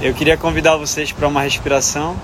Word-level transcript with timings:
eu 0.00 0.12
queria 0.12 0.36
convidar 0.36 0.76
vocês 0.76 1.10
para 1.10 1.26
uma 1.26 1.42
respiração, 1.42 2.16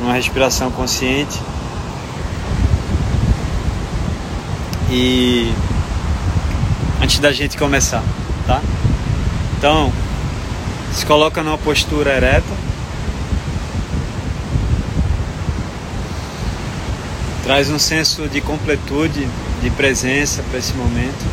uma 0.00 0.12
respiração 0.12 0.70
consciente. 0.70 1.40
E 4.90 5.52
antes 7.02 7.18
da 7.18 7.32
gente 7.32 7.56
começar, 7.56 8.02
tá? 8.46 8.62
Então, 9.58 9.92
se 10.92 11.04
coloca 11.04 11.42
numa 11.42 11.58
postura 11.58 12.14
ereta. 12.14 12.64
Traz 17.42 17.68
um 17.68 17.78
senso 17.78 18.28
de 18.28 18.40
completude, 18.40 19.28
de 19.60 19.70
presença 19.70 20.42
para 20.48 20.58
esse 20.58 20.72
momento 20.74 21.26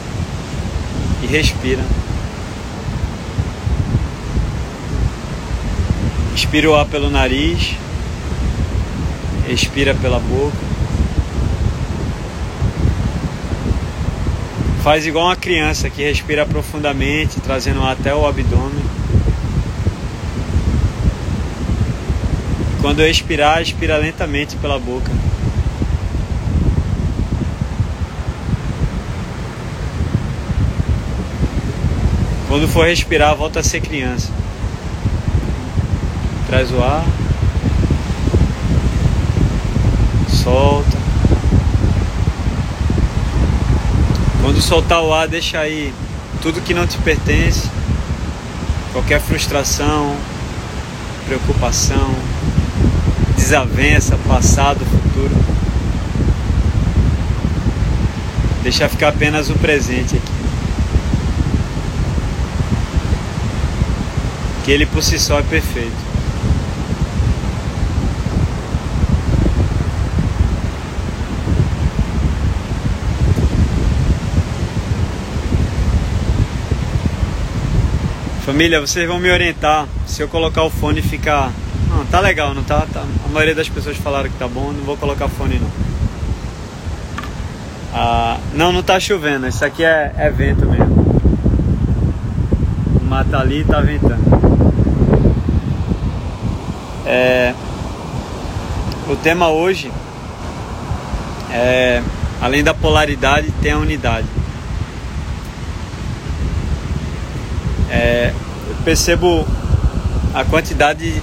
e 1.21 1.27
respira. 1.27 2.00
Inspira 6.43 6.71
o 6.71 6.75
ar 6.75 6.85
pelo 6.87 7.07
nariz, 7.11 7.75
expira 9.47 9.93
pela 9.93 10.19
boca. 10.19 10.57
Faz 14.83 15.05
igual 15.05 15.27
uma 15.27 15.35
criança 15.35 15.87
que 15.87 16.01
respira 16.01 16.43
profundamente, 16.43 17.39
trazendo 17.39 17.83
até 17.83 18.13
o 18.15 18.25
abdômen. 18.25 18.83
Quando 22.81 23.03
expirar, 23.03 23.61
expira 23.61 23.97
lentamente 23.97 24.55
pela 24.55 24.79
boca. 24.79 25.11
Quando 32.47 32.67
for 32.67 32.87
respirar, 32.87 33.35
volta 33.35 33.59
a 33.59 33.63
ser 33.63 33.79
criança. 33.79 34.41
Traz 36.51 36.69
o 36.73 36.83
ar. 36.83 37.05
Solta. 40.27 40.97
Quando 44.41 44.59
soltar 44.59 45.01
o 45.01 45.13
ar, 45.13 45.29
deixa 45.29 45.61
aí 45.61 45.93
tudo 46.41 46.59
que 46.59 46.73
não 46.73 46.85
te 46.85 46.97
pertence, 46.97 47.69
qualquer 48.91 49.21
frustração, 49.21 50.13
preocupação, 51.25 52.13
desavença, 53.37 54.17
passado, 54.27 54.85
futuro. 54.85 55.33
Deixa 58.61 58.89
ficar 58.89 59.07
apenas 59.07 59.49
o 59.49 59.53
presente 59.53 60.17
aqui. 60.17 60.33
Que 64.65 64.71
ele 64.71 64.85
por 64.85 65.01
si 65.01 65.17
só 65.17 65.39
é 65.39 65.43
perfeito. 65.43 66.10
Família, 78.51 78.81
vocês 78.81 79.07
vão 79.07 79.17
me 79.17 79.31
orientar 79.31 79.87
se 80.05 80.21
eu 80.21 80.27
colocar 80.27 80.61
o 80.63 80.69
fone 80.69 80.99
e 80.99 81.01
ficar. 81.01 81.53
Não, 81.87 82.05
tá 82.07 82.19
legal, 82.19 82.53
não 82.53 82.61
tá? 82.61 82.85
tá? 82.91 83.01
A 83.23 83.29
maioria 83.29 83.55
das 83.55 83.69
pessoas 83.69 83.95
falaram 83.95 84.29
que 84.29 84.37
tá 84.37 84.45
bom, 84.45 84.73
não 84.73 84.83
vou 84.83 84.97
colocar 84.97 85.29
fone 85.29 85.57
não. 85.57 85.69
Ah, 87.93 88.37
não, 88.53 88.73
não 88.73 88.83
tá 88.83 88.99
chovendo, 88.99 89.47
isso 89.47 89.63
aqui 89.63 89.85
é, 89.85 90.13
é 90.17 90.29
vento 90.29 90.65
mesmo. 90.65 90.93
O 92.99 93.05
mata 93.05 93.39
ali 93.39 93.63
tá 93.63 93.79
ventando. 93.79 94.21
É, 97.05 97.53
o 99.07 99.15
tema 99.15 99.47
hoje 99.47 99.89
é 101.53 102.03
além 102.41 102.65
da 102.65 102.73
polaridade 102.73 103.49
tem 103.61 103.71
a 103.71 103.77
unidade. 103.77 104.27
É, 107.91 108.33
eu 108.69 108.75
percebo 108.85 109.45
a 110.33 110.45
quantidade 110.45 111.13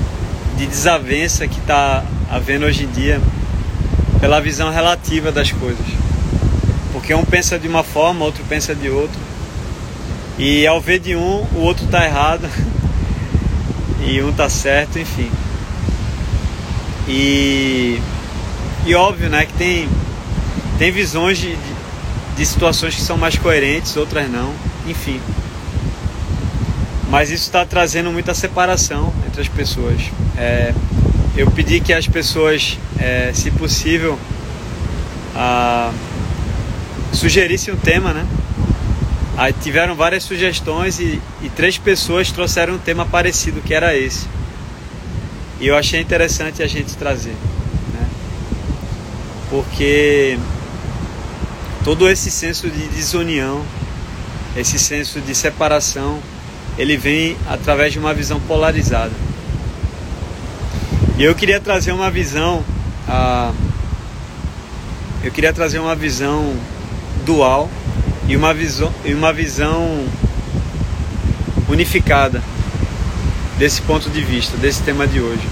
de 0.58 0.66
desavença 0.66 1.48
que 1.48 1.58
está 1.58 2.04
havendo 2.30 2.66
hoje 2.66 2.84
em 2.84 2.88
dia 2.88 3.18
pela 4.20 4.38
visão 4.38 4.70
relativa 4.70 5.32
das 5.32 5.50
coisas. 5.50 5.86
Porque 6.92 7.14
um 7.14 7.24
pensa 7.24 7.58
de 7.58 7.66
uma 7.66 7.82
forma, 7.82 8.24
outro 8.24 8.44
pensa 8.48 8.74
de 8.74 8.90
outra. 8.90 9.18
E 10.38 10.66
ao 10.66 10.80
ver 10.80 10.98
de 10.98 11.16
um, 11.16 11.46
o 11.54 11.60
outro 11.60 11.86
está 11.86 12.04
errado 12.04 12.48
e 14.06 14.20
um 14.22 14.28
está 14.28 14.48
certo, 14.50 14.98
enfim. 14.98 15.30
E, 17.08 17.98
e 18.84 18.94
óbvio, 18.94 19.30
né, 19.30 19.46
que 19.46 19.54
tem, 19.54 19.88
tem 20.78 20.92
visões 20.92 21.38
de, 21.38 21.56
de 22.36 22.46
situações 22.46 22.94
que 22.94 23.00
são 23.00 23.16
mais 23.16 23.38
coerentes, 23.38 23.96
outras 23.96 24.30
não, 24.30 24.52
enfim. 24.86 25.18
Mas 27.10 27.30
isso 27.30 27.44
está 27.44 27.64
trazendo 27.64 28.12
muita 28.12 28.34
separação 28.34 29.12
entre 29.26 29.40
as 29.40 29.48
pessoas. 29.48 30.00
É, 30.36 30.74
eu 31.36 31.50
pedi 31.50 31.80
que 31.80 31.92
as 31.92 32.06
pessoas, 32.06 32.78
é, 32.98 33.32
se 33.32 33.50
possível, 33.50 34.18
a, 35.34 35.90
sugerissem 37.12 37.72
um 37.72 37.76
tema, 37.76 38.12
né? 38.12 38.26
Aí 39.38 39.52
tiveram 39.52 39.94
várias 39.94 40.24
sugestões 40.24 40.98
e, 40.98 41.20
e, 41.42 41.48
três 41.50 41.78
pessoas 41.78 42.30
trouxeram 42.30 42.74
um 42.74 42.78
tema 42.78 43.06
parecido, 43.06 43.60
que 43.60 43.72
era 43.72 43.96
esse. 43.96 44.26
E 45.60 45.66
eu 45.66 45.76
achei 45.76 46.00
interessante 46.00 46.62
a 46.62 46.66
gente 46.66 46.96
trazer, 46.96 47.36
né? 47.94 48.06
Porque 49.48 50.38
todo 51.84 52.08
esse 52.08 52.30
senso 52.30 52.68
de 52.68 52.88
desunião, 52.88 53.64
esse 54.56 54.78
senso 54.78 55.20
de 55.20 55.34
separação, 55.34 56.20
ele 56.78 56.96
vem 56.96 57.36
através 57.48 57.92
de 57.92 57.98
uma 57.98 58.14
visão 58.14 58.38
polarizada. 58.40 59.10
E 61.18 61.24
eu 61.24 61.34
queria 61.34 61.58
trazer 61.58 61.90
uma 61.90 62.08
visão, 62.08 62.64
ah, 63.08 63.52
eu 65.24 65.32
queria 65.32 65.52
trazer 65.52 65.80
uma 65.80 65.96
visão 65.96 66.54
dual 67.26 67.68
e 68.28 68.36
uma 68.36 68.54
visão, 68.54 68.94
e 69.04 69.12
uma 69.12 69.32
visão 69.32 70.06
unificada 71.68 72.40
desse 73.58 73.82
ponto 73.82 74.08
de 74.08 74.22
vista, 74.22 74.56
desse 74.56 74.80
tema 74.82 75.06
de 75.08 75.20
hoje. 75.20 75.42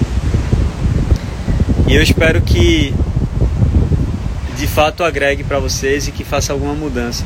E 1.89 1.95
eu 1.97 2.03
espero 2.03 2.41
que 2.41 2.95
de 4.57 4.67
fato 4.69 5.03
agregue 5.03 5.43
para 5.43 5.59
vocês 5.59 6.07
e 6.07 6.13
que 6.13 6.25
faça 6.25 6.53
alguma 6.53 6.75
mudança 6.75 7.25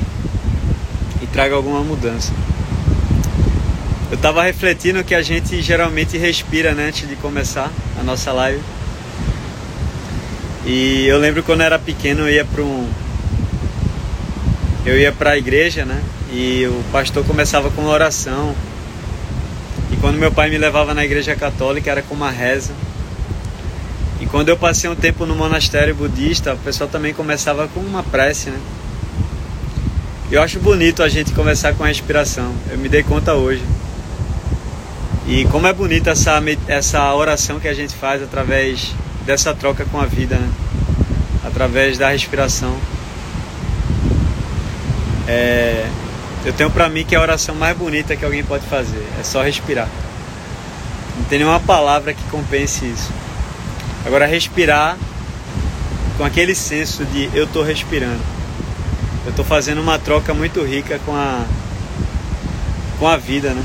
e 1.22 1.27
traga 1.27 1.55
alguma 1.55 1.82
mudança. 1.82 2.32
Eu 4.10 4.16
estava 4.16 4.43
refletindo 4.43 5.04
que 5.04 5.15
a 5.15 5.22
gente 5.22 5.62
geralmente 5.62 6.19
respira 6.19 6.75
né, 6.75 6.88
antes 6.88 7.09
de 7.09 7.15
começar 7.15 7.71
a 7.98 8.03
nossa 8.03 8.32
live. 8.32 8.60
E 10.66 11.06
eu 11.06 11.16
lembro 11.16 11.44
quando 11.44 11.60
eu 11.60 11.66
era 11.66 11.78
pequeno 11.78 12.22
eu 12.22 12.31
ia 12.31 12.44
para 12.44 12.62
um 12.62 12.91
eu 14.84 14.99
ia 14.99 15.12
para 15.12 15.31
a 15.31 15.38
igreja, 15.38 15.84
né? 15.84 16.03
E 16.32 16.66
o 16.66 16.82
pastor 16.91 17.25
começava 17.25 17.70
com 17.70 17.82
uma 17.82 17.93
oração. 17.93 18.53
E 19.93 19.97
quando 19.97 20.16
meu 20.19 20.32
pai 20.32 20.50
me 20.50 20.59
levava 20.59 20.93
na 20.93 21.04
igreja 21.04 21.37
católica 21.37 21.88
era 21.88 22.03
com 22.03 22.15
uma 22.15 22.31
reza. 22.31 22.72
E 24.20 24.26
quando 24.26 24.49
eu 24.49 24.56
passei 24.56 24.91
um 24.91 24.97
tempo 24.97 25.25
no 25.25 25.37
monastério 25.37 25.94
budista, 25.94 26.54
o 26.54 26.59
pessoal 26.59 26.91
também 26.91 27.15
começava 27.15 27.69
com 27.69 27.78
uma 27.78 28.03
prece, 28.03 28.50
né? 28.50 28.59
Eu 30.32 30.43
acho 30.43 30.59
bonito 30.59 31.03
a 31.03 31.09
gente 31.09 31.32
começar 31.32 31.75
com 31.75 31.84
a 31.84 31.88
respiração. 31.88 32.53
Eu 32.70 32.78
me 32.78 32.88
dei 32.88 33.03
conta 33.03 33.34
hoje. 33.34 33.62
E 35.31 35.44
como 35.44 35.65
é 35.69 35.73
bonita 35.73 36.11
essa, 36.11 36.43
essa 36.67 37.15
oração 37.15 37.61
que 37.61 37.69
a 37.69 37.73
gente 37.73 37.94
faz 37.94 38.21
através 38.21 38.93
dessa 39.25 39.55
troca 39.55 39.85
com 39.85 40.00
a 40.00 40.05
vida, 40.05 40.35
né? 40.35 40.50
através 41.44 41.97
da 41.97 42.11
respiração. 42.11 42.77
É, 45.29 45.87
eu 46.44 46.53
tenho 46.53 46.69
para 46.69 46.88
mim 46.88 47.05
que 47.05 47.15
é 47.15 47.19
a 47.19 47.21
oração 47.21 47.55
mais 47.55 47.77
bonita 47.77 48.17
que 48.17 48.25
alguém 48.25 48.43
pode 48.43 48.67
fazer, 48.67 49.06
é 49.21 49.23
só 49.23 49.41
respirar. 49.41 49.88
Não 51.17 51.25
tem 51.27 51.38
nenhuma 51.38 51.61
palavra 51.61 52.12
que 52.12 52.25
compense 52.25 52.87
isso. 52.87 53.12
Agora 54.05 54.26
respirar 54.26 54.99
com 56.19 56.25
aquele 56.25 56.56
senso 56.56 57.05
de 57.05 57.31
eu 57.33 57.44
estou 57.44 57.62
respirando. 57.62 58.21
Eu 59.25 59.31
estou 59.31 59.44
fazendo 59.44 59.81
uma 59.81 59.97
troca 59.97 60.35
muito 60.35 60.61
rica 60.65 60.99
com 61.06 61.15
a 61.15 61.44
com 62.99 63.06
a 63.06 63.17
vida, 63.17 63.55
né? 63.55 63.62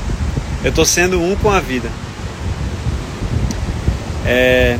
Eu 0.66 0.70
estou 0.70 0.84
sendo 0.84 1.22
um 1.22 1.36
com 1.36 1.48
a 1.48 1.60
vida. 1.60 1.88
É... 4.26 4.76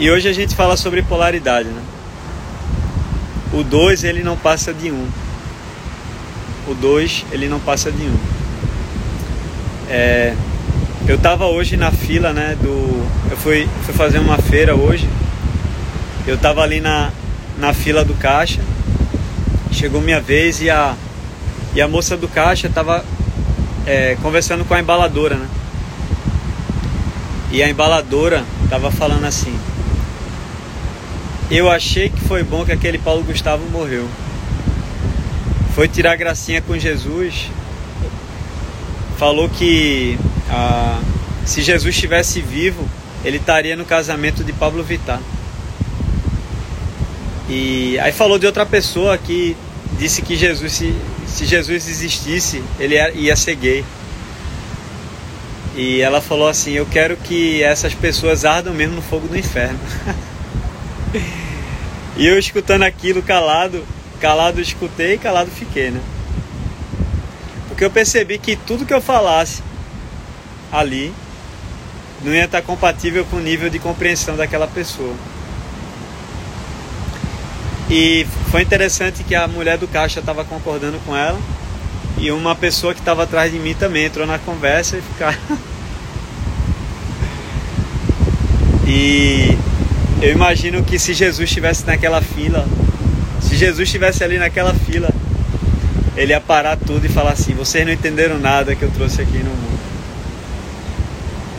E 0.00 0.10
hoje 0.10 0.28
a 0.28 0.32
gente 0.32 0.56
fala 0.56 0.76
sobre 0.76 1.00
polaridade, 1.00 1.68
né? 1.68 1.80
O 3.52 3.62
2 3.62 4.02
ele 4.02 4.24
não 4.24 4.36
passa 4.36 4.74
de 4.74 4.90
1. 4.90 4.94
Um. 4.96 5.08
O 6.66 6.74
2 6.74 7.24
ele 7.30 7.46
não 7.46 7.60
passa 7.60 7.92
de 7.92 8.02
1. 8.02 8.06
Um. 8.08 8.18
É, 9.88 10.34
eu 11.06 11.14
estava 11.14 11.46
hoje 11.46 11.76
na 11.76 11.92
fila, 11.92 12.32
né? 12.32 12.56
Do, 12.60 13.08
eu 13.30 13.36
fui, 13.36 13.68
fui 13.84 13.94
fazer 13.94 14.18
uma 14.18 14.38
feira 14.38 14.74
hoje. 14.74 15.08
Eu 16.26 16.34
estava 16.34 16.62
ali 16.62 16.80
na, 16.80 17.12
na 17.60 17.72
fila 17.72 18.04
do 18.04 18.14
caixa. 18.14 18.60
Chegou 19.70 20.00
minha 20.00 20.20
vez 20.20 20.60
e 20.60 20.68
a, 20.68 20.96
e 21.76 21.80
a 21.80 21.86
moça 21.86 22.16
do 22.16 22.26
caixa 22.26 22.66
estava 22.66 23.04
é, 23.86 24.16
conversando 24.22 24.64
com 24.64 24.74
a 24.74 24.80
embaladora, 24.80 25.36
né? 25.36 25.48
E 27.50 27.62
a 27.62 27.68
embaladora 27.68 28.44
estava 28.64 28.90
falando 28.90 29.24
assim: 29.24 29.54
Eu 31.50 31.70
achei 31.70 32.08
que 32.08 32.20
foi 32.20 32.42
bom 32.42 32.64
que 32.64 32.72
aquele 32.72 32.98
Paulo 32.98 33.22
Gustavo 33.22 33.68
morreu. 33.70 34.08
Foi 35.74 35.88
tirar 35.88 36.16
gracinha 36.16 36.62
com 36.62 36.78
Jesus. 36.78 37.50
Falou 39.18 39.48
que 39.48 40.18
ah, 40.50 41.00
se 41.44 41.62
Jesus 41.62 41.94
estivesse 41.94 42.40
vivo, 42.40 42.88
ele 43.24 43.36
estaria 43.36 43.76
no 43.76 43.84
casamento 43.84 44.42
de 44.42 44.52
Pablo 44.52 44.82
Vittar. 44.82 45.20
E 47.48 47.98
aí 47.98 48.12
falou 48.12 48.38
de 48.38 48.46
outra 48.46 48.64
pessoa 48.64 49.18
que 49.18 49.56
disse 49.98 50.22
que 50.22 50.36
Jesus, 50.36 50.72
se, 50.72 50.94
se 51.32 51.46
Jesus 51.46 51.88
existisse, 51.88 52.62
ele 52.78 52.94
ia, 53.14 53.34
ser 53.34 53.54
gay. 53.54 53.84
E 55.74 56.00
ela 56.02 56.20
falou 56.20 56.46
assim: 56.46 56.72
Eu 56.72 56.84
quero 56.84 57.16
que 57.16 57.62
essas 57.62 57.94
pessoas 57.94 58.44
ardam 58.44 58.74
mesmo 58.74 58.96
no 58.96 59.02
fogo 59.02 59.26
do 59.26 59.36
inferno. 59.36 59.78
e 62.16 62.26
eu 62.26 62.38
escutando 62.38 62.82
aquilo 62.82 63.22
calado, 63.22 63.82
calado 64.20 64.60
escutei, 64.60 65.16
calado 65.16 65.50
fiquei, 65.50 65.90
né? 65.90 66.02
Porque 67.68 67.82
eu 67.82 67.90
percebi 67.90 68.38
que 68.38 68.54
tudo 68.54 68.84
que 68.84 68.92
eu 68.92 69.00
falasse 69.00 69.62
ali 70.70 71.14
não 72.22 72.34
ia 72.34 72.44
estar 72.44 72.60
compatível 72.60 73.24
com 73.24 73.36
o 73.36 73.40
nível 73.40 73.70
de 73.70 73.78
compreensão 73.78 74.36
daquela 74.36 74.66
pessoa. 74.66 75.14
E 77.94 78.26
foi 78.50 78.62
interessante 78.62 79.22
que 79.22 79.34
a 79.34 79.46
mulher 79.46 79.76
do 79.76 79.86
caixa 79.86 80.20
estava 80.20 80.46
concordando 80.46 80.98
com 81.04 81.14
ela 81.14 81.38
e 82.16 82.32
uma 82.32 82.54
pessoa 82.54 82.94
que 82.94 83.00
estava 83.00 83.24
atrás 83.24 83.52
de 83.52 83.58
mim 83.58 83.74
também 83.74 84.06
entrou 84.06 84.26
na 84.26 84.38
conversa 84.38 84.96
e 84.96 85.02
ficaram. 85.02 85.38
e 88.88 89.58
eu 90.22 90.32
imagino 90.32 90.82
que 90.82 90.98
se 90.98 91.12
Jesus 91.12 91.50
estivesse 91.50 91.86
naquela 91.86 92.22
fila, 92.22 92.66
se 93.42 93.56
Jesus 93.56 93.86
estivesse 93.86 94.24
ali 94.24 94.38
naquela 94.38 94.72
fila, 94.72 95.10
ele 96.16 96.32
ia 96.32 96.40
parar 96.40 96.78
tudo 96.78 97.04
e 97.04 97.10
falar 97.10 97.32
assim: 97.32 97.52
vocês 97.52 97.84
não 97.84 97.92
entenderam 97.92 98.38
nada 98.38 98.74
que 98.74 98.84
eu 98.84 98.90
trouxe 98.92 99.20
aqui 99.20 99.36
no 99.36 99.50
mundo. 99.50 99.80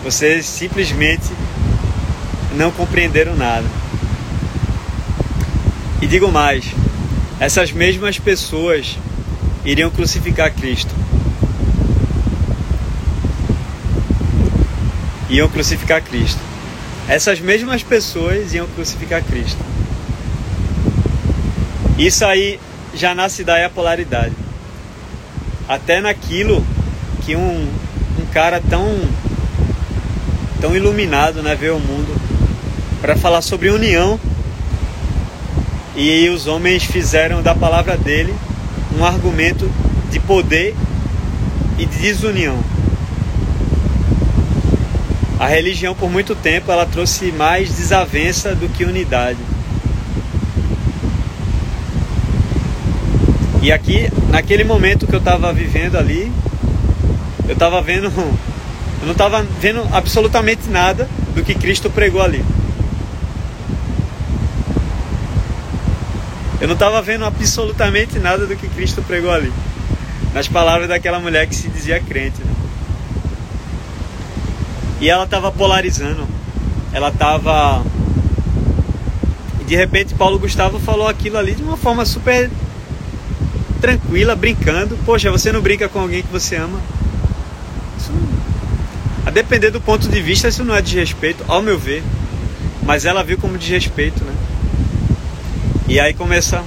Vocês 0.03 0.47
simplesmente 0.47 1.29
não 2.55 2.71
compreenderam 2.71 3.35
nada. 3.35 3.82
E 6.03 6.07
digo 6.07 6.29
mais: 6.29 6.65
essas 7.39 7.71
mesmas 7.71 8.19
pessoas 8.19 8.97
iriam 9.63 9.89
crucificar 9.89 10.53
Cristo. 10.53 10.93
Iam 15.29 15.47
crucificar 15.47 16.03
Cristo. 16.03 16.41
Essas 17.07 17.39
mesmas 17.39 17.83
pessoas 17.83 18.53
iam 18.53 18.67
crucificar 18.67 19.23
Cristo. 19.23 19.63
Isso 21.97 22.25
aí 22.25 22.59
já 22.93 23.15
nasce 23.15 23.45
daí 23.45 23.63
a 23.63 23.69
polaridade. 23.69 24.35
Até 25.69 26.01
naquilo 26.01 26.65
que 27.25 27.33
um, 27.33 27.69
um 28.19 28.25
cara 28.33 28.61
tão 28.69 28.83
tão 30.59 30.75
iluminado, 30.75 31.41
né, 31.41 31.55
veio 31.55 31.75
ao 31.75 31.79
mundo 31.79 32.13
para 32.99 33.15
falar 33.15 33.41
sobre 33.41 33.69
união. 33.69 34.19
E 35.95 36.27
os 36.29 36.47
homens 36.47 36.83
fizeram 36.83 37.43
da 37.43 37.53
palavra 37.53 37.95
dele 37.95 38.33
um 38.97 39.05
argumento 39.05 39.69
de 40.11 40.19
poder 40.19 40.75
e 41.77 41.85
de 41.85 41.97
desunião. 41.97 42.57
A 45.39 45.47
religião 45.47 45.93
por 45.93 46.09
muito 46.09 46.35
tempo 46.35 46.71
ela 46.71 46.85
trouxe 46.85 47.31
mais 47.31 47.75
desavença 47.75 48.55
do 48.55 48.69
que 48.69 48.85
unidade. 48.85 49.39
E 53.61 53.71
aqui, 53.71 54.09
naquele 54.29 54.63
momento 54.63 55.07
que 55.07 55.13
eu 55.13 55.19
estava 55.19 55.53
vivendo 55.53 55.95
ali, 55.95 56.31
eu 57.47 57.53
estava 57.53 57.81
vendo 57.81 58.11
eu 59.01 59.05
não 59.05 59.11
estava 59.11 59.45
vendo 59.59 59.87
absolutamente 59.91 60.69
nada 60.69 61.07
do 61.35 61.43
que 61.43 61.53
Cristo 61.53 61.89
pregou 61.89 62.21
ali. 62.21 62.43
Eu 66.63 66.67
não 66.67 66.75
estava 66.75 67.01
vendo 67.01 67.25
absolutamente 67.25 68.17
nada 68.19 68.47
do 68.47 68.55
que 68.55 68.69
Cristo 68.69 69.01
pregou 69.01 69.29
ali. 69.29 69.51
Nas 70.33 70.47
palavras 70.47 70.87
daquela 70.87 71.19
mulher 71.19 71.45
que 71.45 71.53
se 71.53 71.67
dizia 71.67 71.99
crente. 71.99 72.39
Né? 72.39 72.53
E 75.01 75.09
ela 75.09 75.25
estava 75.25 75.51
polarizando. 75.51 76.25
Ela 76.93 77.09
estava. 77.09 77.83
De 79.67 79.75
repente 79.75 80.15
Paulo 80.15 80.39
Gustavo 80.39 80.79
falou 80.79 81.05
aquilo 81.05 81.37
ali 81.37 81.53
de 81.53 81.61
uma 81.61 81.75
forma 81.75 82.05
super 82.05 82.49
tranquila, 83.81 84.33
brincando. 84.33 84.97
Poxa, 85.05 85.29
você 85.29 85.51
não 85.51 85.59
brinca 85.59 85.89
com 85.89 85.99
alguém 85.99 86.23
que 86.23 86.31
você 86.31 86.55
ama? 86.55 86.79
A 89.25 89.29
depender 89.31 89.69
do 89.69 89.81
ponto 89.81 90.07
de 90.07 90.21
vista, 90.21 90.47
isso 90.47 90.63
não 90.63 90.73
é 90.73 90.81
desrespeito, 90.81 91.43
ao 91.45 91.61
meu 91.61 91.77
ver. 91.77 92.01
Mas 92.83 93.03
ela 93.03 93.21
viu 93.21 93.37
como 93.37 93.57
desrespeito, 93.57 94.23
né? 94.23 94.32
E 95.93 95.99
aí 95.99 96.11
começa 96.11 96.63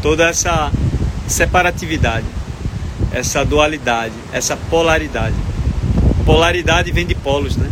toda 0.00 0.26
essa 0.26 0.72
separatividade, 1.28 2.24
essa 3.12 3.44
dualidade, 3.44 4.14
essa 4.32 4.56
polaridade. 4.56 5.34
Polaridade 6.24 6.90
vem 6.90 7.04
de 7.04 7.14
polos, 7.14 7.58
né? 7.58 7.68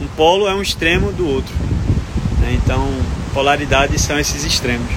Um 0.00 0.06
polo 0.16 0.48
é 0.48 0.54
um 0.54 0.62
extremo 0.62 1.12
do 1.12 1.28
outro. 1.28 1.54
Né? 2.38 2.58
Então, 2.64 2.90
polaridade 3.34 3.98
são 3.98 4.18
esses 4.18 4.42
extremos. 4.42 4.88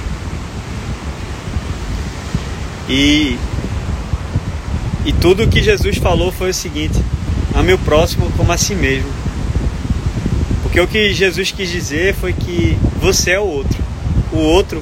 E, 2.87 3.37
e 5.05 5.11
tudo 5.11 5.49
que 5.49 5.61
Jesus 5.61 5.97
falou 5.97 6.31
foi 6.31 6.51
o 6.51 6.53
seguinte: 6.53 6.97
ame 7.53 7.73
o 7.73 7.77
próximo 7.79 8.31
como 8.37 8.53
a 8.53 8.57
si 8.57 8.73
mesmo. 8.73 9.11
Porque 10.61 10.79
o 10.79 10.87
que 10.87 11.13
Jesus 11.13 11.51
quis 11.51 11.69
dizer 11.69 12.15
foi 12.15 12.31
que 12.31 12.77
você 13.01 13.31
é 13.31 13.39
o 13.41 13.43
outro. 13.43 13.83
O 14.31 14.37
outro 14.37 14.81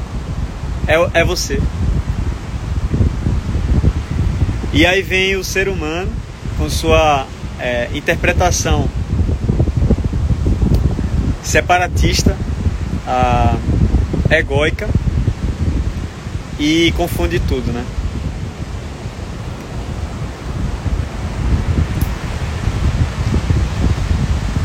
é, 0.87 1.19
é 1.19 1.23
você. 1.23 1.61
E 4.73 4.85
aí 4.85 5.01
vem 5.01 5.35
o 5.35 5.43
ser 5.43 5.67
humano 5.67 6.11
com 6.57 6.69
sua 6.69 7.27
é, 7.59 7.89
interpretação 7.93 8.87
separatista, 11.43 12.37
a, 13.05 13.57
egóica 14.29 14.87
e 16.59 16.93
confunde 16.95 17.39
tudo, 17.39 17.71
né? 17.73 17.83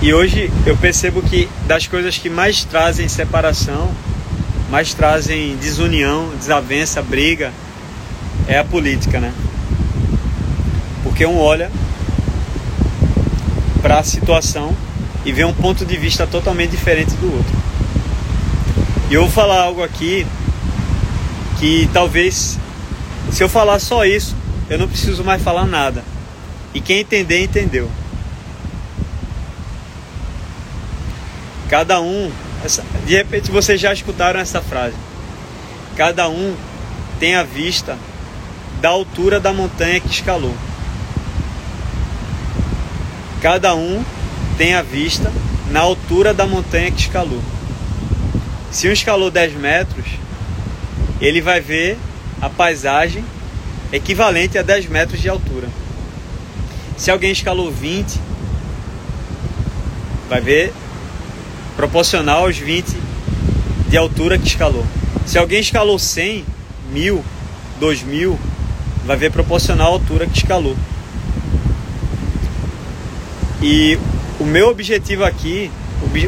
E 0.01 0.15
hoje 0.15 0.53
eu 0.65 0.77
percebo 0.77 1.21
que 1.21 1.49
das 1.67 1.89
coisas 1.89 2.17
que 2.17 2.31
mais 2.31 2.65
trazem 2.65 3.09
separação, 3.09 3.91
mais 4.71 4.95
trazem 4.95 5.57
desunião, 5.57 6.31
desavença, 6.37 7.03
briga, 7.03 7.53
é 8.49 8.59
a 8.59 8.65
política, 8.65 9.21
né? 9.21 9.33
Porque 11.03 11.25
um 11.25 11.39
olha 11.39 11.71
para 13.81 13.99
a 13.99 14.05
situação 14.05 14.75
e 15.25 15.33
vê 15.33 15.45
um 15.45 15.53
ponto 15.53 15.85
de 15.85 15.97
vista 15.97 16.27
totalmente 16.27 16.71
diferente 16.71 17.15
do 17.15 17.33
outro. 17.33 17.57
E 19.11 19.15
eu 19.15 19.23
vou 19.23 19.31
falar 19.31 19.63
algo 19.63 19.83
aqui 19.83 20.27
que 21.59 21.89
talvez 21.93 22.59
se 23.31 23.43
eu 23.43 23.49
falar 23.49 23.79
só 23.79 24.05
isso, 24.05 24.37
eu 24.69 24.79
não 24.79 24.89
preciso 24.89 25.23
mais 25.25 25.43
falar 25.43 25.67
nada. 25.67 26.05
E 26.73 26.81
quem 26.81 27.01
entender, 27.01 27.43
entendeu. 27.43 27.91
Cada 31.69 32.01
um, 32.01 32.31
essa, 32.67 32.85
de 33.07 33.15
repente 33.15 33.51
vocês 33.51 33.81
já 33.81 33.93
escutaram 33.93 34.41
essa 34.41 34.61
frase. 34.61 34.97
Cada 35.97 36.29
um 36.29 36.55
tem 37.19 37.35
a 37.37 37.43
vista 37.43 37.97
da 38.81 38.91
altura 38.91 39.41
da 39.41 39.53
montanha 39.53 40.01
que 40.01 40.11
escalou. 40.11 40.55
Cada 43.41 43.75
um 43.75 44.05
tem 44.59 44.75
a 44.75 44.83
vista 44.83 45.33
na 45.71 45.81
altura 45.81 46.35
da 46.35 46.47
montanha 46.47 46.91
que 46.91 47.01
escalou. 47.01 47.41
Se 48.71 48.89
um 48.89 48.93
escalou 48.93 49.31
10 49.31 49.55
metros, 49.55 50.07
ele 51.21 51.41
vai 51.41 51.61
ver 51.61 51.97
a 52.43 52.51
paisagem 52.51 53.25
equivalente 53.93 54.59
a 54.59 54.63
10 54.63 54.89
metros 54.89 55.21
de 55.21 55.29
altura. 55.29 55.69
Se 56.97 57.11
alguém 57.11 57.31
escalou 57.31 57.71
20, 57.71 58.21
vai 60.29 60.41
ver 60.41 60.73
proporcional 61.77 62.45
aos 62.45 62.57
20 62.57 62.97
de 63.89 63.97
altura 63.97 64.39
que 64.39 64.47
escalou. 64.47 64.85
Se 65.27 65.39
alguém 65.39 65.61
escalou 65.61 65.99
100, 65.99 66.45
1000, 66.93 67.25
2000, 67.79 68.39
vai 69.05 69.17
ver 69.17 69.31
proporcional 69.31 69.89
à 69.89 69.91
altura 69.91 70.27
que 70.27 70.39
escalou. 70.39 70.77
E 73.63 73.99
o 74.41 74.45
meu 74.45 74.69
objetivo 74.69 75.25
aqui, 75.25 75.71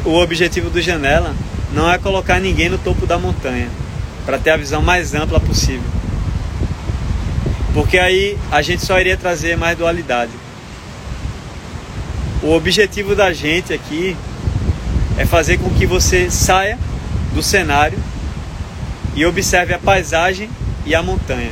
o 0.04 0.14
objetivo 0.14 0.70
do 0.70 0.80
Janela, 0.80 1.34
não 1.72 1.90
é 1.90 1.98
colocar 1.98 2.40
ninguém 2.40 2.68
no 2.68 2.78
topo 2.78 3.06
da 3.06 3.18
montanha, 3.18 3.68
para 4.24 4.38
ter 4.38 4.50
a 4.50 4.56
visão 4.56 4.82
mais 4.82 5.14
ampla 5.14 5.40
possível. 5.40 5.88
Porque 7.74 7.98
aí 7.98 8.36
a 8.50 8.62
gente 8.62 8.84
só 8.84 8.98
iria 8.98 9.16
trazer 9.16 9.56
mais 9.56 9.76
dualidade. 9.76 10.32
O 12.42 12.52
objetivo 12.52 13.14
da 13.14 13.32
gente 13.32 13.72
aqui 13.72 14.16
é 15.18 15.26
fazer 15.26 15.58
com 15.58 15.68
que 15.70 15.84
você 15.84 16.30
saia 16.30 16.78
do 17.34 17.42
cenário 17.42 17.98
e 19.16 19.26
observe 19.26 19.74
a 19.74 19.78
paisagem 19.78 20.48
e 20.86 20.94
a 20.94 21.02
montanha. 21.02 21.50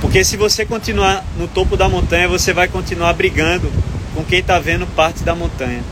Porque 0.00 0.24
se 0.24 0.38
você 0.38 0.64
continuar 0.64 1.22
no 1.36 1.46
topo 1.46 1.76
da 1.76 1.86
montanha, 1.86 2.26
você 2.26 2.54
vai 2.54 2.66
continuar 2.66 3.12
brigando 3.12 3.70
com 4.14 4.24
quem 4.24 4.38
está 4.38 4.58
vendo 4.58 4.86
parte 4.86 5.22
da 5.22 5.34
montanha. 5.34 5.82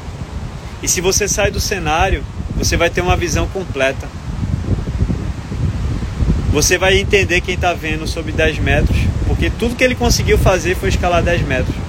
E 0.82 0.88
se 0.88 1.02
você 1.02 1.28
sai 1.28 1.50
do 1.50 1.60
cenário, 1.60 2.24
você 2.56 2.78
vai 2.78 2.88
ter 2.88 3.02
uma 3.02 3.16
visão 3.16 3.46
completa. 3.48 4.08
Você 6.50 6.78
vai 6.78 6.96
entender 6.96 7.42
quem 7.42 7.56
está 7.56 7.74
vendo 7.74 8.06
sobre 8.06 8.32
10 8.32 8.58
metros, 8.60 8.96
porque 9.26 9.50
tudo 9.50 9.76
que 9.76 9.84
ele 9.84 9.94
conseguiu 9.94 10.38
fazer 10.38 10.74
foi 10.76 10.88
escalar 10.88 11.22
10 11.22 11.42
metros. 11.42 11.85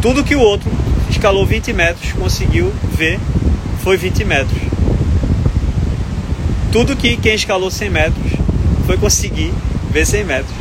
Tudo 0.00 0.22
que 0.22 0.36
o 0.36 0.40
outro 0.40 0.70
escalou 1.10 1.44
20 1.44 1.72
metros 1.72 2.12
conseguiu 2.12 2.72
ver 2.96 3.18
foi 3.82 3.96
20 3.96 4.24
metros. 4.24 4.58
Tudo 6.70 6.94
que 6.94 7.16
quem 7.16 7.34
escalou 7.34 7.70
100 7.70 7.90
metros 7.90 8.32
foi 8.86 8.96
conseguir 8.96 9.52
ver 9.90 10.06
100 10.06 10.24
metros. 10.24 10.54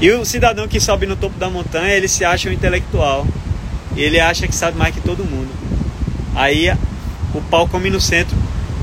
E 0.00 0.10
o 0.12 0.24
cidadão 0.24 0.68
que 0.68 0.78
sobe 0.78 1.06
no 1.06 1.16
topo 1.16 1.36
da 1.40 1.50
montanha, 1.50 1.92
ele 1.92 2.06
se 2.06 2.24
acha 2.24 2.48
um 2.48 2.52
intelectual. 2.52 3.26
Ele 3.96 4.20
acha 4.20 4.46
que 4.46 4.54
sabe 4.54 4.78
mais 4.78 4.94
que 4.94 5.00
todo 5.00 5.24
mundo. 5.24 5.48
Aí 6.36 6.70
o 7.34 7.40
pau 7.50 7.66
come 7.66 7.90
no 7.90 8.00
centro, 8.00 8.36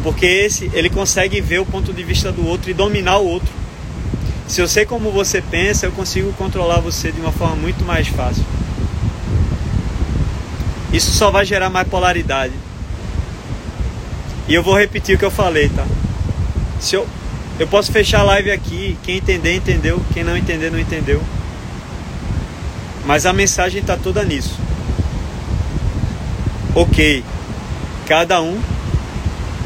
porque 0.04 0.26
esse 0.26 0.70
ele 0.74 0.90
consegue 0.90 1.40
ver 1.40 1.60
o 1.60 1.66
ponto 1.66 1.94
de 1.94 2.04
vista 2.04 2.34
do 2.34 2.46
outro 2.46 2.70
e 2.70 2.74
dominar 2.74 3.18
o 3.20 3.26
outro. 3.26 3.48
Se 4.48 4.62
eu 4.62 4.68
sei 4.68 4.86
como 4.86 5.12
você 5.12 5.42
pensa, 5.42 5.88
eu 5.88 5.92
consigo 5.92 6.32
controlar 6.34 6.80
você 6.80 7.12
de 7.12 7.20
uma 7.20 7.32
forma 7.32 7.56
muito 7.56 7.84
mais 7.84 8.08
fácil. 8.08 8.46
Isso 10.94 11.12
só 11.12 11.32
vai 11.32 11.46
gerar 11.46 11.70
mais 11.70 11.88
polaridade. 11.88 12.54
E 14.48 14.54
eu 14.54 14.62
vou 14.62 14.78
repetir 14.78 15.16
o 15.16 15.18
que 15.18 15.26
eu 15.26 15.32
falei, 15.32 15.70
tá? 15.70 15.86
Se 16.80 16.96
eu, 16.96 17.08
eu 17.60 17.68
posso 17.68 17.92
fechar 17.92 18.20
a 18.20 18.24
live 18.24 18.52
aqui, 18.52 18.96
quem 19.02 19.18
entender, 19.18 19.56
entendeu, 19.56 20.00
quem 20.14 20.24
não 20.24 20.38
entender, 20.38 20.72
não 20.72 20.80
entendeu. 20.80 21.22
Mas 23.06 23.26
a 23.26 23.34
mensagem 23.34 23.82
está 23.82 23.98
toda 23.98 24.24
nisso. 24.24 24.58
Ok, 26.76 27.24
cada 28.06 28.42
um 28.42 28.60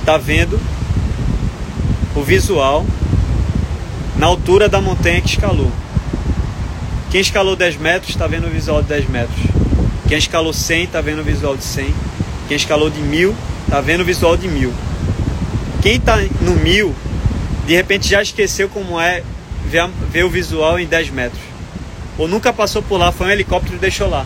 tá 0.05 0.17
vendo 0.17 0.59
o 2.15 2.23
visual 2.23 2.85
na 4.19 4.27
altura 4.27 4.67
da 4.67 4.81
montanha 4.81 5.21
que 5.21 5.29
escalou. 5.29 5.71
Quem 7.09 7.21
escalou 7.21 7.55
10 7.55 7.77
metros 7.77 8.09
está 8.09 8.27
vendo 8.27 8.47
o 8.47 8.49
visual 8.49 8.81
de 8.81 8.89
10 8.89 9.09
metros. 9.09 9.39
Quem 10.09 10.17
escalou 10.17 10.51
100 10.51 10.83
está 10.83 10.99
vendo 10.99 11.21
o 11.21 11.23
visual 11.23 11.55
de 11.55 11.63
100. 11.63 11.95
Quem 12.49 12.57
escalou 12.57 12.89
de 12.89 12.99
1000 12.99 13.33
está 13.63 13.79
vendo 13.79 14.01
o 14.01 14.05
visual 14.05 14.35
de 14.35 14.49
1000. 14.49 14.73
Quem 15.81 15.95
está 15.95 16.17
no 16.41 16.53
1000, 16.55 16.93
de 17.65 17.73
repente 17.73 18.09
já 18.09 18.21
esqueceu 18.21 18.67
como 18.67 18.99
é 18.99 19.23
ver, 19.65 19.87
ver 20.11 20.25
o 20.25 20.29
visual 20.29 20.77
em 20.77 20.85
10 20.85 21.11
metros. 21.11 21.41
Ou 22.17 22.27
nunca 22.27 22.51
passou 22.51 22.83
por 22.83 22.97
lá, 22.97 23.13
foi 23.13 23.27
um 23.27 23.29
helicóptero 23.29 23.77
e 23.77 23.79
deixou 23.79 24.09
lá. 24.09 24.25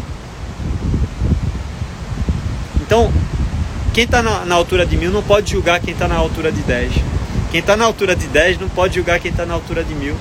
Então, 2.82 3.14
quem 3.94 4.06
está 4.06 4.24
na, 4.24 4.44
na, 4.44 4.56
altura 4.56 4.88
de 4.88 4.98
1000 4.98 5.12
não 5.12 5.22
pode 5.22 5.52
julgar 5.52 5.80
quem 5.80 5.94
está 5.94 6.08
na 6.08 6.16
altura 6.16 6.52
de 6.52 6.62
10. 6.62 7.13
Quem 7.54 7.60
está 7.60 7.78
na 7.78 7.86
altura 7.86 8.16
de 8.16 8.26
10 8.26 8.58
não 8.58 8.68
pode 8.68 8.96
julgar 8.96 9.20
quem 9.20 9.30
está 9.30 9.46
na 9.46 9.54
altura 9.54 9.84
de 9.84 9.94
1000. 9.94 10.18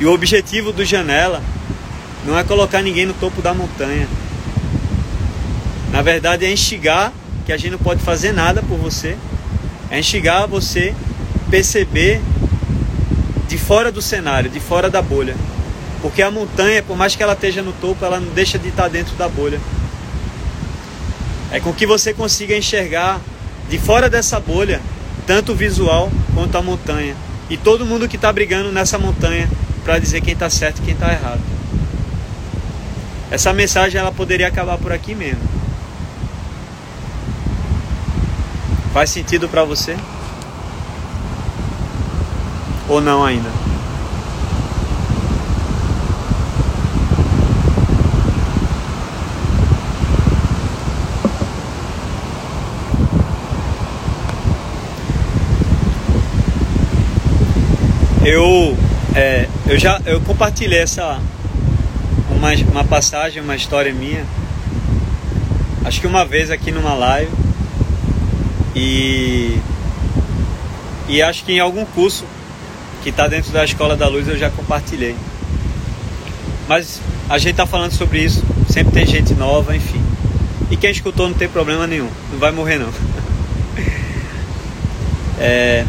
E 0.00 0.06
o 0.06 0.10
objetivo 0.14 0.72
do 0.72 0.86
Janela 0.86 1.42
não 2.24 2.38
é 2.38 2.42
colocar 2.42 2.80
ninguém 2.80 3.04
no 3.04 3.12
topo 3.12 3.42
da 3.42 3.52
montanha. 3.52 4.08
Na 5.90 6.00
verdade, 6.00 6.46
é 6.46 6.50
instigar 6.50 7.12
que 7.44 7.52
a 7.52 7.58
gente 7.58 7.72
não 7.72 7.78
pode 7.78 8.02
fazer 8.02 8.32
nada 8.32 8.62
por 8.62 8.78
você. 8.78 9.18
É 9.90 10.00
instigar 10.00 10.48
você 10.48 10.94
perceber 11.50 12.22
de 13.46 13.58
fora 13.58 13.92
do 13.92 14.00
cenário, 14.00 14.48
de 14.48 14.60
fora 14.60 14.88
da 14.88 15.02
bolha. 15.02 15.36
Porque 16.00 16.22
a 16.22 16.30
montanha, 16.30 16.82
por 16.82 16.96
mais 16.96 17.14
que 17.14 17.22
ela 17.22 17.34
esteja 17.34 17.60
no 17.60 17.74
topo, 17.74 18.02
ela 18.02 18.18
não 18.18 18.32
deixa 18.32 18.58
de 18.58 18.68
estar 18.68 18.88
dentro 18.88 19.14
da 19.16 19.28
bolha. 19.28 19.60
É 21.50 21.60
com 21.60 21.70
que 21.70 21.84
você 21.84 22.14
consiga 22.14 22.56
enxergar 22.56 23.20
de 23.68 23.76
fora 23.78 24.08
dessa 24.08 24.40
bolha 24.40 24.80
tanto 25.26 25.52
o 25.52 25.54
visual 25.54 26.10
quanto 26.34 26.56
a 26.56 26.62
montanha. 26.62 27.16
E 27.48 27.56
todo 27.56 27.86
mundo 27.86 28.08
que 28.08 28.16
está 28.16 28.32
brigando 28.32 28.72
nessa 28.72 28.98
montanha 28.98 29.48
para 29.84 29.98
dizer 29.98 30.20
quem 30.20 30.32
está 30.34 30.48
certo 30.48 30.78
e 30.78 30.82
quem 30.82 30.94
está 30.94 31.12
errado. 31.12 31.40
Essa 33.30 33.52
mensagem 33.52 34.00
ela 34.00 34.12
poderia 34.12 34.48
acabar 34.48 34.78
por 34.78 34.92
aqui 34.92 35.14
mesmo. 35.14 35.42
Faz 38.92 39.10
sentido 39.10 39.48
para 39.48 39.64
você? 39.64 39.96
Ou 42.88 43.00
não 43.00 43.24
ainda? 43.24 43.48
Eu, 58.24 58.76
é, 59.14 59.46
eu 59.66 59.78
já 59.78 60.00
eu 60.06 60.20
compartilhei 60.22 60.78
essa 60.78 61.20
uma, 62.30 62.54
uma 62.70 62.84
passagem, 62.84 63.42
uma 63.42 63.54
história 63.54 63.92
minha. 63.92 64.24
Acho 65.84 66.00
que 66.00 66.06
uma 66.06 66.24
vez 66.24 66.50
aqui 66.50 66.70
numa 66.70 66.94
live 66.94 67.30
e 68.74 69.58
e 71.08 71.20
acho 71.20 71.44
que 71.44 71.52
em 71.52 71.60
algum 71.60 71.84
curso 71.84 72.24
que 73.02 73.10
está 73.10 73.28
dentro 73.28 73.52
da 73.52 73.64
Escola 73.64 73.96
da 73.96 74.08
Luz 74.08 74.26
eu 74.28 74.38
já 74.38 74.50
compartilhei. 74.50 75.14
Mas 76.68 77.00
a 77.28 77.38
gente 77.38 77.52
está 77.52 77.66
falando 77.66 77.92
sobre 77.92 78.20
isso, 78.20 78.42
sempre 78.68 78.92
tem 78.92 79.06
gente 79.06 79.34
nova, 79.34 79.76
enfim. 79.76 80.00
E 80.70 80.76
quem 80.76 80.90
escutou 80.90 81.28
não 81.28 81.36
tem 81.36 81.48
problema 81.48 81.86
nenhum, 81.86 82.08
não 82.30 82.38
vai 82.38 82.50
morrer 82.50 82.78
não. 82.78 82.88
é, 85.38 85.84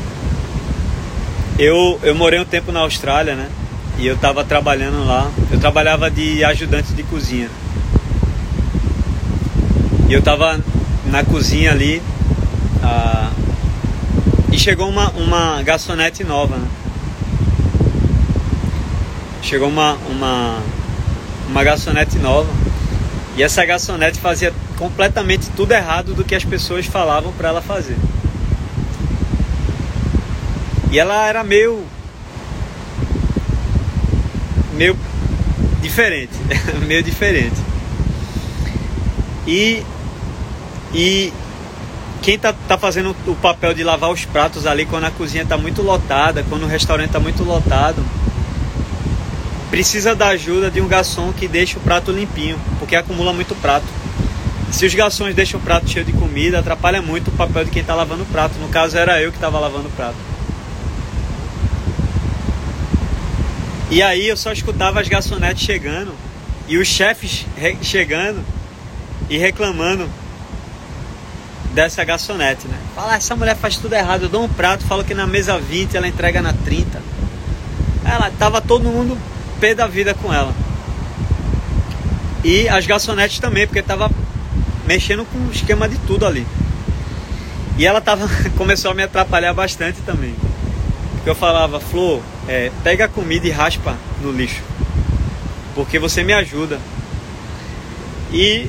eu, 1.58 2.00
eu 2.02 2.16
morei 2.16 2.40
um 2.40 2.46
tempo 2.46 2.72
na 2.72 2.80
Austrália, 2.80 3.36
né? 3.36 3.50
E 4.00 4.08
eu 4.08 4.16
estava 4.16 4.44
trabalhando 4.44 5.06
lá. 5.06 5.30
Eu 5.52 5.60
trabalhava 5.60 6.10
de 6.10 6.44
ajudante 6.44 6.94
de 6.94 7.04
cozinha. 7.04 7.50
E 10.10 10.14
eu 10.14 10.20
estava 10.20 10.60
na 11.06 11.24
cozinha 11.24 11.72
ali. 11.72 12.02
Ah, 12.82 13.32
e 14.52 14.58
chegou 14.58 14.90
uma, 14.90 15.10
uma 15.12 15.62
garçonete 15.62 16.24
nova, 16.24 16.58
né? 16.58 16.68
Chegou 19.42 19.68
uma, 19.68 19.94
uma, 20.10 20.58
uma 21.50 21.64
garçonete 21.64 22.18
nova. 22.18 22.50
E 23.36 23.44
essa 23.44 23.64
garçonete 23.66 24.20
fazia 24.20 24.54
completamente 24.78 25.50
tudo 25.56 25.72
errado 25.72 26.14
do 26.14 26.24
que 26.24 26.36
as 26.36 26.44
pessoas 26.44 26.86
falavam 26.86 27.32
para 27.34 27.50
ela 27.50 27.62
fazer. 27.62 27.98
E 30.94 31.00
ela 31.00 31.26
era 31.26 31.44
meio. 31.44 31.84
meio 34.74 34.96
diferente. 35.82 36.34
meio 36.86 37.02
diferente. 37.02 37.60
E. 39.48 39.84
E. 40.94 41.34
Quem 42.22 42.38
tá, 42.38 42.54
tá 42.68 42.78
fazendo 42.78 43.16
o 43.26 43.36
papel 43.36 43.74
de 43.74 43.84
lavar 43.84 44.12
os 44.12 44.24
pratos 44.24 44.68
ali 44.68 44.86
quando 44.86 45.06
a 45.06 45.12
cozinha 45.12 45.44
tá 45.44 45.58
muito 45.58 45.82
lotada, 45.82 46.46
quando 46.48 46.64
o 46.64 46.68
restaurante 46.68 47.10
tá 47.10 47.20
muito 47.20 47.44
lotado, 47.44 48.02
precisa 49.70 50.16
da 50.16 50.28
ajuda 50.28 50.72
de 50.72 50.80
um 50.80 50.88
garçom 50.88 51.34
que 51.34 51.50
deixe 51.50 51.76
o 51.76 51.82
prato 51.82 52.14
limpinho, 52.14 52.58
porque 52.80 52.96
acumula 52.96 53.34
muito 53.34 53.54
prato. 53.56 53.86
se 54.72 54.86
os 54.86 54.94
garçons 54.94 55.36
deixam 55.36 55.60
o 55.60 55.64
prato 55.64 55.90
cheio 55.90 56.06
de 56.06 56.14
comida, 56.14 56.60
atrapalha 56.60 57.02
muito 57.02 57.28
o 57.28 57.32
papel 57.32 57.66
de 57.66 57.72
quem 57.72 57.82
está 57.82 57.96
lavando 57.96 58.24
o 58.24 58.28
prato. 58.28 58.58
No 58.60 58.70
caso, 58.70 58.98
era 58.98 59.22
eu 59.22 59.32
que 59.32 59.38
estava 59.38 59.60
lavando 59.60 59.90
o 59.90 59.92
prato. 59.92 60.33
E 63.94 64.02
aí 64.02 64.28
eu 64.28 64.36
só 64.36 64.52
escutava 64.52 65.00
as 65.00 65.08
garçonetes 65.08 65.64
chegando 65.64 66.16
e 66.68 66.80
os 66.80 66.88
chefes 66.88 67.46
chegando 67.84 68.44
e 69.30 69.38
reclamando 69.38 70.10
dessa 71.76 72.04
garçonete, 72.04 72.68
né? 72.68 72.76
Fala, 72.96 73.16
essa 73.16 73.36
mulher 73.36 73.56
faz 73.56 73.78
tudo 73.78 73.94
errado. 73.94 74.24
Eu 74.24 74.30
dou 74.30 74.46
um 74.46 74.50
prato, 74.50 74.84
falo 74.84 75.04
que 75.04 75.14
na 75.14 75.28
mesa 75.28 75.60
20 75.60 75.96
ela 75.96 76.08
entrega 76.08 76.42
na 76.42 76.54
30. 76.54 77.00
Ela 78.04 78.32
tava 78.32 78.60
todo 78.62 78.86
mundo 78.86 79.16
pé 79.60 79.76
da 79.76 79.86
vida 79.86 80.16
com 80.16 80.34
ela. 80.34 80.56
E 82.44 82.68
as 82.70 82.88
garçonetes 82.88 83.38
também, 83.38 83.68
porque 83.68 83.84
tava 83.84 84.10
mexendo 84.88 85.24
com 85.24 85.38
o 85.38 85.52
esquema 85.52 85.88
de 85.88 86.00
tudo 86.00 86.26
ali. 86.26 86.48
E 87.78 87.86
ela 87.86 88.02
tava, 88.02 88.28
começou 88.58 88.90
a 88.90 88.96
me 88.96 89.04
atrapalhar 89.04 89.54
bastante 89.54 90.02
também. 90.02 90.34
Porque 91.12 91.30
eu 91.30 91.36
falava, 91.36 91.80
Flor, 91.80 92.24
é, 92.48 92.72
pega 92.84 93.06
a 93.06 93.08
comida 93.08 93.48
e 93.48 93.52
raspa 93.52 93.98
no 94.22 94.32
lixo. 94.32 94.62
Porque 95.76 95.98
você 95.98 96.24
me 96.24 96.34
ajuda. 96.34 96.80
E 98.32 98.68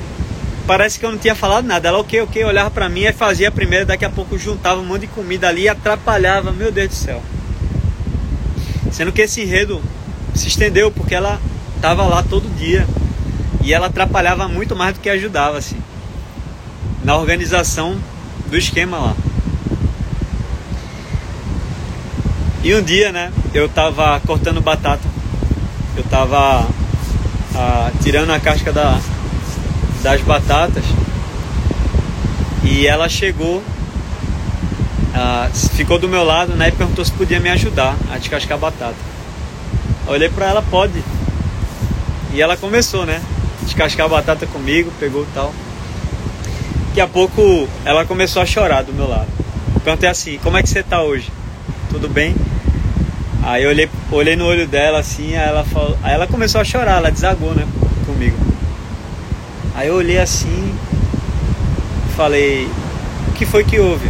parece 0.66 0.98
que 0.98 1.06
eu 1.06 1.10
não 1.10 1.18
tinha 1.18 1.34
falado 1.34 1.66
nada. 1.66 1.88
Ela, 1.88 1.98
ok, 1.98 2.20
ok, 2.22 2.44
olhava 2.44 2.70
para 2.70 2.88
mim 2.88 3.02
e 3.02 3.12
fazia 3.12 3.48
a 3.48 3.52
primeira, 3.52 3.84
daqui 3.84 4.04
a 4.04 4.10
pouco 4.10 4.38
juntava 4.38 4.80
um 4.80 4.84
monte 4.84 5.02
de 5.02 5.06
comida 5.08 5.48
ali 5.48 5.62
e 5.62 5.68
atrapalhava. 5.68 6.52
Meu 6.52 6.70
Deus 6.70 6.88
do 6.88 6.94
céu. 6.94 7.22
Sendo 8.92 9.12
que 9.12 9.22
esse 9.22 9.42
enredo 9.42 9.82
se 10.34 10.48
estendeu 10.48 10.90
porque 10.90 11.14
ela 11.14 11.40
estava 11.76 12.04
lá 12.04 12.22
todo 12.22 12.48
dia. 12.56 12.86
E 13.62 13.72
ela 13.72 13.86
atrapalhava 13.86 14.46
muito 14.46 14.76
mais 14.76 14.94
do 14.94 15.00
que 15.00 15.08
ajudava, 15.08 15.56
assim. 15.56 15.78
Na 17.02 17.16
organização 17.16 17.98
do 18.50 18.56
esquema 18.58 18.98
lá. 18.98 19.16
E 22.64 22.74
um 22.74 22.82
dia, 22.82 23.12
né, 23.12 23.30
eu 23.52 23.68
tava 23.68 24.18
cortando 24.20 24.58
batata. 24.58 25.06
Eu 25.94 26.02
tava 26.04 26.66
ah, 27.54 27.92
tirando 28.02 28.30
a 28.30 28.40
casca 28.40 28.72
da, 28.72 28.98
das 30.02 30.22
batatas. 30.22 30.82
E 32.64 32.86
ela 32.86 33.06
chegou, 33.06 33.62
ah, 35.14 35.50
ficou 35.74 35.98
do 35.98 36.08
meu 36.08 36.24
lado 36.24 36.54
né, 36.54 36.68
e 36.68 36.72
perguntou 36.72 37.04
se 37.04 37.12
podia 37.12 37.38
me 37.38 37.50
ajudar 37.50 37.94
a 38.10 38.16
descascar 38.16 38.56
a 38.56 38.60
batata. 38.60 38.96
Eu 40.06 40.14
olhei 40.14 40.30
para 40.30 40.46
ela, 40.46 40.62
pode. 40.62 41.04
E 42.32 42.40
ela 42.40 42.56
começou, 42.56 43.04
né? 43.04 43.20
Descascar 43.60 44.06
a 44.06 44.08
batata 44.08 44.46
comigo, 44.46 44.90
pegou 44.98 45.26
tal. 45.34 45.52
Daqui 46.88 47.00
a 47.02 47.06
pouco 47.06 47.68
ela 47.84 48.06
começou 48.06 48.40
a 48.40 48.46
chorar 48.46 48.84
do 48.84 48.94
meu 48.94 49.06
lado. 49.06 49.28
Eu 49.74 49.80
perguntei 49.82 50.08
assim, 50.08 50.38
como 50.42 50.56
é 50.56 50.62
que 50.62 50.70
você 50.70 50.82
tá 50.82 51.02
hoje? 51.02 51.30
Tudo 51.90 52.08
bem? 52.08 52.34
Aí 53.46 53.62
eu 53.62 53.68
olhei, 53.68 53.90
olhei 54.10 54.36
no 54.36 54.46
olho 54.46 54.66
dela 54.66 55.00
assim, 55.00 55.36
aí 55.36 55.48
ela, 55.48 55.64
falou, 55.64 55.98
aí 56.02 56.14
ela 56.14 56.26
começou 56.26 56.62
a 56.62 56.64
chorar, 56.64 56.96
ela 56.96 57.10
desagou, 57.10 57.54
né, 57.54 57.66
comigo. 58.06 58.36
Aí 59.74 59.88
eu 59.88 59.96
olhei 59.96 60.18
assim, 60.18 60.74
falei: 62.16 62.66
O 63.28 63.32
que 63.32 63.44
foi 63.44 63.62
que 63.64 63.78
houve? 63.78 64.08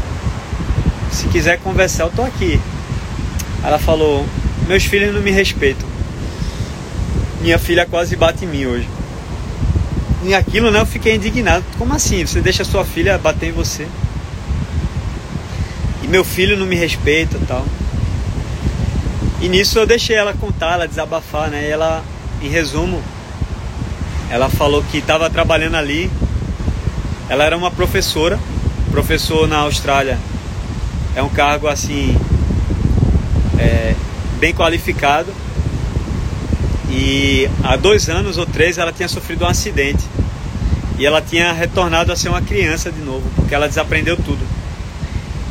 Se 1.11 1.27
quiser 1.29 1.59
conversar, 1.59 2.05
eu 2.05 2.11
tô 2.11 2.23
aqui. 2.23 2.61
Ela 3.65 3.79
falou: 3.79 4.25
Meus 4.69 4.85
filhos 4.85 5.13
não 5.13 5.21
me 5.21 5.31
respeitam. 5.31 5.89
Minha 7.41 7.59
filha 7.59 7.87
quase 7.87 8.15
bate 8.15 8.45
em 8.45 8.49
mim 8.49 8.67
hoje. 8.67 8.89
E 10.23 10.35
aquilo, 10.35 10.71
né? 10.71 10.81
Eu 10.81 10.87
fiquei 10.87 11.17
indignado. 11.17 11.65
Como 11.77 11.93
assim? 11.93 12.25
Você 12.25 12.41
deixa 12.41 12.65
sua 12.65 12.85
filha 12.85 13.19
bater 13.19 13.49
em 13.49 13.53
você? 13.53 13.87
E 16.03 16.07
meu 16.07 16.25
filho 16.25 16.57
não 16.57 16.67
me 16.67 16.77
respeita 16.77 17.39
tal. 17.49 17.65
E 19.45 19.49
nisso 19.51 19.79
eu 19.79 19.87
deixei 19.87 20.17
ela 20.17 20.33
contar, 20.33 20.73
ela 20.73 20.89
desabafar, 20.89 21.51
né? 21.51 21.69
E 21.69 21.71
ela, 21.71 22.03
em 22.41 22.49
resumo, 22.49 23.03
ela 24.31 24.49
falou 24.49 24.83
que 24.91 24.97
estava 24.97 25.29
trabalhando 25.29 25.75
ali. 25.75 26.11
Ela 27.29 27.45
era 27.45 27.55
uma 27.55 27.71
professora, 27.71 28.41
professor 28.91 29.47
na 29.47 29.59
Austrália. 29.59 30.19
É 31.15 31.23
um 31.23 31.29
cargo 31.29 31.69
assim 31.69 32.17
é, 33.59 33.95
bem 34.39 34.55
qualificado. 34.55 35.31
E 36.89 37.47
há 37.63 37.77
dois 37.77 38.09
anos 38.09 38.39
ou 38.39 38.47
três 38.47 38.79
ela 38.79 38.95
tinha 38.95 39.09
sofrido 39.09 39.45
um 39.45 39.49
acidente. 39.49 40.07
E 40.99 41.05
ela 41.05 41.21
tinha 41.21 41.53
retornado 41.53 42.11
a 42.11 42.17
ser 42.17 42.31
uma 42.31 42.41
criança 42.41 42.91
de 42.91 43.03
novo, 43.03 43.29
porque 43.37 43.55
ela 43.55 43.69
desaprendeu 43.69 44.17
tudo. 44.17 44.41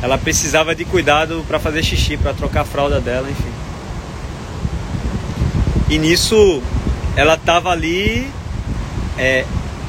Ela 0.02 0.18
precisava 0.18 0.74
de 0.74 0.84
cuidado 0.84 1.44
para 1.46 1.60
fazer 1.60 1.84
xixi, 1.84 2.16
para 2.16 2.34
trocar 2.34 2.62
a 2.62 2.64
fralda 2.64 3.00
dela, 3.00 3.30
enfim. 3.30 3.53
E 5.94 5.98
nisso 5.98 6.60
ela 7.14 7.34
estava 7.34 7.70
ali 7.70 8.28
é, 9.16 9.44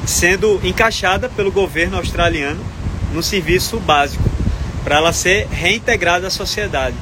sendo 0.06 0.60
encaixada 0.62 1.28
pelo 1.28 1.50
governo 1.50 1.96
australiano 1.96 2.64
no 3.12 3.24
serviço 3.24 3.80
básico 3.80 4.22
para 4.84 4.98
ela 4.98 5.12
ser 5.12 5.48
reintegrada 5.50 6.28
à 6.28 6.30
sociedade. 6.30 6.94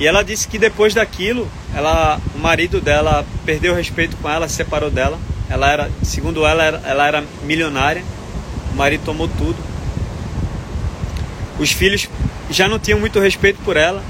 E 0.00 0.06
ela 0.08 0.24
disse 0.24 0.48
que 0.48 0.58
depois 0.58 0.94
daquilo, 0.94 1.48
ela, 1.72 2.20
o 2.34 2.40
marido 2.40 2.80
dela 2.80 3.24
perdeu 3.46 3.72
o 3.72 3.76
respeito 3.76 4.16
com 4.16 4.28
ela, 4.28 4.48
se 4.48 4.56
separou 4.56 4.90
dela. 4.90 5.16
Ela 5.48 5.70
era, 5.70 5.90
segundo 6.02 6.44
ela, 6.44 6.64
ela 6.84 7.06
era 7.06 7.24
milionária. 7.44 8.02
O 8.72 8.76
marido 8.76 9.04
tomou 9.04 9.28
tudo. 9.28 9.56
Os 11.56 11.70
filhos 11.70 12.08
já 12.50 12.66
não 12.66 12.80
tinham 12.80 12.98
muito 12.98 13.20
respeito 13.20 13.60
por 13.64 13.76
ela 13.76 14.02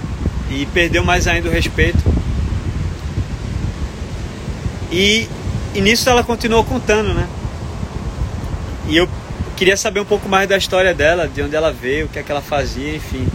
e 0.51 0.65
perdeu 0.73 1.05
mais 1.05 1.27
ainda 1.27 1.51
o 1.51 1.53
respeito. 1.53 2.10
E 4.91 5.29
e 5.75 5.81
nisso 5.81 6.09
ela 6.11 6.25
continuou 6.25 6.65
contando, 6.65 7.15
né? 7.15 7.29
E 8.89 8.97
eu 8.97 9.09
queria 9.57 9.77
saber 9.77 10.01
um 10.01 10.05
pouco 10.05 10.29
mais 10.29 10.49
da 10.49 10.57
história 10.57 10.93
dela, 10.93 11.29
de 11.29 11.43
onde 11.43 11.55
ela 11.55 11.73
veio, 11.73 12.07
o 12.07 12.09
que 12.09 12.19
é 12.19 12.23
que 12.23 12.33
ela 12.33 12.43
fazia, 12.43 12.97
enfim. 12.97 13.27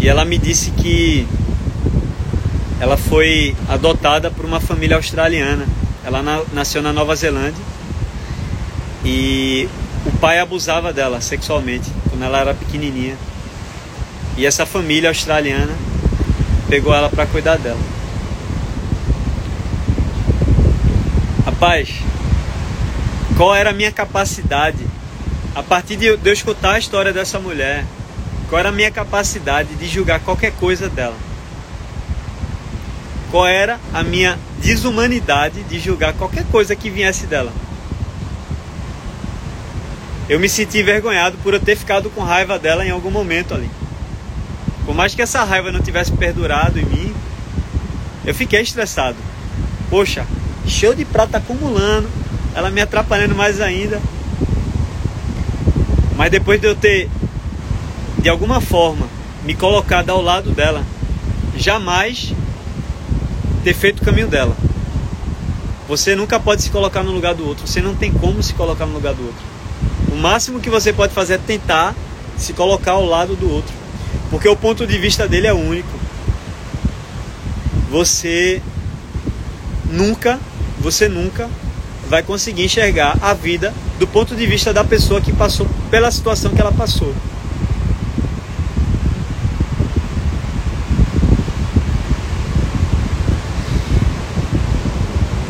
E 0.00 0.08
ela 0.08 0.24
me 0.24 0.38
disse 0.38 0.70
que 0.70 1.26
ela 2.80 2.96
foi 2.96 3.56
adotada 3.68 4.30
por 4.30 4.44
uma 4.44 4.60
família 4.60 4.96
australiana. 4.96 5.66
Ela 6.04 6.22
na, 6.22 6.42
nasceu 6.52 6.80
na 6.80 6.92
Nova 6.92 7.16
Zelândia 7.16 7.62
e 9.04 9.68
o 10.06 10.12
pai 10.18 10.38
abusava 10.38 10.92
dela 10.92 11.20
sexualmente 11.20 11.90
quando 12.08 12.22
ela 12.22 12.38
era 12.38 12.54
pequenininha. 12.54 13.16
E 14.36 14.46
essa 14.46 14.64
família 14.64 15.10
australiana 15.10 15.72
pegou 16.68 16.94
ela 16.94 17.08
para 17.08 17.26
cuidar 17.26 17.58
dela. 17.58 17.80
Rapaz, 21.60 21.88
qual 23.36 23.52
era 23.52 23.70
a 23.70 23.72
minha 23.72 23.90
capacidade? 23.90 24.78
A 25.56 25.60
partir 25.60 25.96
de 25.96 26.06
eu 26.06 26.32
escutar 26.32 26.74
a 26.74 26.78
história 26.78 27.12
dessa 27.12 27.40
mulher, 27.40 27.84
qual 28.48 28.60
era 28.60 28.68
a 28.68 28.72
minha 28.72 28.92
capacidade 28.92 29.74
de 29.74 29.88
julgar 29.88 30.20
qualquer 30.20 30.52
coisa 30.52 30.88
dela? 30.88 31.16
Qual 33.32 33.44
era 33.44 33.80
a 33.92 34.04
minha 34.04 34.38
desumanidade 34.58 35.64
de 35.64 35.80
julgar 35.80 36.12
qualquer 36.12 36.44
coisa 36.44 36.76
que 36.76 36.88
viesse 36.88 37.26
dela? 37.26 37.52
Eu 40.28 40.38
me 40.38 40.48
senti 40.48 40.78
envergonhado 40.78 41.36
por 41.38 41.54
eu 41.54 41.60
ter 41.60 41.74
ficado 41.74 42.08
com 42.08 42.22
raiva 42.22 42.56
dela 42.56 42.86
em 42.86 42.90
algum 42.90 43.10
momento 43.10 43.52
ali. 43.52 43.68
Por 44.86 44.94
mais 44.94 45.12
que 45.12 45.22
essa 45.22 45.42
raiva 45.42 45.72
não 45.72 45.80
tivesse 45.80 46.12
perdurado 46.12 46.78
em 46.78 46.84
mim, 46.84 47.12
eu 48.24 48.32
fiquei 48.32 48.60
estressado. 48.60 49.16
Poxa, 49.90 50.24
cheio 50.68 50.94
de 50.94 51.04
prata 51.04 51.38
acumulando, 51.38 52.08
ela 52.54 52.70
me 52.70 52.80
atrapalhando 52.80 53.34
mais 53.34 53.60
ainda. 53.60 54.00
Mas 56.16 56.30
depois 56.30 56.60
de 56.60 56.66
eu 56.66 56.74
ter, 56.74 57.08
de 58.18 58.28
alguma 58.28 58.60
forma, 58.60 59.06
me 59.44 59.54
colocado 59.54 60.10
ao 60.10 60.20
lado 60.20 60.50
dela, 60.50 60.84
jamais 61.56 62.32
ter 63.62 63.74
feito 63.74 64.00
o 64.00 64.04
caminho 64.04 64.28
dela. 64.28 64.56
Você 65.88 66.14
nunca 66.14 66.38
pode 66.38 66.62
se 66.62 66.70
colocar 66.70 67.02
no 67.02 67.12
lugar 67.12 67.34
do 67.34 67.46
outro, 67.46 67.66
você 67.66 67.80
não 67.80 67.94
tem 67.94 68.12
como 68.12 68.42
se 68.42 68.52
colocar 68.54 68.84
no 68.84 68.92
lugar 68.92 69.14
do 69.14 69.24
outro. 69.24 69.42
O 70.12 70.16
máximo 70.16 70.60
que 70.60 70.68
você 70.68 70.92
pode 70.92 71.14
fazer 71.14 71.34
é 71.34 71.38
tentar 71.38 71.94
se 72.36 72.52
colocar 72.52 72.92
ao 72.92 73.06
lado 73.06 73.34
do 73.36 73.50
outro, 73.50 73.72
porque 74.30 74.48
o 74.48 74.56
ponto 74.56 74.86
de 74.86 74.98
vista 74.98 75.26
dele 75.26 75.46
é 75.46 75.52
único. 75.52 75.88
Você 77.90 78.60
nunca 79.90 80.38
você 80.80 81.08
nunca 81.08 81.48
vai 82.08 82.22
conseguir 82.22 82.64
enxergar 82.64 83.16
a 83.20 83.34
vida 83.34 83.74
do 83.98 84.06
ponto 84.06 84.34
de 84.34 84.46
vista 84.46 84.72
da 84.72 84.84
pessoa 84.84 85.20
que 85.20 85.32
passou 85.32 85.66
pela 85.90 86.10
situação 86.10 86.52
que 86.52 86.60
ela 86.60 86.72
passou. 86.72 87.14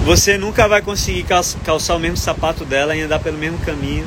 Você 0.04 0.38
nunca 0.38 0.66
vai 0.66 0.80
conseguir 0.80 1.26
calçar 1.62 1.94
o 1.94 1.98
mesmo 1.98 2.16
sapato 2.16 2.64
dela 2.64 2.96
e 2.96 3.02
andar 3.02 3.18
pelo 3.18 3.36
mesmo 3.36 3.58
caminho. 3.58 4.06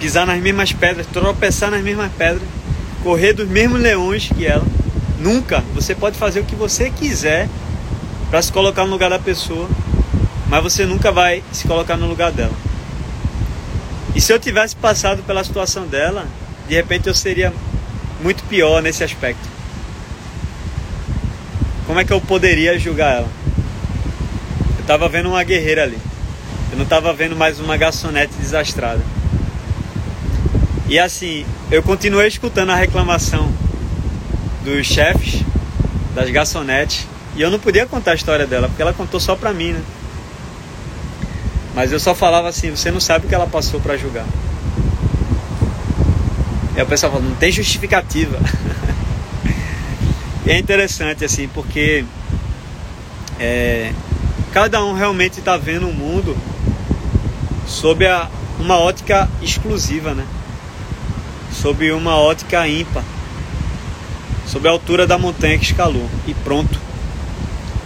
pisar 0.00 0.26
nas 0.26 0.42
mesmas 0.42 0.72
pedras, 0.72 1.06
tropeçar 1.06 1.70
nas 1.70 1.80
mesmas 1.80 2.10
pedras, 2.18 2.42
correr 3.02 3.32
dos 3.32 3.48
mesmos 3.48 3.80
leões 3.80 4.28
que 4.28 4.44
ela. 4.44 4.66
Nunca. 5.20 5.62
Você 5.74 5.94
pode 5.94 6.18
fazer 6.18 6.40
o 6.40 6.44
que 6.44 6.56
você 6.56 6.90
quiser 6.90 7.48
para 8.28 8.42
se 8.42 8.50
colocar 8.50 8.84
no 8.84 8.90
lugar 8.90 9.10
da 9.10 9.18
pessoa, 9.18 9.68
mas 10.54 10.62
você 10.62 10.86
nunca 10.86 11.10
vai 11.10 11.42
se 11.50 11.66
colocar 11.66 11.96
no 11.96 12.06
lugar 12.06 12.30
dela. 12.30 12.52
E 14.14 14.20
se 14.20 14.32
eu 14.32 14.38
tivesse 14.38 14.76
passado 14.76 15.20
pela 15.24 15.42
situação 15.42 15.84
dela, 15.84 16.28
de 16.68 16.76
repente 16.76 17.08
eu 17.08 17.14
seria 17.14 17.52
muito 18.22 18.44
pior 18.44 18.80
nesse 18.80 19.02
aspecto. 19.02 19.48
Como 21.88 21.98
é 21.98 22.04
que 22.04 22.12
eu 22.12 22.20
poderia 22.20 22.78
julgar 22.78 23.16
ela? 23.16 23.28
Eu 24.76 24.82
estava 24.82 25.08
vendo 25.08 25.28
uma 25.30 25.42
guerreira 25.42 25.82
ali. 25.82 25.98
Eu 26.70 26.76
não 26.76 26.84
estava 26.84 27.12
vendo 27.12 27.34
mais 27.34 27.58
uma 27.58 27.76
garçonete 27.76 28.34
desastrada. 28.34 29.02
E 30.88 31.00
assim, 31.00 31.44
eu 31.68 31.82
continuei 31.82 32.28
escutando 32.28 32.70
a 32.70 32.76
reclamação 32.76 33.52
dos 34.64 34.86
chefes, 34.86 35.42
das 36.14 36.30
garçonetes, 36.30 37.08
e 37.34 37.42
eu 37.42 37.50
não 37.50 37.58
podia 37.58 37.86
contar 37.86 38.12
a 38.12 38.14
história 38.14 38.46
dela, 38.46 38.68
porque 38.68 38.82
ela 38.82 38.92
contou 38.92 39.18
só 39.18 39.34
pra 39.34 39.52
mim, 39.52 39.72
né? 39.72 39.82
Mas 41.74 41.90
eu 41.90 41.98
só 41.98 42.14
falava 42.14 42.48
assim, 42.48 42.70
você 42.70 42.90
não 42.90 43.00
sabe 43.00 43.26
o 43.26 43.28
que 43.28 43.34
ela 43.34 43.46
passou 43.46 43.80
para 43.80 43.96
julgar. 43.96 44.26
E 46.76 46.82
o 46.82 46.86
pessoal 46.86 47.12
fala, 47.12 47.24
não 47.24 47.34
tem 47.34 47.50
justificativa. 47.50 48.38
e 50.46 50.50
é 50.50 50.58
interessante 50.58 51.24
assim, 51.24 51.48
porque 51.48 52.04
é, 53.40 53.92
cada 54.52 54.84
um 54.84 54.92
realmente 54.94 55.40
está 55.40 55.56
vendo 55.56 55.88
o 55.88 55.92
mundo 55.92 56.36
sob 57.66 58.06
a, 58.06 58.28
uma 58.58 58.78
ótica 58.78 59.28
exclusiva, 59.42 60.14
né? 60.14 60.24
Sob 61.52 61.90
uma 61.92 62.16
ótica 62.16 62.66
ímpar. 62.68 63.04
Sob 64.46 64.68
a 64.68 64.70
altura 64.70 65.06
da 65.06 65.18
montanha 65.18 65.58
que 65.58 65.64
escalou. 65.64 66.08
E 66.26 66.34
pronto. 66.34 66.78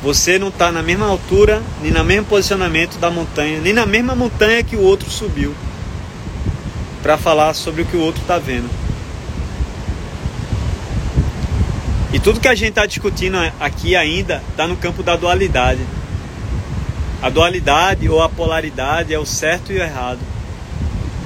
Você 0.03 0.39
não 0.39 0.49
está 0.49 0.71
na 0.71 0.83
mesma 0.83 1.07
altura, 1.07 1.61
nem 1.83 1.91
no 1.91 2.05
mesmo 2.05 2.27
posicionamento 2.27 2.99
da 2.99 3.11
montanha, 3.11 3.61
nem 3.61 3.73
na 3.73 3.85
mesma 3.85 4.15
montanha 4.15 4.63
que 4.63 4.77
o 4.77 4.81
outro 4.81 5.11
subiu. 5.11 5.55
Para 7.03 7.19
falar 7.19 7.53
sobre 7.55 7.83
o 7.83 7.87
que 7.87 7.97
o 7.97 8.01
outro 8.01 8.23
está 8.23 8.39
vendo. 8.39 8.69
E 12.13 12.19
tudo 12.19 12.41
que 12.41 12.49
a 12.49 12.55
gente 12.55 12.71
está 12.71 12.87
discutindo 12.87 13.37
aqui 13.61 13.95
ainda 13.95 14.43
está 14.51 14.67
no 14.67 14.77
campo 14.77 15.03
da 15.03 15.17
dualidade. 15.17 15.81
A 17.21 17.29
dualidade 17.29 18.09
ou 18.09 18.23
a 18.23 18.29
polaridade 18.29 19.13
é 19.13 19.19
o 19.19 19.27
certo 19.27 19.73
e 19.73 19.77
o 19.77 19.83
errado, 19.83 20.21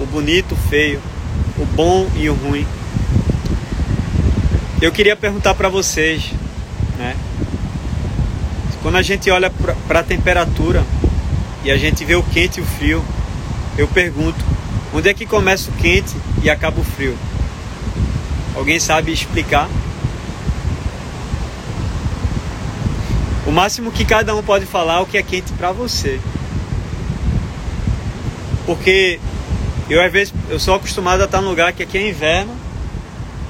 o 0.01 0.07
bonito, 0.07 0.55
o 0.55 0.69
feio, 0.69 1.01
o 1.59 1.67
bom 1.67 2.09
e 2.17 2.29
o 2.31 2.35
ruim. 2.35 2.67
Eu 4.81 4.91
queria 4.91 5.15
perguntar 5.15 5.55
para 5.55 5.69
vocês, 5.69 6.33
né? 6.99 7.15
Quando 8.83 8.97
a 8.97 9.03
gente 9.03 9.31
olha 9.31 9.49
para 9.87 10.01
a 10.01 10.03
temperatura 10.03 10.85
e 11.65 11.71
a 11.71 11.77
gente 11.77 12.05
vê 12.05 12.17
o 12.17 12.23
quente 12.23 12.59
e 12.59 12.63
o 12.63 12.67
frio, 12.67 13.05
eu 13.79 13.87
pergunto: 13.87 14.45
onde 14.93 15.09
é 15.09 15.15
que 15.15 15.25
começa 15.25 15.71
o 15.71 15.75
quente 15.75 16.13
e 16.43 16.51
acaba 16.51 16.81
o 16.81 16.85
frio? 16.85 17.17
Alguém 18.57 18.81
sabe 18.81 19.13
explicar? 19.13 19.69
O 23.47 23.53
máximo 23.53 23.93
que 23.93 24.05
cada 24.05 24.35
um 24.35 24.43
pode 24.43 24.67
falar 24.67 24.97
é 24.97 25.01
o 25.01 25.07
que 25.07 25.17
é 25.17 25.23
quente 25.23 25.53
para 25.53 25.71
você. 25.71 26.21
Porque 28.67 29.21
eu 29.89 30.03
às 30.03 30.13
vezes 30.13 30.35
eu 30.49 30.59
sou 30.59 30.75
acostumado 30.75 31.21
a 31.21 31.25
estar 31.25 31.41
num 31.41 31.51
lugar 31.51 31.73
que 31.73 31.83
aqui 31.85 31.99
é 31.99 32.09
inverno 32.09 32.55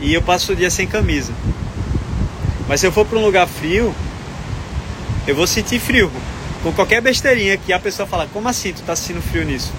e 0.01 0.13
eu 0.13 0.21
passo 0.21 0.53
o 0.53 0.57
dia 0.57 0.71
sem 0.71 0.87
camisa. 0.87 1.33
Mas 2.69 2.81
se 2.81 2.87
eu 2.87 2.93
for 2.93 3.07
para 3.07 3.19
um 3.19 3.25
lugar 3.25 3.47
frio, 3.47 3.95
eu 5.27 5.35
vou 5.35 5.47
sentir 5.47 5.79
frio. 5.79 6.11
Com 6.63 6.73
qualquer 6.73 7.01
besteirinha 7.01 7.57
que 7.57 7.73
a 7.73 7.79
pessoa 7.79 8.07
fala, 8.07 8.29
como 8.33 8.49
assim 8.49 8.73
tu 8.73 8.83
tá 8.83 8.95
sentindo 8.95 9.23
frio 9.23 9.45
nisso? 9.45 9.73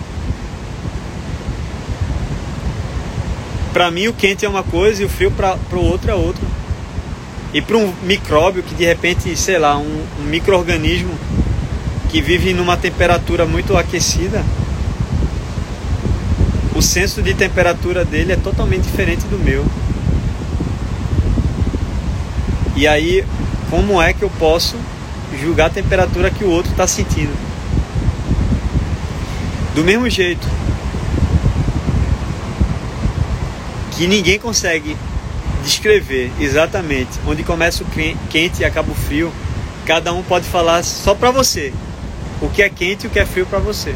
Para 3.71 3.89
mim 3.89 4.07
o 4.07 4.13
quente 4.13 4.45
é 4.45 4.49
uma 4.49 4.63
coisa 4.63 5.01
e 5.01 5.05
o 5.05 5.09
frio 5.09 5.31
para 5.31 5.57
o 5.71 5.83
outro 5.83 6.11
é 6.11 6.13
outra. 6.13 6.43
E 7.53 7.61
para 7.61 7.77
um 7.77 7.93
micróbio 8.03 8.63
que 8.63 8.75
de 8.75 8.85
repente, 8.85 9.35
sei 9.37 9.57
lá, 9.57 9.77
um, 9.77 10.05
um 10.19 10.23
microorganismo 10.23 11.13
que 12.09 12.21
vive 12.21 12.53
numa 12.53 12.75
temperatura 12.75 13.45
muito 13.45 13.77
aquecida, 13.77 14.43
o 16.75 16.81
senso 16.81 17.21
de 17.21 17.33
temperatura 17.33 18.03
dele 18.03 18.33
é 18.33 18.35
totalmente 18.35 18.83
diferente 18.83 19.21
do 19.27 19.37
meu. 19.37 19.65
E 22.75 22.87
aí, 22.87 23.23
como 23.69 24.01
é 24.01 24.13
que 24.13 24.23
eu 24.23 24.29
posso 24.31 24.75
julgar 25.37 25.67
a 25.67 25.69
temperatura 25.69 26.29
que 26.29 26.43
o 26.43 26.49
outro 26.49 26.71
está 26.71 26.87
sentindo? 26.87 27.33
Do 29.75 29.83
mesmo 29.83 30.09
jeito 30.09 30.47
que 33.91 34.07
ninguém 34.07 34.39
consegue 34.39 34.97
descrever 35.63 36.31
exatamente 36.39 37.11
onde 37.25 37.43
começa 37.43 37.83
o 37.83 37.87
quente 38.29 38.61
e 38.61 38.65
acaba 38.65 38.91
o 38.91 38.95
frio, 38.95 39.31
cada 39.85 40.13
um 40.13 40.21
pode 40.21 40.45
falar 40.45 40.83
só 40.83 41.15
para 41.15 41.31
você 41.31 41.73
o 42.41 42.49
que 42.49 42.61
é 42.61 42.69
quente 42.69 43.05
e 43.05 43.07
o 43.07 43.09
que 43.09 43.19
é 43.19 43.25
frio 43.25 43.45
para 43.45 43.59
você. 43.59 43.95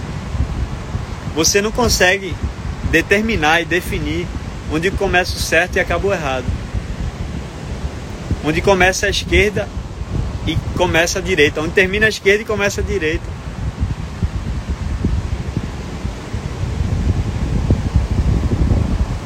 Você 1.35 1.61
não 1.61 1.71
consegue 1.71 2.33
determinar 2.89 3.61
e 3.61 3.65
definir 3.65 4.25
onde 4.71 4.89
começa 4.91 5.35
o 5.35 5.39
certo 5.39 5.75
e 5.75 5.79
acaba 5.79 6.07
o 6.07 6.13
errado. 6.13 6.45
Onde 8.43 8.61
começa 8.61 9.05
a 9.05 9.09
esquerda 9.09 9.67
começa 10.77 11.19
a 11.19 11.21
direita. 11.21 11.59
Onde 11.59 11.71
termina 11.71 12.05
a 12.05 12.09
esquerda 12.09 12.43
e 12.43 12.45
começa 12.45 12.79
a 12.79 12.83
direita. 12.83 13.25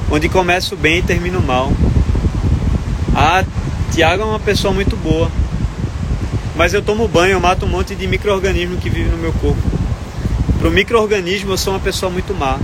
Onde 0.10 0.28
começa 0.30 0.74
o 0.74 0.78
bem 0.78 1.00
e 1.00 1.02
termina 1.04 1.38
o 1.38 1.42
mal. 1.44 1.72
Ah, 3.16 3.44
Tiago 3.94 4.24
é 4.24 4.26
uma 4.26 4.40
pessoa 4.40 4.74
muito 4.74 4.96
boa. 4.96 5.30
Mas 6.56 6.74
eu 6.74 6.82
tomo 6.82 7.08
banho, 7.08 7.34
eu 7.34 7.40
mato 7.40 7.66
um 7.66 7.70
monte 7.70 7.96
de 7.96 8.08
micro-organismo 8.08 8.78
que 8.78 8.90
vive 8.90 9.10
no 9.10 9.18
meu 9.18 9.34
corpo. 9.34 9.62
Para 10.60 10.68
o 10.68 10.72
micro-organismo 10.72 11.52
eu 11.52 11.58
sou 11.58 11.74
uma 11.74 11.80
pessoa 11.80 12.12
muito 12.12 12.34
má. 12.34 12.60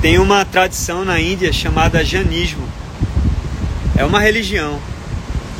Tem 0.00 0.18
uma 0.18 0.44
tradição 0.44 1.04
na 1.04 1.20
Índia 1.20 1.52
chamada 1.52 2.04
Janismo. 2.04 2.66
É 3.96 4.04
uma 4.04 4.20
religião. 4.20 4.78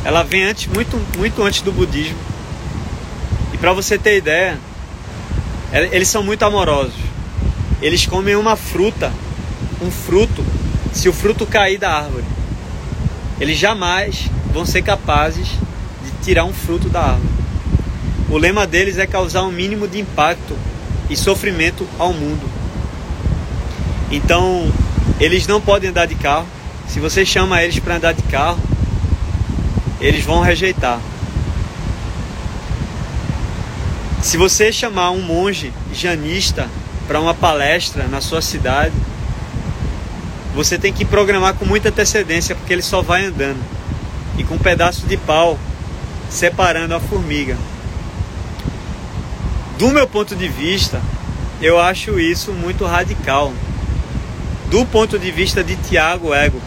Ela 0.05 0.23
vem 0.23 0.45
antes, 0.45 0.67
muito, 0.67 1.01
muito 1.19 1.43
antes 1.43 1.63
do 1.63 1.73
budismo. 1.73 2.19
E 3.53 3.59
para 3.59 3.73
você 3.73 3.99
ter 3.99 4.17
ideia, 4.17 4.59
eles 5.73 6.09
são 6.09 6.23
muito 6.23 6.43
amorosos. 6.43 6.95
Eles 7.83 8.07
comem 8.07 8.37
uma 8.37 8.57
fruta, 8.57 9.13
um 9.81 9.91
fruto 9.91 10.45
se 10.93 11.09
o 11.09 11.13
fruto 11.13 11.47
cair 11.47 11.79
da 11.79 11.91
árvore. 11.91 12.25
Eles 13.39 13.59
jamais 13.59 14.29
vão 14.53 14.67
ser 14.67 14.83
capazes 14.83 15.49
de 16.05 16.11
tirar 16.23 16.45
um 16.45 16.53
fruto 16.53 16.89
da 16.89 17.01
árvore. 17.01 17.31
O 18.29 18.39
lema 18.39 18.67
deles 18.67 18.99
é 18.99 19.07
causar 19.07 19.43
um 19.43 19.53
mínimo 19.53 19.89
de 19.89 19.99
impacto 19.99 20.57
e 21.09 21.17
sofrimento 21.17 21.87
ao 21.99 22.13
mundo. 22.13 22.49
Então, 24.11 24.71
eles 25.19 25.47
não 25.47 25.61
podem 25.61 25.91
andar 25.91 26.07
de 26.07 26.15
carro. 26.15 26.47
Se 26.89 27.01
você 27.01 27.25
chama 27.25 27.63
eles 27.63 27.79
para 27.79 27.97
andar 27.97 28.13
de 28.13 28.23
carro, 28.23 28.61
eles 30.01 30.25
vão 30.25 30.41
rejeitar. 30.41 30.99
Se 34.23 34.37
você 34.37 34.73
chamar 34.73 35.11
um 35.11 35.23
monge 35.23 35.73
janista 35.93 36.69
para 37.07 37.21
uma 37.21 37.35
palestra 37.35 38.07
na 38.07 38.21
sua 38.21 38.43
cidade, 38.43 38.95
você 40.55 40.79
tem 40.79 40.93
que 40.93 41.05
programar 41.05 41.55
com 41.55 41.65
muita 41.65 41.89
antecedência, 41.89 42.55
porque 42.55 42.73
ele 42.73 42.83
só 42.83 43.03
vai 43.03 43.25
andando 43.25 43.61
e 44.37 44.45
com 44.45 44.55
um 44.55 44.59
pedaço 44.59 45.07
de 45.07 45.17
pau 45.17 45.59
separando 46.29 46.95
a 46.95 47.01
formiga. 47.01 47.57
Do 49.79 49.89
meu 49.89 50.07
ponto 50.07 50.37
de 50.37 50.49
vista, 50.49 51.01
eu 51.61 51.81
acho 51.81 52.21
isso 52.21 52.53
muito 52.53 52.85
radical. 52.85 53.53
Do 54.71 54.85
ponto 54.87 55.19
de 55.19 55.31
vista 55.31 55.65
de 55.65 55.77
Tiago 55.77 56.33
Ego. 56.33 56.61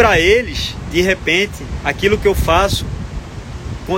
Para 0.00 0.18
eles, 0.18 0.74
de 0.90 1.02
repente, 1.02 1.62
aquilo 1.84 2.16
que 2.16 2.26
eu 2.26 2.34
faço, 2.34 2.86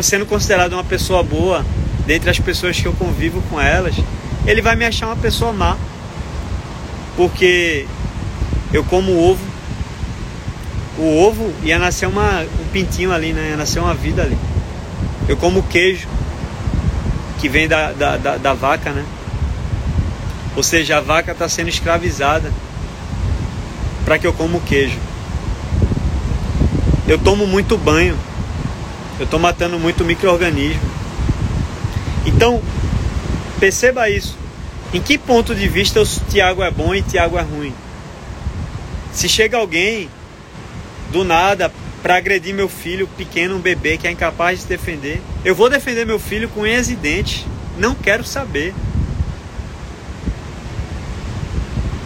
sendo 0.03 0.27
considerado 0.27 0.73
uma 0.73 0.83
pessoa 0.83 1.23
boa, 1.23 1.65
dentre 2.05 2.29
as 2.29 2.41
pessoas 2.41 2.81
que 2.81 2.87
eu 2.87 2.93
convivo 2.93 3.41
com 3.49 3.61
elas, 3.61 3.95
ele 4.45 4.61
vai 4.61 4.75
me 4.75 4.85
achar 4.85 5.07
uma 5.07 5.15
pessoa 5.15 5.53
má. 5.53 5.79
Porque 7.17 7.87
eu 8.73 8.83
como 8.83 9.17
ovo, 9.17 9.47
o 10.99 11.23
ovo 11.23 11.55
ia 11.63 11.79
nascer 11.79 12.09
uma, 12.09 12.41
um 12.41 12.69
pintinho 12.73 13.13
ali, 13.13 13.33
né? 13.33 13.51
Ia 13.51 13.57
nascer 13.57 13.79
uma 13.79 13.95
vida 13.95 14.23
ali. 14.23 14.37
Eu 15.29 15.37
como 15.37 15.63
queijo, 15.63 16.09
que 17.39 17.49
vem 17.49 17.69
da, 17.69 17.93
da, 17.93 18.17
da, 18.17 18.37
da 18.39 18.53
vaca, 18.55 18.91
né? 18.91 19.05
Ou 20.57 20.65
seja, 20.65 20.97
a 20.97 21.01
vaca 21.01 21.31
está 21.31 21.49
sendo 21.49 21.69
escravizada 21.69 22.53
para 24.05 24.19
que 24.19 24.27
eu 24.27 24.33
coma 24.33 24.59
o 24.59 24.63
queijo. 24.63 25.12
Eu 27.07 27.19
tomo 27.19 27.47
muito 27.47 27.77
banho. 27.77 28.17
Eu 29.19 29.25
estou 29.25 29.39
matando 29.39 29.79
muito 29.79 30.05
microorganismo. 30.05 30.83
Então, 32.25 32.63
perceba 33.59 34.09
isso. 34.09 34.37
Em 34.95 35.01
que 35.01 35.19
ponto 35.19 35.55
de 35.55 35.69
vista 35.69 36.01
o 36.01 36.07
Tiago 36.07 36.63
é 36.63 36.71
bom 36.71 36.95
e 36.95 37.03
Tiago 37.03 37.39
é 37.39 37.43
ruim? 37.43 37.75
Se 39.13 39.29
chega 39.29 39.57
alguém 39.57 40.09
do 41.11 41.25
nada 41.25 41.73
para 42.03 42.17
agredir 42.17 42.55
meu 42.55 42.69
filho 42.69 43.07
pequeno, 43.07 43.57
um 43.57 43.61
bebê 43.61 43.97
que 43.97 44.07
é 44.07 44.11
incapaz 44.11 44.59
de 44.59 44.63
se 44.63 44.69
defender, 44.69 45.23
eu 45.45 45.55
vou 45.55 45.71
defender 45.71 46.05
meu 46.05 46.19
filho 46.19 46.49
com 46.49 46.63
unhas 46.63 46.91
e 46.91 46.97
dentes. 46.97 47.45
Não 47.79 47.95
quero 47.95 48.25
saber. 48.25 48.75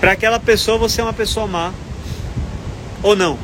Para 0.01 0.13
aquela 0.13 0.39
pessoa 0.39 0.79
você 0.79 1.01
é 1.01 1.05
uma 1.05 1.13
pessoa 1.13 1.47
má. 1.47 1.73
Ou 3.03 3.17
não? 3.17 3.39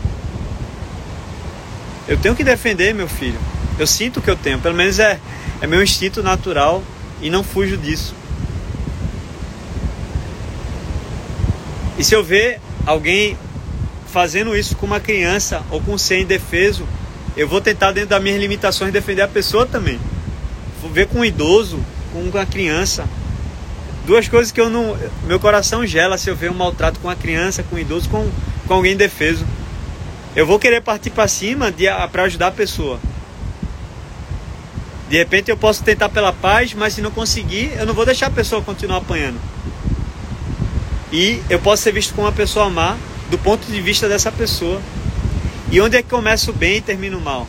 Eu 2.09 2.17
tenho 2.17 2.35
que 2.35 2.43
defender 2.43 2.95
meu 2.95 3.09
filho. 3.09 3.39
Eu 3.79 3.87
sinto 3.87 4.21
que 4.21 4.29
eu 4.29 4.37
tenho, 4.37 4.59
pelo 4.59 4.75
menos 4.75 4.99
é, 4.99 5.19
é 5.61 5.67
meu 5.67 5.83
instinto 5.83 6.23
natural 6.23 6.83
e 7.21 7.31
não 7.31 7.45
fujo 7.45 7.77
disso. 7.77 8.15
E 11.99 12.05
se 12.05 12.15
eu 12.15 12.25
ver 12.25 12.61
alguém 12.85 13.37
fazendo 14.07 14.57
isso 14.57 14.77
com 14.77 14.87
uma 14.87 15.01
criança 15.01 15.63
ou 15.71 15.81
com 15.81 15.95
um 15.95 15.99
ser 15.99 16.21
indefeso, 16.21 16.87
eu 17.37 17.49
vou 17.49 17.61
tentar, 17.61 17.93
dentro 17.93 18.11
das 18.11 18.23
minhas 18.23 18.41
limitações, 18.41 18.93
defender 18.93 19.23
a 19.23 19.29
pessoa 19.29 19.65
também. 19.67 19.99
Vou 20.83 20.91
ver 20.91 21.07
com 21.07 21.21
um 21.21 21.25
idoso, 21.25 21.81
com 22.13 22.21
uma 22.21 22.45
criança. 22.45 23.07
Duas 24.05 24.29
coisas 24.29 24.51
que 24.51 24.61
eu 24.61 24.69
não. 24.69 24.99
Meu 25.27 25.39
coração 25.39 25.87
gela 25.87 26.19
se 26.19 26.29
eu 26.29 26.35
ver 26.35 26.51
um 26.51 26.55
maltrato 26.55 26.99
com 26.99 27.09
uma 27.09 27.17
criança, 27.17 27.63
com 27.63 27.77
um 27.77 27.79
idoso, 27.79 28.09
com, 28.09 28.29
com 28.67 28.75
alguém 28.75 28.93
indefeso. 28.93 29.47
Eu 30.35 30.47
vou 30.47 30.59
querer 30.59 30.81
partir 30.81 31.11
para 31.11 31.29
cima 31.29 31.73
para 32.11 32.23
ajudar 32.23 32.49
a 32.49 32.53
pessoa. 32.53 32.99
De 35.11 35.19
repente 35.19 35.51
eu 35.51 35.57
posso 35.59 35.83
tentar 35.83 36.09
pela 36.09 36.33
paz, 36.33 36.73
mas 36.73 36.95
se 36.95 37.03
não 37.03 37.11
conseguir, 37.11 37.71
eu 37.77 37.85
não 37.85 37.93
vou 37.93 38.07
deixar 38.07 38.29
a 38.29 38.31
pessoa 38.31 38.63
continuar 38.63 38.99
apanhando. 38.99 39.39
E 41.13 41.43
eu 41.51 41.59
posso 41.59 41.83
ser 41.83 41.93
visto 41.93 42.15
como 42.15 42.27
uma 42.27 42.33
pessoa 42.33 42.71
má 42.71 42.97
do 43.31 43.37
ponto 43.37 43.71
de 43.71 43.79
vista 43.83 44.09
dessa 44.09 44.33
pessoa. 44.33 44.81
E 45.71 45.79
onde 45.83 45.97
é 45.97 46.03
que 46.03 46.09
começa 46.09 46.51
o 46.51 46.55
bem 46.55 46.77
e 46.77 46.81
termina 46.81 47.17
o 47.17 47.21
mal? 47.21 47.47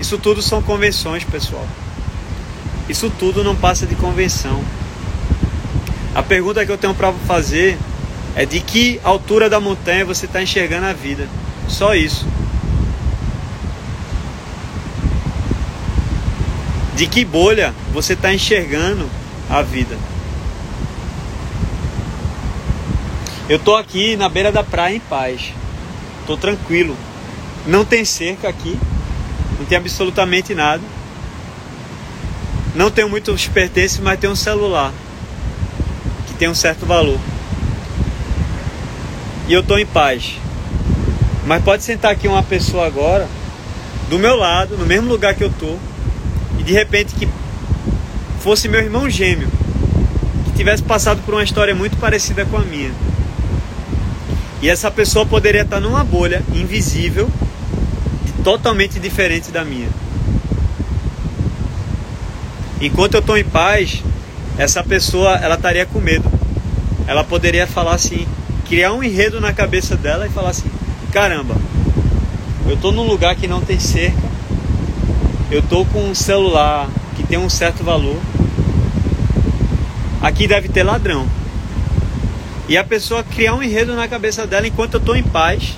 Isso 0.00 0.18
tudo 0.18 0.42
são 0.42 0.60
convenções, 0.60 1.22
pessoal. 1.22 1.66
Isso 2.88 3.08
tudo 3.08 3.44
não 3.44 3.54
passa 3.54 3.86
de 3.86 3.94
convenção. 3.94 4.64
A 6.12 6.22
pergunta 6.24 6.66
que 6.66 6.72
eu 6.72 6.78
tenho 6.78 6.94
para 6.94 7.12
fazer 7.12 7.78
é 8.36 8.44
de 8.44 8.60
que 8.60 9.00
altura 9.02 9.48
da 9.48 9.58
montanha 9.58 10.04
você 10.04 10.26
está 10.26 10.42
enxergando 10.42 10.84
a 10.84 10.92
vida. 10.92 11.26
Só 11.66 11.94
isso. 11.94 12.26
De 16.94 17.06
que 17.06 17.24
bolha 17.24 17.74
você 17.94 18.12
está 18.12 18.34
enxergando 18.34 19.08
a 19.48 19.62
vida. 19.62 19.96
Eu 23.48 23.58
tô 23.58 23.74
aqui 23.74 24.16
na 24.16 24.28
beira 24.28 24.52
da 24.52 24.62
praia 24.62 24.96
em 24.96 25.00
paz. 25.00 25.54
Tô 26.26 26.36
tranquilo. 26.36 26.94
Não 27.66 27.86
tem 27.86 28.04
cerca 28.04 28.50
aqui. 28.50 28.78
Não 29.58 29.64
tem 29.64 29.78
absolutamente 29.78 30.54
nada. 30.54 30.82
Não 32.74 32.90
tenho 32.90 33.08
muitos 33.08 33.48
pertences, 33.48 33.98
mas 33.98 34.20
tenho 34.20 34.34
um 34.34 34.36
celular 34.36 34.92
que 36.26 36.34
tem 36.34 36.50
um 36.50 36.54
certo 36.54 36.84
valor. 36.84 37.18
E 39.48 39.52
eu 39.52 39.62
tô 39.62 39.78
em 39.78 39.86
paz. 39.86 40.38
Mas 41.46 41.62
pode 41.62 41.82
sentar 41.84 42.12
aqui 42.12 42.26
uma 42.26 42.42
pessoa 42.42 42.86
agora 42.86 43.28
do 44.10 44.18
meu 44.18 44.36
lado, 44.36 44.76
no 44.76 44.86
mesmo 44.86 45.08
lugar 45.08 45.34
que 45.34 45.42
eu 45.42 45.50
tô, 45.50 45.76
e 46.58 46.62
de 46.62 46.72
repente 46.72 47.14
que 47.14 47.28
fosse 48.40 48.68
meu 48.68 48.80
irmão 48.80 49.10
gêmeo, 49.10 49.48
que 50.44 50.52
tivesse 50.52 50.82
passado 50.82 51.20
por 51.24 51.34
uma 51.34 51.42
história 51.42 51.74
muito 51.74 51.96
parecida 51.96 52.44
com 52.44 52.56
a 52.56 52.62
minha 52.62 52.92
e 54.62 54.68
essa 54.68 54.90
pessoa 54.90 55.26
poderia 55.26 55.62
estar 55.62 55.80
numa 55.80 56.02
bolha 56.02 56.42
invisível, 56.52 57.28
totalmente 58.42 58.98
diferente 58.98 59.50
da 59.50 59.64
minha. 59.64 59.88
Enquanto 62.80 63.14
eu 63.14 63.20
estou 63.20 63.36
em 63.36 63.44
paz, 63.44 64.02
essa 64.58 64.82
pessoa 64.82 65.36
ela 65.36 65.56
estaria 65.56 65.84
com 65.84 66.00
medo. 66.00 66.30
Ela 67.06 67.22
poderia 67.22 67.66
falar 67.66 67.94
assim, 67.94 68.26
criar 68.68 68.92
um 68.92 69.02
enredo 69.02 69.40
na 69.40 69.52
cabeça 69.52 69.96
dela 69.96 70.26
e 70.26 70.30
falar 70.30 70.50
assim: 70.50 70.70
caramba, 71.12 71.56
eu 72.66 72.74
estou 72.74 72.92
num 72.92 73.06
lugar 73.06 73.34
que 73.36 73.46
não 73.46 73.60
tem 73.60 73.78
cerca, 73.78 74.18
eu 75.50 75.60
estou 75.60 75.84
com 75.86 76.10
um 76.10 76.14
celular 76.14 76.88
que 77.16 77.22
tem 77.22 77.38
um 77.38 77.48
certo 77.48 77.82
valor, 77.82 78.20
aqui 80.20 80.46
deve 80.46 80.68
ter 80.68 80.82
ladrão. 80.82 81.26
E 82.68 82.76
a 82.76 82.82
pessoa 82.82 83.22
criar 83.22 83.54
um 83.54 83.62
enredo 83.62 83.94
na 83.94 84.08
cabeça 84.08 84.44
dela 84.44 84.66
enquanto 84.66 84.94
eu 84.94 85.00
estou 85.00 85.16
em 85.16 85.22
paz, 85.22 85.76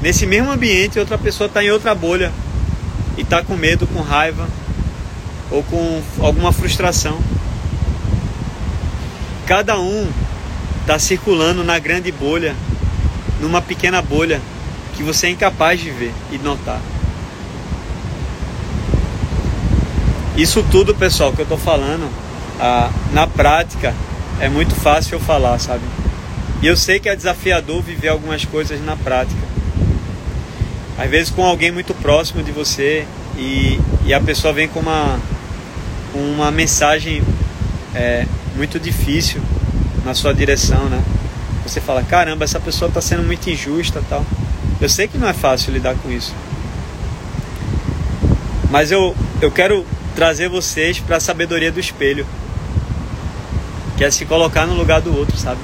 nesse 0.00 0.26
mesmo 0.26 0.50
ambiente, 0.50 0.98
outra 0.98 1.18
pessoa 1.18 1.48
está 1.48 1.62
em 1.62 1.70
outra 1.70 1.92
bolha 1.92 2.32
e 3.16 3.22
está 3.22 3.42
com 3.42 3.56
medo, 3.56 3.86
com 3.88 4.00
raiva 4.00 4.48
ou 5.50 5.62
com 5.64 6.00
alguma 6.20 6.52
frustração. 6.52 7.18
Cada 9.44 9.78
um 9.78 10.08
está 10.82 10.98
circulando 10.98 11.62
na 11.62 11.78
grande 11.78 12.10
bolha, 12.10 12.54
numa 13.40 13.62
pequena 13.62 14.02
bolha 14.02 14.40
que 14.94 15.02
você 15.02 15.28
é 15.28 15.30
incapaz 15.30 15.80
de 15.80 15.90
ver 15.90 16.12
e 16.30 16.38
notar. 16.38 16.80
Isso 20.36 20.64
tudo, 20.70 20.94
pessoal, 20.94 21.32
que 21.32 21.40
eu 21.40 21.44
estou 21.44 21.58
falando, 21.58 22.08
ah, 22.60 22.90
na 23.12 23.26
prática, 23.26 23.94
é 24.40 24.48
muito 24.48 24.74
fácil 24.74 25.14
eu 25.14 25.20
falar, 25.20 25.58
sabe? 25.58 25.84
E 26.60 26.66
eu 26.66 26.76
sei 26.76 26.98
que 26.98 27.08
é 27.08 27.14
desafiador 27.14 27.80
viver 27.82 28.08
algumas 28.08 28.44
coisas 28.44 28.84
na 28.84 28.96
prática. 28.96 29.40
Às 30.98 31.10
vezes 31.10 31.30
com 31.30 31.44
alguém 31.44 31.70
muito 31.70 31.94
próximo 31.94 32.42
de 32.42 32.50
você 32.50 33.06
e, 33.36 33.78
e 34.04 34.12
a 34.12 34.20
pessoa 34.20 34.52
vem 34.52 34.68
com 34.68 34.80
uma, 34.80 35.18
uma 36.14 36.50
mensagem 36.50 37.22
é, 37.94 38.26
muito 38.56 38.78
difícil 38.78 39.40
na 40.04 40.14
sua 40.14 40.34
direção, 40.34 40.88
né? 40.88 41.02
Você 41.64 41.80
fala, 41.80 42.02
caramba, 42.02 42.44
essa 42.44 42.58
pessoa 42.58 42.88
está 42.88 43.00
sendo 43.00 43.22
muito 43.22 43.48
injusta 43.48 44.02
tal. 44.08 44.24
Eu 44.80 44.88
sei 44.88 45.06
que 45.06 45.16
não 45.16 45.28
é 45.28 45.32
fácil 45.32 45.72
lidar 45.72 45.94
com 45.96 46.10
isso. 46.10 46.34
Mas 48.70 48.90
eu, 48.90 49.14
eu 49.40 49.50
quero 49.50 49.86
trazer 50.14 50.48
vocês 50.48 50.98
para 50.98 51.16
a 51.16 51.20
sabedoria 51.20 51.70
do 51.70 51.78
espelho 51.78 52.26
que 53.96 54.04
é 54.04 54.10
se 54.10 54.24
colocar 54.24 54.66
no 54.66 54.74
lugar 54.74 55.00
do 55.00 55.16
outro, 55.16 55.36
sabe? 55.36 55.60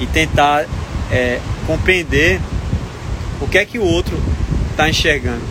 E 0.00 0.06
tentar 0.06 0.66
é, 1.12 1.38
compreender 1.66 2.40
o 3.40 3.46
que 3.46 3.58
é 3.58 3.64
que 3.64 3.78
o 3.78 3.84
outro 3.84 4.18
está 4.70 4.88
enxergando. 4.88 5.42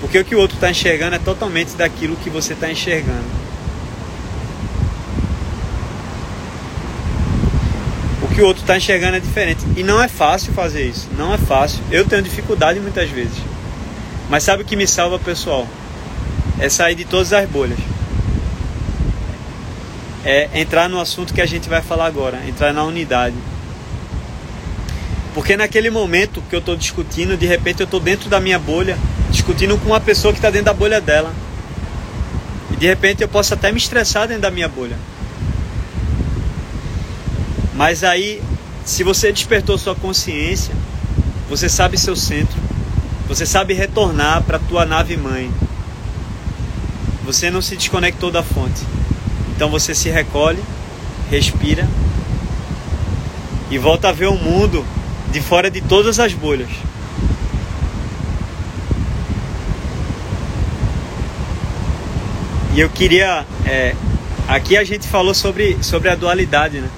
Porque 0.00 0.18
o 0.18 0.24
que 0.24 0.34
o 0.34 0.38
outro 0.38 0.56
está 0.56 0.70
enxergando 0.70 1.14
é 1.14 1.18
totalmente 1.18 1.76
daquilo 1.76 2.16
que 2.16 2.30
você 2.30 2.54
está 2.54 2.70
enxergando. 2.70 3.35
Que 8.36 8.42
o 8.42 8.46
outro 8.46 8.62
está 8.62 8.76
enxergando 8.76 9.16
é 9.16 9.20
diferente. 9.20 9.64
E 9.76 9.82
não 9.82 10.00
é 10.00 10.06
fácil 10.06 10.52
fazer 10.52 10.86
isso. 10.86 11.08
Não 11.18 11.34
é 11.34 11.38
fácil. 11.38 11.82
Eu 11.90 12.04
tenho 12.04 12.22
dificuldade 12.22 12.78
muitas 12.78 13.10
vezes. 13.10 13.36
Mas 14.30 14.44
sabe 14.44 14.62
o 14.62 14.66
que 14.66 14.76
me 14.76 14.86
salva, 14.86 15.18
pessoal? 15.18 15.66
É 16.60 16.68
sair 16.68 16.94
de 16.94 17.04
todas 17.04 17.32
as 17.32 17.48
bolhas 17.48 17.78
é 20.26 20.50
entrar 20.54 20.88
no 20.88 21.00
assunto 21.00 21.32
que 21.32 21.40
a 21.40 21.46
gente 21.46 21.68
vai 21.68 21.80
falar 21.80 22.06
agora, 22.06 22.42
entrar 22.48 22.72
na 22.72 22.82
unidade. 22.82 23.36
Porque 25.32 25.56
naquele 25.56 25.88
momento 25.88 26.42
que 26.50 26.56
eu 26.56 26.58
estou 26.58 26.74
discutindo, 26.74 27.36
de 27.36 27.46
repente 27.46 27.78
eu 27.78 27.84
estou 27.84 28.00
dentro 28.00 28.28
da 28.28 28.40
minha 28.40 28.58
bolha, 28.58 28.98
discutindo 29.30 29.78
com 29.78 29.86
uma 29.86 30.00
pessoa 30.00 30.32
que 30.32 30.40
está 30.40 30.50
dentro 30.50 30.66
da 30.66 30.74
bolha 30.74 31.00
dela. 31.00 31.32
E 32.72 32.76
de 32.76 32.86
repente 32.86 33.22
eu 33.22 33.28
posso 33.28 33.54
até 33.54 33.70
me 33.70 33.78
estressar 33.78 34.26
dentro 34.26 34.42
da 34.42 34.50
minha 34.50 34.68
bolha. 34.68 34.96
Mas 37.76 38.02
aí, 38.02 38.42
se 38.86 39.04
você 39.04 39.30
despertou 39.30 39.76
sua 39.76 39.94
consciência, 39.94 40.74
você 41.48 41.68
sabe 41.68 41.98
seu 41.98 42.16
centro, 42.16 42.56
você 43.28 43.44
sabe 43.44 43.74
retornar 43.74 44.42
para 44.42 44.58
tua 44.58 44.86
nave 44.86 45.16
mãe. 45.16 45.52
Você 47.24 47.50
não 47.50 47.60
se 47.60 47.76
desconectou 47.76 48.30
da 48.30 48.42
fonte. 48.42 48.80
Então 49.54 49.68
você 49.68 49.94
se 49.94 50.08
recolhe, 50.08 50.62
respira 51.30 51.86
e 53.70 53.76
volta 53.78 54.08
a 54.08 54.12
ver 54.12 54.28
o 54.28 54.36
mundo 54.36 54.84
de 55.30 55.40
fora 55.40 55.70
de 55.70 55.80
todas 55.82 56.18
as 56.18 56.32
bolhas. 56.32 56.70
E 62.74 62.80
eu 62.80 62.88
queria. 62.88 63.44
É, 63.64 63.94
aqui 64.46 64.76
a 64.76 64.84
gente 64.84 65.06
falou 65.08 65.34
sobre, 65.34 65.76
sobre 65.82 66.08
a 66.08 66.14
dualidade, 66.14 66.78
né? 66.78 66.88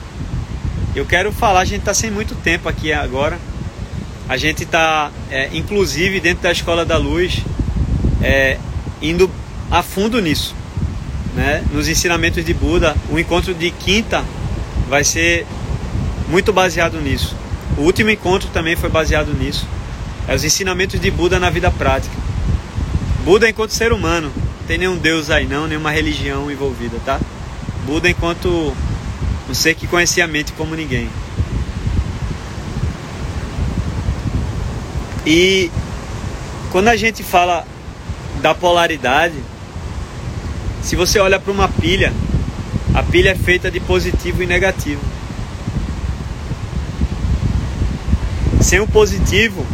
Eu 0.98 1.06
quero 1.06 1.30
falar, 1.30 1.60
a 1.60 1.64
gente 1.64 1.78
está 1.78 1.94
sem 1.94 2.10
muito 2.10 2.34
tempo 2.34 2.68
aqui 2.68 2.92
agora. 2.92 3.38
A 4.28 4.36
gente 4.36 4.64
está, 4.64 5.12
é, 5.30 5.48
inclusive, 5.52 6.18
dentro 6.18 6.42
da 6.42 6.50
Escola 6.50 6.84
da 6.84 6.96
Luz, 6.96 7.38
é, 8.20 8.58
indo 9.00 9.30
a 9.70 9.80
fundo 9.80 10.20
nisso. 10.20 10.56
Né? 11.36 11.62
Nos 11.72 11.86
ensinamentos 11.86 12.44
de 12.44 12.52
Buda, 12.52 12.96
o 13.10 13.16
encontro 13.16 13.54
de 13.54 13.70
quinta 13.70 14.24
vai 14.88 15.04
ser 15.04 15.46
muito 16.28 16.52
baseado 16.52 17.00
nisso. 17.00 17.36
O 17.76 17.82
último 17.82 18.10
encontro 18.10 18.48
também 18.48 18.74
foi 18.74 18.90
baseado 18.90 19.32
nisso. 19.32 19.68
É 20.26 20.34
os 20.34 20.42
ensinamentos 20.42 21.00
de 21.00 21.12
Buda 21.12 21.38
na 21.38 21.48
vida 21.48 21.70
prática. 21.70 22.16
Buda 23.24 23.48
enquanto 23.48 23.70
ser 23.70 23.92
humano, 23.92 24.32
não 24.34 24.66
tem 24.66 24.78
nenhum 24.78 24.96
Deus 24.96 25.30
aí 25.30 25.46
não, 25.46 25.68
nenhuma 25.68 25.92
religião 25.92 26.50
envolvida, 26.50 26.96
tá? 27.04 27.20
Buda 27.86 28.10
enquanto 28.10 28.74
um 29.48 29.54
ser 29.54 29.74
que 29.74 29.86
conhecia 29.86 30.24
a 30.24 30.28
mente 30.28 30.52
como 30.52 30.74
ninguém. 30.74 31.08
E 35.26 35.70
quando 36.70 36.88
a 36.88 36.96
gente 36.96 37.22
fala 37.22 37.66
da 38.40 38.54
polaridade, 38.54 39.34
se 40.82 40.96
você 40.96 41.18
olha 41.18 41.38
para 41.38 41.52
uma 41.52 41.68
pilha, 41.68 42.12
a 42.94 43.02
pilha 43.02 43.30
é 43.30 43.34
feita 43.34 43.70
de 43.70 43.80
positivo 43.80 44.42
e 44.42 44.46
negativo. 44.46 45.00
Sem 48.60 48.80
o 48.80 48.86
positivo, 48.86 49.66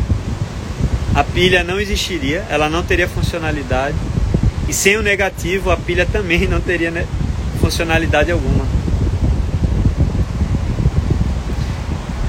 a 1.15 1.25
pilha 1.25 1.65
não 1.65 1.81
existiria, 1.81 2.45
ela 2.49 2.69
não 2.69 2.83
teria 2.83 3.09
funcionalidade. 3.09 3.97
E 4.69 4.73
sem 4.73 4.97
o 4.97 5.03
negativo, 5.03 5.71
a 5.71 5.77
pilha 5.77 6.07
também 6.07 6.47
não 6.47 6.61
teria 6.61 7.07
funcionalidade 7.61 8.31
alguma. 8.31 8.84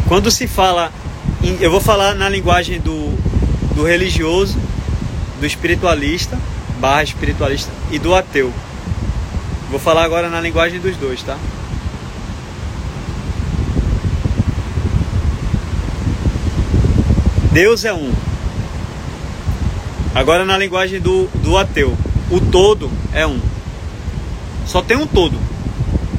Quando 0.07 0.29
se 0.29 0.47
fala, 0.47 0.91
eu 1.59 1.71
vou 1.71 1.81
falar 1.81 2.13
na 2.13 2.29
linguagem 2.29 2.79
do, 2.79 3.11
do 3.73 3.83
religioso, 3.83 4.57
do 5.39 5.45
espiritualista, 5.45 6.37
barra 6.79 7.03
espiritualista 7.03 7.71
e 7.91 7.97
do 7.97 8.13
ateu. 8.13 8.53
Vou 9.71 9.79
falar 9.79 10.03
agora 10.03 10.29
na 10.29 10.39
linguagem 10.39 10.79
dos 10.79 10.95
dois, 10.97 11.23
tá? 11.23 11.37
Deus 17.51 17.83
é 17.83 17.93
um. 17.93 18.11
Agora 20.13 20.45
na 20.45 20.57
linguagem 20.57 20.99
do, 20.99 21.27
do 21.41 21.57
ateu, 21.57 21.97
o 22.29 22.39
todo 22.39 22.91
é 23.11 23.25
um. 23.25 23.39
Só 24.67 24.83
tem 24.83 24.97
um 24.97 25.07
todo. 25.07 25.37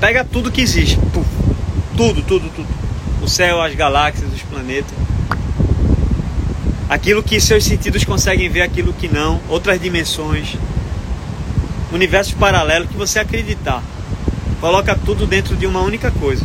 Pega 0.01 0.25
tudo 0.25 0.51
que 0.51 0.61
existe. 0.61 0.99
Tudo, 1.97 2.23
tudo, 2.23 2.51
tudo. 2.51 2.76
O 3.27 3.29
céu, 3.29 3.61
as 3.61 3.75
galáxias, 3.75 4.33
os 4.33 4.43
planetas. 4.43 4.97
Aquilo 6.89 7.25
que 7.25 7.41
seus 7.41 7.65
sentidos 7.65 8.05
conseguem 8.05 8.49
ver, 8.49 8.63
aquilo 8.63 8.93
que 8.93 9.09
não. 9.09 9.41
Outras 9.49 9.81
dimensões. 9.81 10.57
Universos 11.93 12.35
paralelos 12.35 12.89
que 12.89 12.97
você 12.97 13.19
acreditar. 13.19 13.83
Coloca 14.61 14.97
tudo 15.05 15.27
dentro 15.27 15.57
de 15.57 15.67
uma 15.67 15.81
única 15.81 16.09
coisa. 16.13 16.45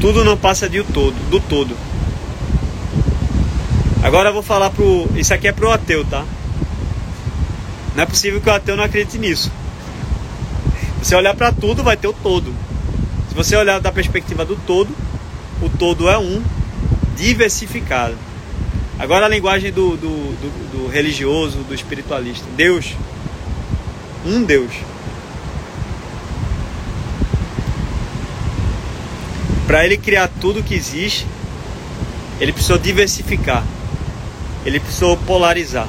Tudo 0.00 0.24
não 0.24 0.38
passa 0.38 0.66
de 0.66 0.80
o 0.80 0.84
todo, 0.84 1.14
do 1.28 1.38
todo. 1.38 1.76
Agora 4.02 4.30
eu 4.30 4.32
vou 4.32 4.42
falar 4.42 4.70
pro. 4.70 5.10
Isso 5.14 5.34
aqui 5.34 5.46
é 5.46 5.52
pro 5.52 5.70
ateu, 5.70 6.06
tá? 6.06 6.24
Não 7.94 8.02
é 8.02 8.06
possível 8.06 8.40
que 8.40 8.48
o 8.48 8.52
ateu 8.54 8.78
não 8.78 8.84
acredite 8.84 9.18
nisso. 9.18 9.52
Você 11.02 11.14
olhar 11.14 11.34
para 11.34 11.52
tudo, 11.52 11.84
vai 11.84 11.98
ter 11.98 12.08
o 12.08 12.14
todo. 12.14 12.65
Se 13.36 13.44
você 13.44 13.56
olhar 13.56 13.78
da 13.80 13.92
perspectiva 13.92 14.46
do 14.46 14.56
todo, 14.56 14.88
o 15.60 15.68
todo 15.68 16.08
é 16.08 16.16
um, 16.16 16.42
diversificado. 17.16 18.16
Agora 18.98 19.26
a 19.26 19.28
linguagem 19.28 19.70
do, 19.70 19.90
do, 19.90 20.08
do, 20.08 20.72
do 20.72 20.88
religioso, 20.88 21.58
do 21.58 21.74
espiritualista. 21.74 22.46
Deus. 22.56 22.94
Um 24.24 24.42
Deus. 24.42 24.72
Para 29.66 29.84
ele 29.84 29.98
criar 29.98 30.30
tudo 30.40 30.62
que 30.62 30.74
existe, 30.74 31.26
ele 32.40 32.54
precisou 32.54 32.78
diversificar 32.78 33.62
ele 34.66 34.80
precisou 34.80 35.16
polarizar. 35.18 35.86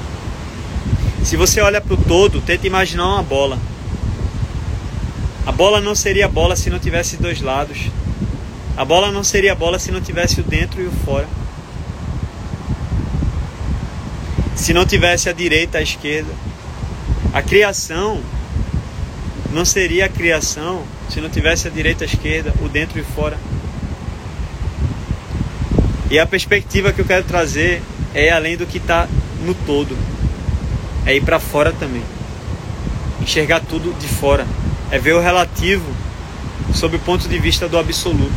Se 1.24 1.36
você 1.36 1.60
olha 1.60 1.80
para 1.80 1.94
o 1.94 1.96
todo, 1.96 2.40
tenta 2.40 2.66
imaginar 2.66 3.06
uma 3.06 3.22
bola. 3.22 3.58
Bola 5.58 5.80
não 5.80 5.92
seria 5.92 6.28
bola 6.28 6.54
se 6.54 6.70
não 6.70 6.78
tivesse 6.78 7.16
dois 7.16 7.40
lados. 7.40 7.90
A 8.76 8.84
bola 8.84 9.10
não 9.10 9.24
seria 9.24 9.56
bola 9.56 9.76
se 9.76 9.90
não 9.90 10.00
tivesse 10.00 10.40
o 10.40 10.44
dentro 10.44 10.80
e 10.80 10.86
o 10.86 10.92
fora. 11.04 11.26
Se 14.54 14.72
não 14.72 14.86
tivesse 14.86 15.28
a 15.28 15.32
direita, 15.32 15.78
a 15.78 15.82
esquerda. 15.82 16.32
A 17.34 17.42
criação 17.42 18.20
não 19.52 19.64
seria 19.64 20.04
a 20.04 20.08
criação 20.08 20.84
se 21.10 21.20
não 21.20 21.28
tivesse 21.28 21.66
a 21.66 21.70
direita, 21.72 22.04
a 22.04 22.06
esquerda, 22.06 22.54
o 22.62 22.68
dentro 22.68 22.96
e 22.96 23.00
o 23.02 23.04
fora. 23.04 23.36
E 26.08 26.20
a 26.20 26.24
perspectiva 26.24 26.92
que 26.92 27.00
eu 27.00 27.04
quero 27.04 27.24
trazer 27.24 27.82
é 28.14 28.30
além 28.30 28.56
do 28.56 28.64
que 28.64 28.78
está 28.78 29.08
no 29.44 29.54
todo. 29.54 29.98
É 31.04 31.16
ir 31.16 31.24
para 31.24 31.40
fora 31.40 31.72
também. 31.72 32.04
Enxergar 33.20 33.58
tudo 33.58 33.92
de 33.98 34.06
fora. 34.06 34.46
É 34.90 34.98
ver 34.98 35.14
o 35.14 35.20
relativo 35.20 35.84
sob 36.74 36.96
o 36.96 37.00
ponto 37.00 37.28
de 37.28 37.38
vista 37.38 37.68
do 37.68 37.78
absoluto. 37.78 38.32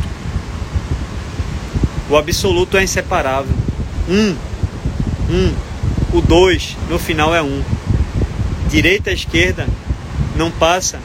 O 2.10 2.16
absoluto 2.16 2.76
é 2.76 2.82
inseparável. 2.82 3.54
Um, 4.08 4.36
um, 5.30 5.54
o 6.12 6.20
dois 6.20 6.76
no 6.88 6.98
final 6.98 7.34
é 7.34 7.42
um. 7.42 7.62
Direita 8.68 9.10
e 9.10 9.14
esquerda 9.14 9.66
não 10.36 10.50
passa 10.50 10.98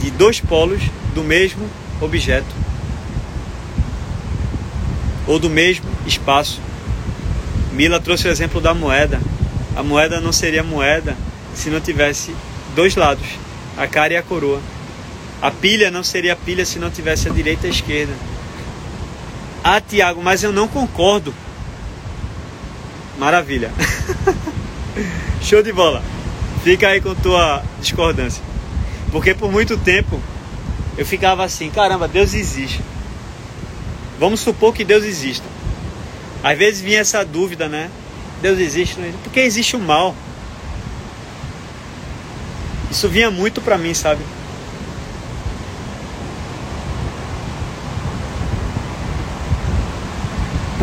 de 0.00 0.10
dois 0.10 0.40
polos 0.40 0.82
do 1.14 1.22
mesmo 1.22 1.66
objeto 2.00 2.54
ou 5.26 5.38
do 5.38 5.48
mesmo 5.48 5.86
espaço. 6.06 6.60
Mila 7.72 8.00
trouxe 8.00 8.28
o 8.28 8.30
exemplo 8.30 8.60
da 8.60 8.74
moeda. 8.74 9.20
A 9.76 9.82
moeda 9.82 10.20
não 10.20 10.32
seria 10.32 10.62
moeda 10.62 11.16
se 11.54 11.70
não 11.70 11.80
tivesse 11.80 12.34
dois 12.74 12.94
lados, 12.94 13.26
a 13.76 13.86
cara 13.86 14.12
e 14.12 14.16
a 14.16 14.22
coroa. 14.22 14.60
A 15.44 15.50
pilha 15.50 15.90
não 15.90 16.02
seria 16.02 16.34
pilha 16.34 16.64
se 16.64 16.78
não 16.78 16.90
tivesse 16.90 17.28
a 17.28 17.30
direita 17.30 17.66
e 17.66 17.70
a 17.70 17.72
esquerda. 17.74 18.14
Ah, 19.62 19.78
Tiago, 19.78 20.22
mas 20.22 20.42
eu 20.42 20.50
não 20.54 20.66
concordo. 20.66 21.34
Maravilha. 23.18 23.70
Show 25.42 25.62
de 25.62 25.70
bola. 25.70 26.02
Fica 26.62 26.88
aí 26.88 26.98
com 26.98 27.14
tua 27.14 27.62
discordância. 27.78 28.42
Porque 29.12 29.34
por 29.34 29.52
muito 29.52 29.76
tempo 29.76 30.18
eu 30.96 31.04
ficava 31.04 31.44
assim, 31.44 31.68
caramba, 31.68 32.08
Deus 32.08 32.32
existe. 32.32 32.80
Vamos 34.18 34.40
supor 34.40 34.72
que 34.72 34.82
Deus 34.82 35.04
exista. 35.04 35.44
Às 36.42 36.56
vezes 36.56 36.80
vinha 36.80 37.00
essa 37.00 37.22
dúvida, 37.22 37.68
né? 37.68 37.90
Deus 38.40 38.58
existe, 38.58 38.98
não 38.98 39.04
existe? 39.04 39.22
Porque 39.22 39.40
existe 39.40 39.76
o 39.76 39.78
mal. 39.78 40.16
Isso 42.90 43.10
vinha 43.10 43.30
muito 43.30 43.60
para 43.60 43.76
mim, 43.76 43.92
sabe? 43.92 44.22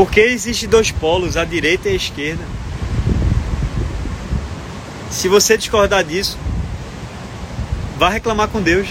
Porque 0.02 0.20
existe 0.20 0.66
dois 0.66 0.90
polos, 0.90 1.38
a 1.38 1.46
direita 1.46 1.88
e 1.88 1.92
a 1.92 1.96
esquerda. 1.96 2.44
Se 5.12 5.28
você 5.28 5.56
discordar 5.56 6.04
disso, 6.04 6.40
vá 8.00 8.10
reclamar 8.10 8.48
com 8.48 8.64
Deus. 8.64 8.88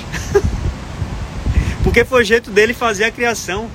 Porque 1.82 2.04
foi 2.04 2.22
o 2.22 2.24
jeito 2.24 2.52
dele 2.52 2.72
fazer 2.72 3.06
a 3.06 3.10
criação. 3.10 3.68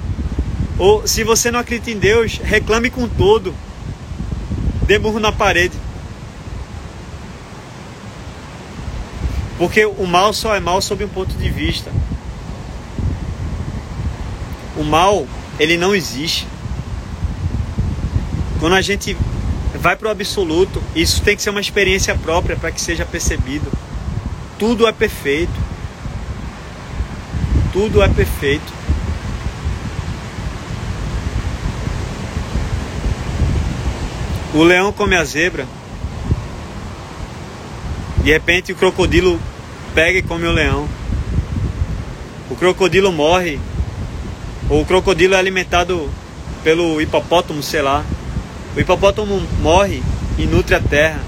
Ou 0.80 1.06
se 1.06 1.26
você 1.26 1.52
não 1.52 1.60
acredita 1.60 1.92
em 1.92 2.00
Deus, 2.00 2.40
reclame 2.42 2.90
com 2.90 3.06
todo. 3.06 3.54
Dê 4.84 4.98
murro 4.98 5.20
na 5.20 5.34
parede. 5.34 5.76
Porque 9.58 9.86
o 9.86 10.08
mal 10.08 10.32
só 10.32 10.56
é 10.56 10.62
mal 10.62 10.82
sob 10.82 11.04
um 11.04 11.10
ponto 11.10 11.36
de 11.36 11.50
vista. 11.50 11.92
O 14.78 14.86
mal, 14.86 15.28
ele 15.60 15.76
não 15.76 15.94
existe. 15.94 16.55
Quando 18.60 18.74
a 18.74 18.82
gente 18.82 19.16
vai 19.80 19.96
para 19.96 20.08
o 20.08 20.12
absoluto, 20.12 20.82
isso 20.96 21.22
tem 21.22 21.36
que 21.36 21.42
ser 21.42 21.50
uma 21.50 21.62
experiência 21.62 22.16
própria 22.16 22.56
para 22.56 22.72
que 22.72 22.82
seja 22.82 23.06
percebido. 23.06 23.72
Tudo 24.58 24.88
é 24.88 24.92
perfeito. 24.92 25.54
Tudo 27.74 28.02
é 28.02 28.08
perfeito. 28.08 28.74
O 34.54 34.64
leão 34.64 34.94
come 34.94 35.18
a 35.18 35.26
zebra. 35.26 35.68
De 38.24 38.32
repente 38.32 38.72
o 38.72 38.76
crocodilo 38.76 39.40
pega 39.94 40.20
e 40.20 40.22
come 40.22 40.48
o 40.48 40.52
leão. 40.52 40.88
O 42.50 42.56
crocodilo 42.56 43.12
morre. 43.12 43.60
Ou 44.70 44.82
o 44.82 44.86
crocodilo 44.86 45.36
é 45.36 45.38
alimentado 45.38 46.10
pelo 46.64 47.02
hipopótamo, 47.02 47.62
sei 47.62 47.82
lá. 47.82 48.06
O 48.76 48.80
hipopótamo 48.80 49.40
morre 49.62 50.04
e 50.38 50.46
nutre 50.46 50.76
a 50.76 50.82
terra. 50.82 51.22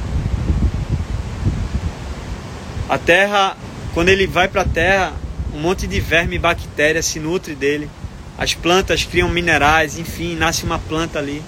A 2.89 2.97
terra, 2.97 3.55
quando 3.93 4.09
ele 4.09 4.27
vai 4.27 4.49
para 4.49 4.63
a 4.63 4.65
terra, 4.65 5.13
um 5.53 5.59
monte 5.59 5.87
de 5.87 5.99
verme 6.01 6.35
e 6.35 6.39
bactérias 6.39 7.05
se 7.05 7.21
nutre 7.21 7.55
dele. 7.55 7.89
As 8.37 8.53
plantas 8.53 9.05
criam 9.05 9.29
minerais, 9.29 9.97
enfim, 9.97 10.35
nasce 10.35 10.65
uma 10.65 10.77
planta 10.77 11.19
ali. 11.19 11.41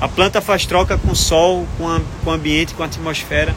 A 0.00 0.06
planta 0.06 0.40
faz 0.40 0.66
troca 0.66 0.96
com 0.96 1.10
o 1.10 1.16
sol, 1.16 1.66
com, 1.76 1.88
a, 1.88 2.00
com 2.22 2.30
o 2.30 2.32
ambiente, 2.32 2.72
com 2.74 2.84
a 2.84 2.86
atmosfera. 2.86 3.52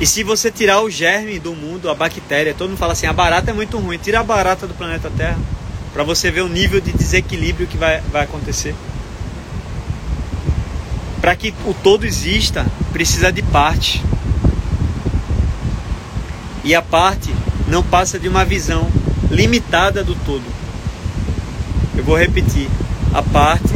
E 0.00 0.06
se 0.06 0.24
você 0.24 0.50
tirar 0.50 0.80
o 0.80 0.90
germe 0.90 1.38
do 1.38 1.54
mundo, 1.54 1.88
a 1.88 1.94
bactéria, 1.94 2.54
todo 2.54 2.70
mundo 2.70 2.78
fala 2.78 2.94
assim, 2.94 3.06
a 3.06 3.12
barata 3.12 3.50
é 3.50 3.54
muito 3.54 3.78
ruim, 3.78 3.98
tira 3.98 4.18
a 4.18 4.24
barata 4.24 4.66
do 4.66 4.74
planeta 4.74 5.10
Terra 5.16 5.38
para 5.92 6.04
você 6.04 6.30
ver 6.30 6.42
o 6.42 6.48
nível 6.48 6.80
de 6.80 6.92
desequilíbrio 6.92 7.66
que 7.66 7.76
vai, 7.76 8.00
vai 8.12 8.24
acontecer. 8.24 8.74
Para 11.20 11.36
que 11.36 11.52
o 11.66 11.74
todo 11.74 12.06
exista, 12.06 12.66
precisa 12.92 13.32
de 13.32 13.42
parte. 13.42 14.02
E 16.64 16.74
a 16.74 16.82
parte 16.82 17.34
não 17.68 17.82
passa 17.82 18.18
de 18.18 18.28
uma 18.28 18.44
visão 18.44 18.90
limitada 19.30 20.02
do 20.02 20.14
todo. 20.14 20.44
Eu 21.96 22.04
vou 22.04 22.16
repetir: 22.16 22.68
a 23.12 23.22
parte 23.22 23.74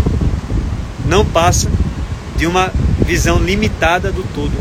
não 1.06 1.24
passa 1.24 1.70
de 2.36 2.46
uma 2.46 2.70
visão 3.04 3.38
limitada 3.38 4.10
do 4.10 4.22
todo. 4.34 4.54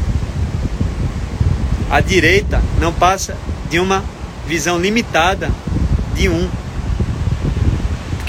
A 1.89 2.01
direita 2.01 2.61
não 2.79 2.91
passa 2.91 3.37
de 3.69 3.79
uma 3.79 4.03
visão 4.47 4.79
limitada 4.79 5.51
de 6.15 6.27
um 6.27 6.49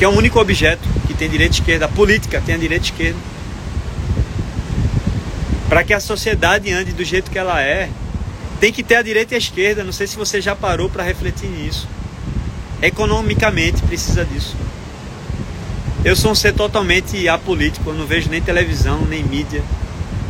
que 0.04 0.06
é 0.06 0.10
o 0.10 0.18
único 0.18 0.38
objeto 0.38 0.86
que 1.06 1.14
tem 1.14 1.30
direita 1.30 1.54
e 1.54 1.60
esquerda. 1.60 1.86
A 1.86 1.88
política 1.88 2.38
tem 2.44 2.54
a 2.54 2.58
direita 2.58 2.84
e 2.84 2.90
esquerda. 2.90 3.18
Para 5.66 5.82
que 5.82 5.94
a 5.94 6.00
sociedade 6.00 6.70
ande 6.70 6.92
do 6.92 7.02
jeito 7.02 7.30
que 7.30 7.38
ela 7.38 7.58
é, 7.62 7.88
tem 8.60 8.70
que 8.70 8.82
ter 8.82 8.96
a 8.96 9.02
direita 9.02 9.32
e 9.32 9.36
a 9.36 9.38
esquerda. 9.38 9.82
Não 9.82 9.92
sei 9.92 10.06
se 10.06 10.14
você 10.14 10.42
já 10.42 10.54
parou 10.54 10.90
para 10.90 11.02
refletir 11.02 11.48
nisso. 11.48 11.88
Economicamente 12.82 13.80
precisa 13.80 14.26
disso. 14.26 14.54
Eu 16.04 16.14
sou 16.14 16.32
um 16.32 16.34
ser 16.34 16.52
totalmente 16.52 17.26
apolítico, 17.26 17.88
eu 17.88 17.94
não 17.94 18.04
vejo 18.04 18.28
nem 18.28 18.42
televisão, 18.42 19.06
nem 19.06 19.24
mídia. 19.24 19.62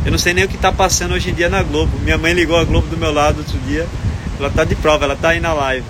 Eu 0.04 0.12
não 0.12 0.18
sei 0.18 0.34
nem 0.34 0.44
o 0.44 0.48
que 0.48 0.54
está 0.54 0.70
passando 0.70 1.14
hoje 1.14 1.30
em 1.30 1.34
dia 1.34 1.48
na 1.48 1.64
Globo. 1.64 1.98
Minha 1.98 2.16
mãe 2.16 2.32
ligou 2.32 2.56
a 2.56 2.62
Globo 2.62 2.86
do 2.86 2.96
meu 2.96 3.12
lado 3.12 3.38
outro 3.38 3.58
dia. 3.66 3.88
Ela 4.38 4.50
está 4.50 4.62
de 4.62 4.76
prova, 4.76 5.04
ela 5.04 5.14
está 5.14 5.30
aí 5.30 5.40
na 5.40 5.52
live. 5.52 5.84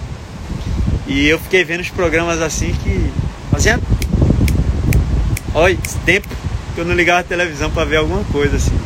E 1.06 1.28
eu 1.28 1.38
fiquei 1.38 1.62
vendo 1.64 1.80
os 1.80 1.90
programas 1.90 2.40
assim 2.40 2.74
que 2.82 3.03
Fazia. 3.54 3.78
Olha, 5.54 5.78
tempo 6.04 6.26
que 6.74 6.80
eu 6.80 6.84
não 6.84 6.92
ligava 6.92 7.20
a 7.20 7.22
televisão 7.22 7.70
para 7.70 7.84
ver 7.84 7.98
alguma 7.98 8.24
coisa 8.24 8.56
assim. 8.56 8.76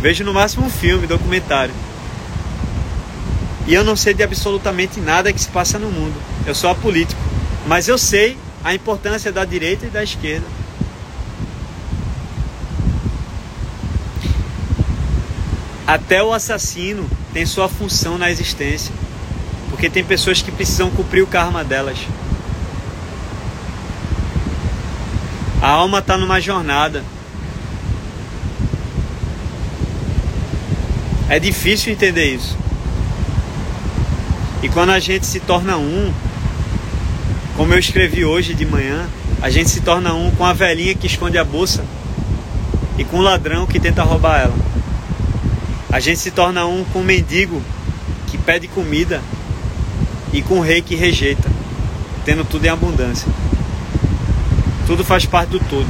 Vejo 0.00 0.24
no 0.24 0.32
máximo 0.32 0.64
um 0.64 0.70
filme, 0.70 1.06
documentário. 1.06 1.74
E 3.66 3.74
eu 3.74 3.84
não 3.84 3.94
sei 3.94 4.14
de 4.14 4.22
absolutamente 4.22 5.00
nada 5.00 5.30
que 5.30 5.38
se 5.38 5.48
passa 5.48 5.78
no 5.78 5.90
mundo. 5.90 6.14
Eu 6.46 6.54
sou 6.54 6.70
apolítico. 6.70 7.20
Mas 7.66 7.88
eu 7.88 7.98
sei 7.98 8.38
a 8.64 8.74
importância 8.74 9.30
da 9.30 9.44
direita 9.44 9.84
e 9.84 9.90
da 9.90 10.02
esquerda. 10.02 10.46
Até 15.86 16.22
o 16.22 16.32
assassino 16.32 17.06
tem 17.34 17.44
sua 17.44 17.68
função 17.68 18.16
na 18.16 18.30
existência. 18.30 18.94
Porque 19.68 19.90
tem 19.90 20.02
pessoas 20.02 20.40
que 20.40 20.50
precisam 20.50 20.88
cumprir 20.90 21.22
o 21.22 21.26
karma 21.26 21.62
delas. 21.62 21.98
A 25.66 25.70
alma 25.70 25.98
está 25.98 26.16
numa 26.16 26.40
jornada. 26.40 27.02
É 31.28 31.40
difícil 31.40 31.92
entender 31.92 32.36
isso. 32.36 32.56
E 34.62 34.68
quando 34.68 34.90
a 34.90 35.00
gente 35.00 35.26
se 35.26 35.40
torna 35.40 35.76
um, 35.76 36.14
como 37.56 37.74
eu 37.74 37.80
escrevi 37.80 38.24
hoje 38.24 38.54
de 38.54 38.64
manhã, 38.64 39.08
a 39.42 39.50
gente 39.50 39.68
se 39.68 39.80
torna 39.80 40.14
um 40.14 40.30
com 40.30 40.44
a 40.44 40.52
velhinha 40.52 40.94
que 40.94 41.08
esconde 41.08 41.36
a 41.36 41.42
bolsa 41.42 41.84
e 42.96 43.02
com 43.02 43.16
o 43.16 43.22
ladrão 43.22 43.66
que 43.66 43.80
tenta 43.80 44.04
roubar 44.04 44.42
ela. 44.42 44.54
A 45.90 45.98
gente 45.98 46.20
se 46.20 46.30
torna 46.30 46.64
um 46.64 46.84
com 46.92 47.00
o 47.00 47.04
mendigo 47.04 47.60
que 48.28 48.38
pede 48.38 48.68
comida 48.68 49.20
e 50.32 50.42
com 50.42 50.60
o 50.60 50.62
rei 50.62 50.80
que 50.80 50.94
rejeita, 50.94 51.50
tendo 52.24 52.44
tudo 52.44 52.66
em 52.66 52.68
abundância. 52.68 53.26
Tudo 54.86 55.04
faz 55.04 55.26
parte 55.26 55.50
do 55.50 55.60
todo. 55.60 55.88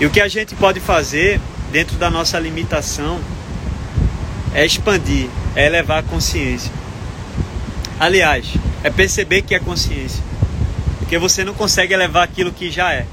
E 0.00 0.06
o 0.06 0.10
que 0.10 0.20
a 0.20 0.28
gente 0.28 0.54
pode 0.54 0.80
fazer 0.80 1.40
dentro 1.70 1.96
da 1.96 2.10
nossa 2.10 2.38
limitação 2.38 3.20
é 4.54 4.64
expandir, 4.64 5.28
é 5.54 5.66
elevar 5.66 5.98
a 5.98 6.02
consciência. 6.02 6.72
Aliás, 8.00 8.54
é 8.82 8.90
perceber 8.90 9.42
que 9.42 9.54
é 9.54 9.58
consciência. 9.58 10.22
Porque 10.98 11.18
você 11.18 11.44
não 11.44 11.54
consegue 11.54 11.94
elevar 11.94 12.24
aquilo 12.24 12.52
que 12.52 12.70
já 12.70 12.92
é. 12.92 13.06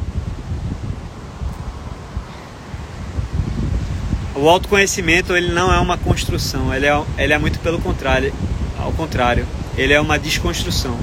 O 4.36 4.50
autoconhecimento 4.50 5.36
ele 5.36 5.54
não 5.54 5.74
é 5.74 5.80
uma 5.80 5.98
construção, 5.98 6.74
ele 6.74 6.86
é, 6.86 7.04
ele 7.18 7.34
é 7.34 7.38
muito 7.38 7.60
pelo 7.60 7.80
contrário, 7.80 8.34
ao 8.80 8.92
contrário, 8.92 9.46
ele 9.78 9.94
é 9.94 10.02
uma 10.02 10.18
desconstrução. 10.18 10.98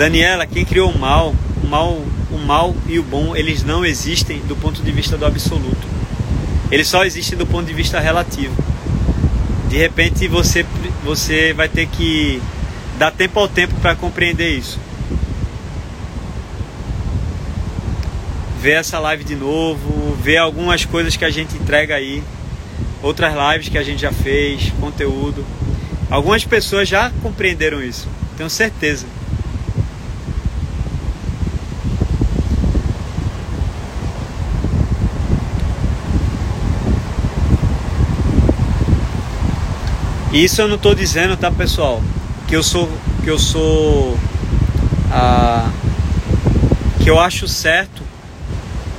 Daniela, 0.00 0.46
quem 0.46 0.64
criou 0.64 0.90
o 0.90 0.98
mal, 0.98 1.34
o 1.62 1.66
mal, 1.66 2.02
o 2.30 2.38
mal 2.38 2.74
e 2.88 2.98
o 2.98 3.02
bom, 3.02 3.36
eles 3.36 3.62
não 3.62 3.84
existem 3.84 4.38
do 4.48 4.56
ponto 4.56 4.82
de 4.82 4.90
vista 4.90 5.18
do 5.18 5.26
absoluto. 5.26 5.86
Eles 6.70 6.88
só 6.88 7.04
existem 7.04 7.36
do 7.36 7.46
ponto 7.46 7.66
de 7.66 7.74
vista 7.74 8.00
relativo. 8.00 8.56
De 9.68 9.76
repente 9.76 10.26
você 10.26 10.64
você 11.04 11.52
vai 11.52 11.68
ter 11.68 11.86
que 11.86 12.40
dar 12.98 13.10
tempo 13.10 13.38
ao 13.38 13.46
tempo 13.46 13.74
para 13.82 13.94
compreender 13.94 14.56
isso. 14.56 14.80
Ver 18.58 18.78
essa 18.78 18.98
live 19.00 19.22
de 19.22 19.36
novo, 19.36 20.16
ver 20.22 20.38
algumas 20.38 20.82
coisas 20.82 21.14
que 21.14 21.26
a 21.26 21.30
gente 21.30 21.54
entrega 21.56 21.94
aí, 21.94 22.24
outras 23.02 23.34
lives 23.34 23.68
que 23.68 23.76
a 23.76 23.82
gente 23.82 24.00
já 24.00 24.12
fez, 24.12 24.72
conteúdo. 24.80 25.44
Algumas 26.10 26.42
pessoas 26.42 26.88
já 26.88 27.10
compreenderam 27.22 27.82
isso, 27.82 28.08
tenho 28.38 28.48
certeza. 28.48 29.19
E 40.32 40.44
isso 40.44 40.60
eu 40.60 40.68
não 40.68 40.76
estou 40.76 40.94
dizendo, 40.94 41.36
tá 41.36 41.50
pessoal, 41.50 42.00
que 42.46 42.54
eu 42.54 42.62
sou 42.62 42.88
que 43.24 43.28
eu 43.28 43.38
sou 43.38 44.16
ah, 45.10 45.68
que 47.02 47.10
eu 47.10 47.18
acho 47.18 47.48
certo 47.48 48.02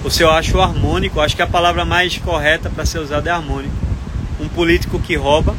ou 0.04 0.10
se 0.10 0.24
eu 0.24 0.30
acho 0.30 0.60
harmônico, 0.60 1.22
acho 1.22 1.36
que 1.36 1.42
a 1.42 1.48
palavra 1.48 1.86
mais 1.86 2.18
correta 2.18 2.70
para 2.70 2.86
ser 2.86 3.00
usada 3.00 3.30
é 3.30 3.34
harmônico. 3.34 3.74
Um 4.42 4.50
político 4.50 5.00
que 5.00 5.16
rouba, 5.16 5.56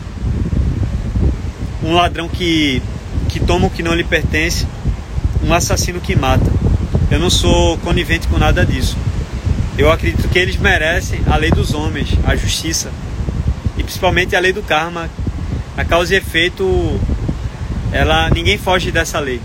um 1.83 1.95
ladrão 1.95 2.29
que 2.29 2.83
que 3.31 3.41
toma 3.41 3.69
o 3.69 3.71
que 3.71 3.83
não 3.83 3.95
lhe 3.95 4.05
pertence, 4.05 4.67
um 5.43 5.55
assassino 5.55 6.01
que 6.03 6.15
mata. 6.15 6.53
Eu 7.11 7.19
não 7.19 7.31
sou 7.31 7.79
conivente 7.79 8.29
com 8.29 8.37
nada 8.37 8.65
disso. 8.67 8.97
Eu 9.79 9.91
acredito 9.91 10.29
que 10.29 10.39
eles 10.39 10.57
merecem 10.57 11.23
a 11.27 11.37
lei 11.37 11.51
dos 11.51 11.73
homens, 11.73 12.11
a 12.27 12.37
justiça 12.37 12.91
e 13.79 13.83
principalmente 13.83 14.37
a 14.37 14.41
lei 14.41 14.53
do 14.53 14.63
karma 14.63 15.09
a 15.77 15.85
causa 15.85 16.15
e 16.15 16.19
efeito, 16.19 17.01
ela 17.93 18.29
ninguém 18.31 18.59
foge 18.59 18.91
dessa 18.91 19.19
lei. 19.19 19.41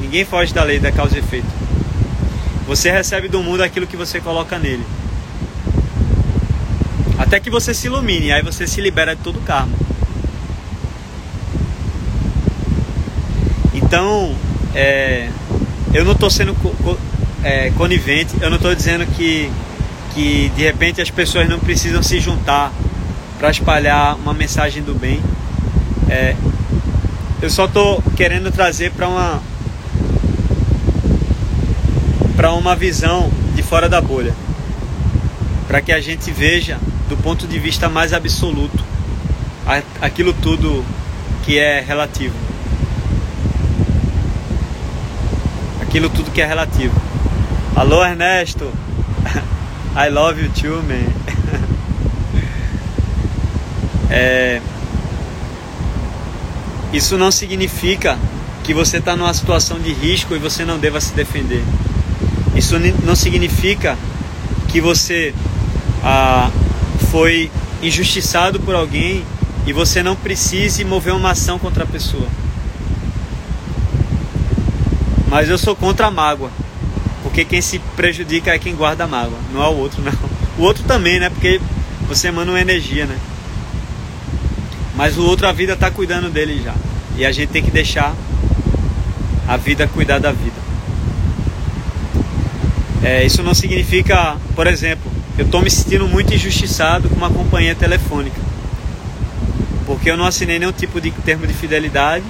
Ninguém 0.00 0.24
foge 0.24 0.54
da 0.54 0.62
lei 0.62 0.78
da 0.78 0.92
causa 0.92 1.16
e 1.16 1.18
efeito. 1.18 1.46
Você 2.66 2.90
recebe 2.90 3.28
do 3.28 3.42
mundo 3.42 3.62
aquilo 3.62 3.86
que 3.86 3.96
você 3.96 4.20
coloca 4.20 4.58
nele. 4.58 4.84
Até 7.18 7.40
que 7.40 7.50
você 7.50 7.72
se 7.72 7.86
ilumine, 7.86 8.32
aí 8.32 8.42
você 8.42 8.66
se 8.66 8.80
libera 8.80 9.16
de 9.16 9.22
todo 9.22 9.38
o 9.38 9.42
karma. 9.42 9.74
Então, 13.74 14.34
é, 14.74 15.28
eu 15.94 16.04
não 16.04 16.12
estou 16.12 16.28
sendo 16.28 16.54
co, 16.54 16.70
co, 16.82 16.98
é, 17.42 17.70
conivente, 17.70 18.34
eu 18.40 18.50
não 18.50 18.56
estou 18.56 18.74
dizendo 18.74 19.06
que, 19.06 19.50
que 20.12 20.50
de 20.56 20.62
repente 20.62 21.00
as 21.00 21.10
pessoas 21.10 21.48
não 21.48 21.58
precisam 21.58 22.02
se 22.02 22.20
juntar 22.20 22.72
para 23.38 23.50
espalhar 23.50 24.16
uma 24.16 24.32
mensagem 24.32 24.82
do 24.82 24.94
bem. 24.94 25.20
É, 26.08 26.34
eu 27.42 27.50
só 27.50 27.66
estou 27.66 28.02
querendo 28.16 28.50
trazer 28.50 28.90
para 28.92 29.08
uma 29.08 29.42
para 32.36 32.52
uma 32.52 32.76
visão 32.76 33.30
de 33.54 33.62
fora 33.62 33.88
da 33.88 34.00
bolha, 34.00 34.34
para 35.66 35.80
que 35.80 35.90
a 35.90 36.00
gente 36.00 36.30
veja 36.30 36.78
do 37.08 37.16
ponto 37.16 37.46
de 37.46 37.58
vista 37.58 37.88
mais 37.88 38.12
absoluto 38.12 38.84
aquilo 40.00 40.32
tudo 40.34 40.84
que 41.44 41.58
é 41.58 41.80
relativo. 41.80 42.34
Aquilo 45.82 46.08
tudo 46.10 46.30
que 46.30 46.40
é 46.40 46.46
relativo. 46.46 46.94
Alô 47.74 48.04
Ernesto, 48.04 48.70
I 49.96 50.08
love 50.10 50.40
you 50.40 50.50
too, 50.50 50.82
man. 50.82 51.35
É, 54.16 54.62
isso 56.90 57.18
não 57.18 57.30
significa 57.30 58.18
que 58.64 58.72
você 58.72 58.96
está 58.96 59.14
numa 59.14 59.34
situação 59.34 59.78
de 59.78 59.92
risco 59.92 60.34
e 60.34 60.38
você 60.38 60.64
não 60.64 60.78
deva 60.78 61.00
se 61.00 61.12
defender. 61.12 61.62
Isso 62.54 62.76
não 63.04 63.14
significa 63.14 63.96
que 64.68 64.80
você 64.80 65.34
ah, 66.02 66.50
foi 67.10 67.50
injustiçado 67.82 68.58
por 68.58 68.74
alguém 68.74 69.22
e 69.66 69.72
você 69.72 70.02
não 70.02 70.16
precise 70.16 70.82
mover 70.82 71.12
uma 71.12 71.32
ação 71.32 71.58
contra 71.58 71.84
a 71.84 71.86
pessoa. 71.86 72.26
Mas 75.28 75.50
eu 75.50 75.58
sou 75.58 75.76
contra 75.76 76.06
a 76.06 76.10
mágoa. 76.10 76.50
Porque 77.22 77.44
quem 77.44 77.60
se 77.60 77.78
prejudica 77.94 78.54
é 78.54 78.58
quem 78.58 78.74
guarda 78.74 79.04
a 79.04 79.06
mágoa, 79.06 79.38
não 79.52 79.62
é 79.62 79.68
o 79.68 79.76
outro 79.76 80.00
não. 80.00 80.12
O 80.56 80.62
outro 80.62 80.84
também, 80.84 81.20
né? 81.20 81.28
Porque 81.28 81.60
você 82.08 82.28
emana 82.28 82.52
uma 82.52 82.60
energia, 82.60 83.04
né? 83.04 83.18
Mas 84.96 85.18
o 85.18 85.24
outro 85.24 85.46
a 85.46 85.52
vida 85.52 85.74
está 85.74 85.90
cuidando 85.90 86.30
dele 86.30 86.60
já. 86.64 86.74
E 87.16 87.24
a 87.24 87.30
gente 87.30 87.50
tem 87.50 87.62
que 87.62 87.70
deixar 87.70 88.14
a 89.46 89.56
vida 89.56 89.86
cuidar 89.86 90.18
da 90.18 90.32
vida. 90.32 90.66
É, 93.02 93.24
isso 93.24 93.42
não 93.42 93.54
significa, 93.54 94.36
por 94.54 94.66
exemplo, 94.66 95.10
eu 95.38 95.44
estou 95.44 95.60
me 95.60 95.70
sentindo 95.70 96.08
muito 96.08 96.34
injustiçado 96.34 97.08
com 97.08 97.16
uma 97.16 97.30
companhia 97.30 97.74
telefônica. 97.74 98.40
Porque 99.84 100.10
eu 100.10 100.16
não 100.16 100.24
assinei 100.24 100.58
nenhum 100.58 100.72
tipo 100.72 101.00
de 101.00 101.10
termo 101.10 101.46
de 101.46 101.52
fidelidade 101.52 102.24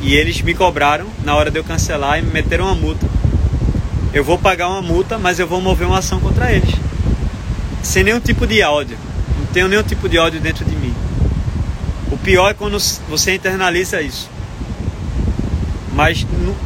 e 0.00 0.14
eles 0.14 0.40
me 0.42 0.54
cobraram 0.54 1.06
na 1.22 1.34
hora 1.34 1.50
de 1.50 1.58
eu 1.58 1.64
cancelar 1.64 2.18
e 2.18 2.22
me 2.22 2.32
meteram 2.32 2.64
uma 2.64 2.74
multa. 2.74 3.06
Eu 4.12 4.24
vou 4.24 4.38
pagar 4.38 4.68
uma 4.68 4.82
multa, 4.82 5.18
mas 5.18 5.38
eu 5.38 5.46
vou 5.46 5.60
mover 5.60 5.86
uma 5.86 5.98
ação 5.98 6.18
contra 6.18 6.50
eles. 6.50 6.74
Sem 7.82 8.02
nenhum 8.02 8.18
tipo 8.18 8.46
de 8.46 8.62
ódio. 8.62 8.96
Não 9.38 9.46
tenho 9.46 9.68
nenhum 9.68 9.82
tipo 9.82 10.08
de 10.08 10.18
ódio 10.18 10.40
dentro 10.40 10.64
de 10.64 10.74
mim. 10.74 10.85
O 12.10 12.16
pior 12.16 12.50
é 12.50 12.54
quando 12.54 12.78
você 13.08 13.34
internaliza 13.34 14.00
isso. 14.00 14.30
Mas 15.92 16.24
no, 16.24 16.56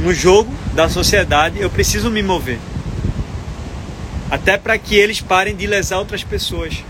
no 0.00 0.14
jogo 0.14 0.52
da 0.74 0.88
sociedade 0.88 1.60
eu 1.60 1.68
preciso 1.68 2.10
me 2.10 2.22
mover. 2.22 2.58
Até 4.30 4.56
para 4.56 4.78
que 4.78 4.94
eles 4.94 5.20
parem 5.20 5.56
de 5.56 5.66
lesar 5.66 5.98
outras 5.98 6.22
pessoas. 6.22 6.84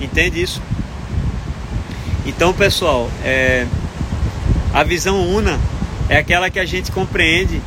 Entende 0.00 0.42
isso? 0.42 0.60
Então, 2.26 2.52
pessoal, 2.52 3.08
é, 3.24 3.66
a 4.74 4.82
visão 4.82 5.26
una 5.28 5.58
é 6.08 6.18
aquela 6.18 6.50
que 6.50 6.58
a 6.58 6.66
gente 6.66 6.90
compreende 6.92 7.62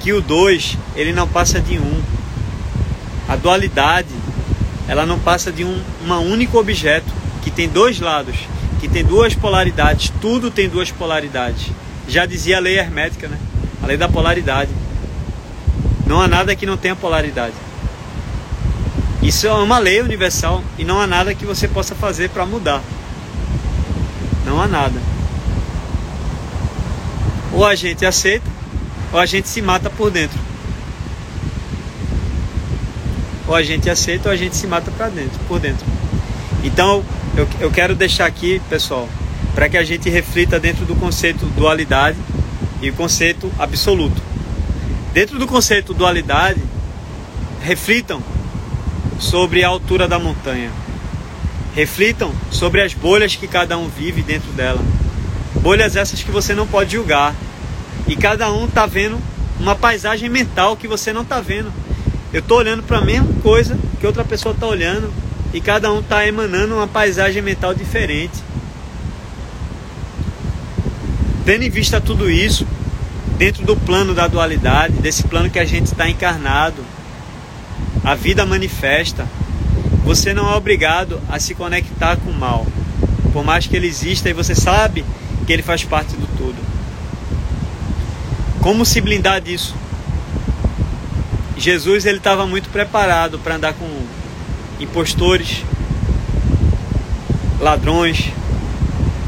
que 0.00 0.12
o 0.12 0.20
dois 0.20 0.78
ele 0.94 1.12
não 1.12 1.26
passa 1.26 1.60
de 1.60 1.78
um. 1.78 2.02
A 3.28 3.36
dualidade 3.36 4.08
ela 4.88 5.04
não 5.04 5.18
passa 5.18 5.50
de 5.50 5.64
um 5.64 5.82
uma 6.04 6.20
único 6.20 6.58
objeto 6.58 7.15
que 7.46 7.50
tem 7.52 7.68
dois 7.68 8.00
lados 8.00 8.36
que 8.80 8.88
tem 8.88 9.04
duas 9.04 9.32
polaridades, 9.32 10.12
tudo 10.20 10.50
tem 10.50 10.68
duas 10.68 10.90
polaridades. 10.90 11.70
Já 12.08 12.26
dizia 12.26 12.56
a 12.56 12.60
lei 12.60 12.76
hermética, 12.76 13.28
né? 13.28 13.38
A 13.80 13.86
lei 13.86 13.96
da 13.96 14.08
polaridade. 14.08 14.70
Não 16.04 16.20
há 16.20 16.26
nada 16.26 16.56
que 16.56 16.66
não 16.66 16.76
tenha 16.76 16.96
polaridade. 16.96 17.54
Isso 19.22 19.46
é 19.46 19.52
uma 19.52 19.78
lei 19.78 20.00
universal 20.00 20.60
e 20.76 20.82
não 20.82 21.00
há 21.00 21.06
nada 21.06 21.36
que 21.36 21.46
você 21.46 21.68
possa 21.68 21.94
fazer 21.94 22.30
para 22.30 22.44
mudar. 22.44 22.82
Não 24.44 24.60
há 24.60 24.66
nada. 24.66 25.00
Ou 27.52 27.64
a 27.64 27.76
gente 27.76 28.04
aceita, 28.04 28.50
ou 29.12 29.20
a 29.20 29.26
gente 29.26 29.48
se 29.48 29.62
mata 29.62 29.88
por 29.88 30.10
dentro. 30.10 30.38
Ou 33.46 33.54
a 33.54 33.62
gente 33.62 33.88
aceita, 33.88 34.30
ou 34.30 34.34
a 34.34 34.36
gente 34.36 34.56
se 34.56 34.66
mata 34.66 34.90
para 34.90 35.08
dentro, 35.10 35.38
por 35.46 35.60
dentro. 35.60 35.86
Então, 36.64 37.04
eu, 37.36 37.46
eu 37.60 37.70
quero 37.70 37.94
deixar 37.94 38.26
aqui, 38.26 38.60
pessoal, 38.68 39.06
para 39.54 39.68
que 39.68 39.76
a 39.76 39.84
gente 39.84 40.08
reflita 40.08 40.58
dentro 40.58 40.86
do 40.86 40.96
conceito 40.96 41.44
dualidade 41.46 42.16
e 42.80 42.90
conceito 42.90 43.52
absoluto. 43.58 44.22
Dentro 45.12 45.38
do 45.38 45.46
conceito 45.46 45.92
dualidade, 45.92 46.62
reflitam 47.60 48.22
sobre 49.18 49.62
a 49.62 49.68
altura 49.68 50.08
da 50.08 50.18
montanha. 50.18 50.70
Reflitam 51.74 52.32
sobre 52.50 52.80
as 52.80 52.94
bolhas 52.94 53.36
que 53.36 53.46
cada 53.46 53.76
um 53.76 53.88
vive 53.88 54.22
dentro 54.22 54.50
dela. 54.52 54.80
Bolhas 55.60 55.94
essas 55.94 56.22
que 56.22 56.30
você 56.30 56.54
não 56.54 56.66
pode 56.66 56.92
julgar. 56.92 57.34
E 58.06 58.16
cada 58.16 58.50
um 58.50 58.64
está 58.64 58.86
vendo 58.86 59.18
uma 59.58 59.74
paisagem 59.74 60.28
mental 60.28 60.76
que 60.76 60.88
você 60.88 61.12
não 61.12 61.22
está 61.22 61.40
vendo. 61.40 61.72
Eu 62.32 62.40
estou 62.40 62.58
olhando 62.58 62.82
para 62.82 62.98
a 62.98 63.02
mesma 63.02 63.28
coisa 63.42 63.78
que 64.00 64.06
outra 64.06 64.24
pessoa 64.24 64.54
está 64.54 64.66
olhando 64.66 65.12
e 65.56 65.60
cada 65.62 65.90
um 65.90 66.00
está 66.00 66.26
emanando 66.26 66.74
uma 66.74 66.86
paisagem 66.86 67.40
mental 67.40 67.74
diferente. 67.74 68.44
Tendo 71.46 71.62
em 71.62 71.70
vista 71.70 71.98
tudo 71.98 72.30
isso, 72.30 72.66
dentro 73.38 73.64
do 73.64 73.74
plano 73.74 74.14
da 74.14 74.28
dualidade, 74.28 74.98
desse 74.98 75.22
plano 75.22 75.48
que 75.48 75.58
a 75.58 75.64
gente 75.64 75.86
está 75.86 76.10
encarnado, 76.10 76.84
a 78.04 78.14
vida 78.14 78.44
manifesta. 78.44 79.26
Você 80.04 80.34
não 80.34 80.52
é 80.52 80.54
obrigado 80.54 81.18
a 81.26 81.38
se 81.38 81.54
conectar 81.54 82.18
com 82.18 82.28
o 82.28 82.38
mal, 82.38 82.66
por 83.32 83.42
mais 83.42 83.66
que 83.66 83.74
ele 83.74 83.86
exista 83.86 84.28
e 84.28 84.34
você 84.34 84.54
sabe 84.54 85.06
que 85.46 85.52
ele 85.54 85.62
faz 85.62 85.82
parte 85.84 86.14
do 86.16 86.26
todo. 86.36 86.58
Como 88.60 88.84
se 88.84 89.00
blindar 89.00 89.40
disso? 89.40 89.74
Jesus 91.56 92.04
ele 92.04 92.18
estava 92.18 92.46
muito 92.46 92.68
preparado 92.68 93.38
para 93.38 93.54
andar 93.54 93.72
com 93.72 93.86
impostores, 94.80 95.62
ladrões. 97.60 98.30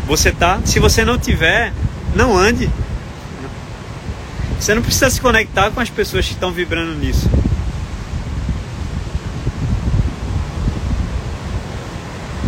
Você 0.07 0.33
tá? 0.33 0.61
Se 0.65 0.79
você 0.79 1.05
não 1.05 1.19
tiver, 1.19 1.73
não 2.15 2.37
ande. 2.37 2.71
Você 4.59 4.75
não 4.75 4.83
precisa 4.83 5.11
se 5.11 5.21
conectar 5.21 5.71
com 5.71 5.81
as 5.81 5.91
pessoas 5.91 6.27
que 6.27 6.33
estão 6.33 6.51
vibrando 6.51 6.95
nisso. 6.95 7.29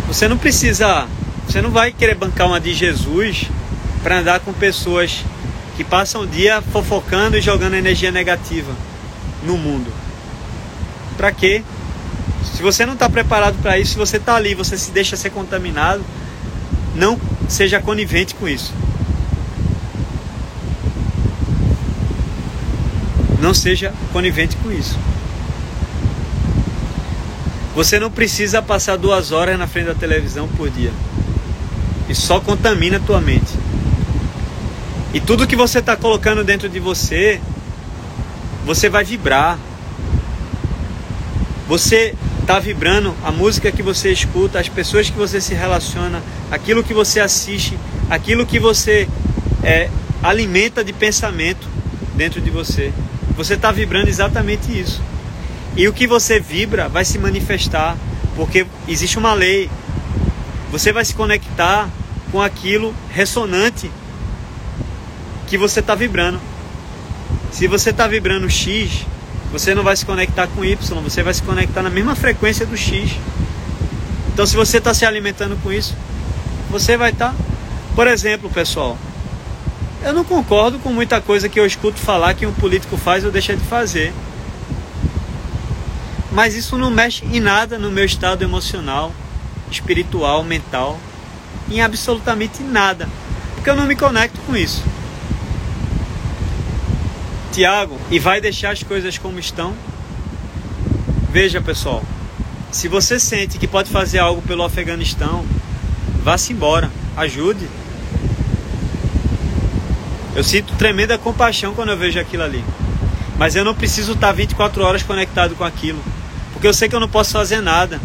Você 0.07 0.27
não 0.27 0.37
precisa, 0.37 1.07
você 1.47 1.61
não 1.61 1.71
vai 1.71 1.93
querer 1.93 2.15
bancar 2.15 2.47
uma 2.47 2.59
de 2.59 2.73
Jesus 2.73 3.49
para 4.03 4.19
andar 4.19 4.41
com 4.41 4.51
pessoas 4.51 5.23
que 5.77 5.85
passam 5.85 6.21
o 6.21 6.27
dia 6.27 6.61
fofocando 6.61 7.37
e 7.37 7.41
jogando 7.41 7.75
energia 7.75 8.11
negativa 8.11 8.73
no 9.45 9.57
mundo. 9.57 9.91
Para 11.15 11.31
quê? 11.31 11.63
Se 12.53 12.61
você 12.61 12.85
não 12.85 12.93
está 12.93 13.09
preparado 13.09 13.61
para 13.61 13.79
isso, 13.79 13.93
se 13.93 13.97
você 13.97 14.17
está 14.17 14.35
ali, 14.35 14.53
você 14.53 14.77
se 14.77 14.91
deixa 14.91 15.15
ser 15.15 15.29
contaminado, 15.29 16.03
não 16.95 17.19
seja 17.47 17.79
conivente 17.79 18.35
com 18.35 18.47
isso. 18.47 18.73
Não 23.39 23.53
seja 23.53 23.93
conivente 24.11 24.55
com 24.57 24.71
isso. 24.71 24.97
Você 27.73 27.99
não 27.99 28.11
precisa 28.11 28.61
passar 28.61 28.97
duas 28.97 29.31
horas 29.31 29.57
na 29.57 29.65
frente 29.65 29.87
da 29.87 29.95
televisão 29.95 30.47
por 30.49 30.69
dia. 30.69 30.91
Isso 32.09 32.23
só 32.23 32.39
contamina 32.39 32.97
a 32.97 32.99
tua 32.99 33.21
mente. 33.21 33.51
E 35.13 35.19
tudo 35.19 35.47
que 35.47 35.55
você 35.55 35.79
está 35.79 35.95
colocando 35.95 36.43
dentro 36.43 36.67
de 36.67 36.79
você, 36.79 37.39
você 38.65 38.89
vai 38.89 39.03
vibrar. 39.03 39.57
Você 41.67 42.13
está 42.51 42.59
vibrando, 42.59 43.15
a 43.23 43.31
música 43.31 43.71
que 43.71 43.81
você 43.81 44.11
escuta, 44.11 44.59
as 44.59 44.67
pessoas 44.67 45.09
que 45.09 45.17
você 45.17 45.39
se 45.39 45.53
relaciona, 45.53 46.21
aquilo 46.51 46.83
que 46.83 46.93
você 46.93 47.21
assiste, 47.21 47.79
aquilo 48.09 48.45
que 48.45 48.59
você 48.59 49.07
é, 49.63 49.89
alimenta 50.21 50.83
de 50.83 50.91
pensamento 50.91 51.65
dentro 52.13 52.41
de 52.41 52.49
você. 52.49 52.91
Você 53.37 53.53
está 53.53 53.71
vibrando 53.71 54.09
exatamente 54.09 54.77
isso. 54.77 55.01
E 55.77 55.87
o 55.87 55.93
que 55.93 56.05
você 56.05 56.41
vibra 56.41 56.89
vai 56.89 57.05
se 57.05 57.17
manifestar, 57.17 57.95
porque 58.35 58.67
existe 58.85 59.17
uma 59.17 59.33
lei. 59.33 59.69
Você 60.73 60.91
vai 60.91 61.05
se 61.05 61.15
conectar 61.15 61.89
com 62.33 62.41
aquilo 62.41 62.93
ressonante 63.11 63.89
que 65.47 65.57
você 65.57 65.79
está 65.79 65.95
vibrando. 65.95 66.37
Se 67.49 67.65
você 67.65 67.91
está 67.91 68.09
vibrando 68.09 68.49
X, 68.49 69.05
você 69.51 69.75
não 69.75 69.83
vai 69.83 69.95
se 69.95 70.05
conectar 70.05 70.47
com 70.47 70.63
Y, 70.63 71.01
você 71.01 71.21
vai 71.21 71.33
se 71.33 71.43
conectar 71.43 71.81
na 71.81 71.89
mesma 71.89 72.15
frequência 72.15 72.65
do 72.65 72.77
X. 72.77 73.11
Então, 74.33 74.45
se 74.45 74.55
você 74.55 74.77
está 74.77 74.93
se 74.93 75.05
alimentando 75.05 75.57
com 75.61 75.71
isso, 75.71 75.95
você 76.69 76.95
vai 76.95 77.11
estar. 77.11 77.29
Tá... 77.29 77.35
Por 77.93 78.07
exemplo, 78.07 78.49
pessoal, 78.49 78.97
eu 80.01 80.13
não 80.13 80.23
concordo 80.23 80.79
com 80.79 80.93
muita 80.93 81.19
coisa 81.19 81.49
que 81.49 81.59
eu 81.59 81.65
escuto 81.65 81.99
falar 81.99 82.33
que 82.33 82.45
um 82.45 82.53
político 82.53 82.95
faz 82.97 83.25
ou 83.25 83.31
deixa 83.31 83.55
de 83.55 83.63
fazer. 83.63 84.13
mas 86.31 86.55
isso 86.55 86.77
não 86.77 86.89
mexe 86.89 87.25
em 87.25 87.41
nada 87.41 87.77
no 87.77 87.91
meu 87.91 88.05
estado 88.05 88.41
emocional, 88.41 89.11
espiritual, 89.69 90.43
mental, 90.45 90.97
em 91.69 91.81
absolutamente 91.81 92.63
nada, 92.63 93.09
porque 93.53 93.69
eu 93.69 93.75
não 93.75 93.85
me 93.85 93.97
conecto 93.97 94.39
com 94.47 94.55
isso. 94.55 94.81
Tiago, 97.51 97.99
e 98.09 98.17
vai 98.17 98.39
deixar 98.39 98.71
as 98.71 98.81
coisas 98.81 99.17
como 99.17 99.37
estão? 99.37 99.75
Veja, 101.31 101.59
pessoal, 101.61 102.01
se 102.71 102.87
você 102.87 103.19
sente 103.19 103.57
que 103.57 103.67
pode 103.67 103.89
fazer 103.89 104.19
algo 104.19 104.41
pelo 104.41 104.63
Afeganistão, 104.63 105.45
vá-se 106.23 106.53
embora, 106.53 106.89
ajude. 107.17 107.67
Eu 110.33 110.43
sinto 110.45 110.73
tremenda 110.75 111.17
compaixão 111.17 111.73
quando 111.73 111.89
eu 111.89 111.97
vejo 111.97 112.17
aquilo 112.17 112.43
ali. 112.43 112.63
Mas 113.37 113.55
eu 113.55 113.65
não 113.65 113.75
preciso 113.75 114.13
estar 114.13 114.31
24 114.31 114.81
horas 114.83 115.03
conectado 115.03 115.53
com 115.55 115.65
aquilo. 115.65 116.01
Porque 116.53 116.67
eu 116.67 116.73
sei 116.73 116.87
que 116.87 116.95
eu 116.95 117.01
não 117.01 117.09
posso 117.09 117.31
fazer 117.31 117.59
nada. 117.59 117.99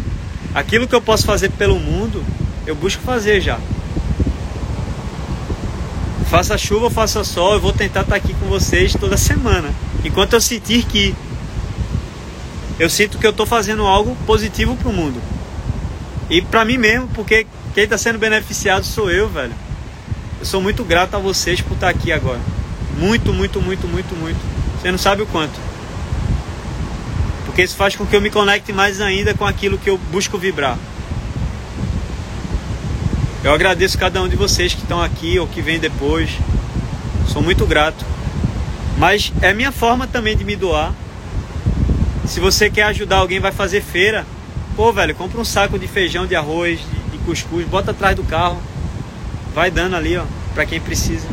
Aquilo 0.53 0.87
que 0.87 0.95
eu 0.95 1.01
posso 1.01 1.25
fazer 1.25 1.51
pelo 1.51 1.79
mundo, 1.79 2.21
eu 2.65 2.75
busco 2.75 3.01
fazer 3.03 3.39
já. 3.39 3.57
Faça 6.29 6.57
chuva 6.57 6.85
ou 6.85 6.91
faça 6.91 7.23
sol, 7.23 7.53
eu 7.53 7.61
vou 7.61 7.71
tentar 7.71 8.01
estar 8.01 8.15
aqui 8.15 8.33
com 8.33 8.47
vocês 8.47 8.93
toda 8.93 9.15
semana. 9.15 9.73
Enquanto 10.03 10.33
eu 10.33 10.41
sentir 10.41 10.83
que 10.83 11.15
eu 12.77 12.89
sinto 12.89 13.17
que 13.17 13.25
eu 13.25 13.31
estou 13.31 13.45
fazendo 13.45 13.83
algo 13.85 14.15
positivo 14.25 14.75
para 14.75 14.89
o 14.89 14.93
mundo. 14.93 15.21
E 16.29 16.41
para 16.41 16.65
mim 16.65 16.77
mesmo, 16.77 17.07
porque 17.13 17.47
quem 17.73 17.85
está 17.85 17.97
sendo 17.97 18.19
beneficiado 18.19 18.83
sou 18.83 19.09
eu, 19.09 19.29
velho. 19.29 19.53
Eu 20.39 20.45
sou 20.45 20.61
muito 20.61 20.83
grato 20.83 21.15
a 21.15 21.19
vocês 21.19 21.61
por 21.61 21.73
estar 21.73 21.89
aqui 21.89 22.11
agora. 22.11 22.41
Muito, 22.99 23.31
muito, 23.33 23.61
muito, 23.61 23.87
muito, 23.87 24.15
muito. 24.15 24.39
Você 24.79 24.91
não 24.91 24.97
sabe 24.97 25.21
o 25.21 25.25
quanto. 25.27 25.57
Porque 27.45 27.63
isso 27.63 27.75
faz 27.75 27.95
com 27.95 28.05
que 28.05 28.15
eu 28.15 28.21
me 28.21 28.29
conecte 28.29 28.73
mais 28.73 28.99
ainda 28.99 29.33
com 29.33 29.45
aquilo 29.45 29.77
que 29.77 29.89
eu 29.89 29.97
busco 30.11 30.37
vibrar. 30.37 30.77
Eu 33.47 33.53
agradeço 33.53 33.97
cada 33.97 34.21
um 34.21 34.27
de 34.27 34.35
vocês 34.35 34.73
que 34.73 34.81
estão 34.81 35.01
aqui 35.01 35.39
ou 35.39 35.47
que 35.47 35.61
vêm 35.61 35.79
depois. 35.79 36.29
Sou 37.31 37.41
muito 37.41 37.65
grato. 37.65 38.03
Mas 38.97 39.31
é 39.41 39.53
minha 39.53 39.71
forma 39.71 40.05
também 40.05 40.35
de 40.35 40.43
me 40.43 40.53
doar. 40.53 40.93
Se 42.25 42.41
você 42.41 42.69
quer 42.69 42.83
ajudar 42.83 43.19
alguém, 43.19 43.39
vai 43.39 43.53
fazer 43.53 43.81
feira. 43.81 44.27
Pô, 44.75 44.91
velho, 44.91 45.15
compra 45.15 45.39
um 45.39 45.45
saco 45.45 45.79
de 45.79 45.87
feijão, 45.87 46.27
de 46.27 46.35
arroz, 46.35 46.77
de, 46.77 47.17
de 47.17 47.23
cuscuz, 47.23 47.65
bota 47.65 47.91
atrás 47.91 48.17
do 48.17 48.23
carro. 48.23 48.61
Vai 49.55 49.71
dando 49.71 49.95
ali, 49.95 50.17
ó, 50.17 50.25
para 50.53 50.65
quem 50.65 50.81
precisa. 50.81 51.25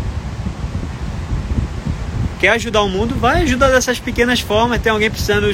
Quer 2.38 2.50
ajudar 2.50 2.82
o 2.82 2.88
mundo? 2.88 3.16
Vai 3.16 3.42
ajudar 3.42 3.70
dessas 3.70 3.98
pequenas 3.98 4.38
formas. 4.38 4.80
Tem 4.80 4.92
alguém 4.92 5.10
precisando 5.10 5.50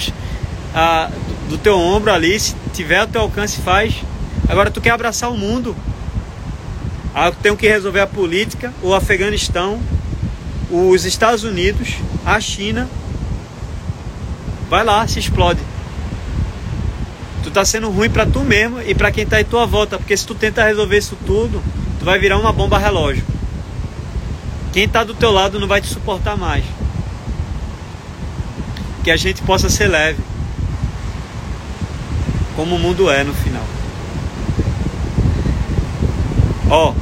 ah, 0.74 1.08
do 1.48 1.56
teu 1.56 1.78
ombro 1.78 2.12
ali, 2.12 2.38
se 2.38 2.54
tiver 2.74 3.02
o 3.02 3.06
teu 3.06 3.22
alcance, 3.22 3.62
faz. 3.62 3.94
Agora 4.46 4.70
tu 4.70 4.78
quer 4.78 4.90
abraçar 4.90 5.30
o 5.30 5.38
mundo. 5.38 5.74
Ah, 7.14 7.32
tenho 7.32 7.56
que 7.56 7.68
resolver 7.68 8.00
a 8.00 8.06
política, 8.06 8.72
o 8.82 8.94
Afeganistão, 8.94 9.80
os 10.70 11.04
Estados 11.04 11.42
Unidos, 11.42 11.96
a 12.24 12.40
China, 12.40 12.88
vai 14.68 14.84
lá, 14.84 15.06
se 15.08 15.18
explode. 15.18 15.60
Tu 17.42 17.50
tá 17.50 17.64
sendo 17.64 17.90
ruim 17.90 18.08
para 18.08 18.26
tu 18.26 18.40
mesmo 18.40 18.80
e 18.80 18.94
para 18.94 19.10
quem 19.10 19.26
tá 19.26 19.40
em 19.40 19.44
tua 19.44 19.66
volta, 19.66 19.98
porque 19.98 20.16
se 20.16 20.26
tu 20.26 20.34
tenta 20.34 20.64
resolver 20.64 20.98
isso 20.98 21.16
tudo, 21.26 21.60
tu 21.98 22.04
vai 22.04 22.18
virar 22.18 22.38
uma 22.38 22.52
bomba 22.52 22.78
relógio. 22.78 23.24
Quem 24.72 24.88
tá 24.88 25.02
do 25.02 25.14
teu 25.14 25.32
lado 25.32 25.58
não 25.58 25.66
vai 25.66 25.80
te 25.80 25.88
suportar 25.88 26.36
mais. 26.36 26.64
Que 29.02 29.10
a 29.10 29.16
gente 29.16 29.42
possa 29.42 29.68
ser 29.68 29.88
leve. 29.88 30.22
Como 32.54 32.76
o 32.76 32.78
mundo 32.78 33.10
é 33.10 33.24
no 33.24 33.34
final. 33.34 33.79
Ó, 36.70 36.94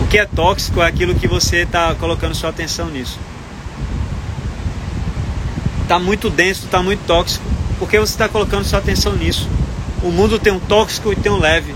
o 0.00 0.06
que 0.08 0.18
é 0.18 0.24
tóxico 0.24 0.80
é 0.80 0.86
aquilo 0.86 1.14
que 1.14 1.26
você 1.26 1.58
está 1.58 1.94
colocando 1.94 2.34
sua 2.34 2.50
atenção 2.50 2.88
nisso 2.88 3.18
está 5.86 6.00
muito 6.00 6.28
denso, 6.28 6.64
está 6.64 6.82
muito 6.82 7.06
tóxico, 7.06 7.44
porque 7.78 7.98
você 7.98 8.12
está 8.12 8.28
colocando 8.28 8.64
sua 8.64 8.80
atenção 8.80 9.14
nisso. 9.14 9.48
O 10.02 10.10
mundo 10.10 10.36
tem 10.38 10.52
um 10.52 10.58
tóxico 10.58 11.12
e 11.12 11.16
tem 11.16 11.30
um 11.30 11.38
leve. 11.38 11.74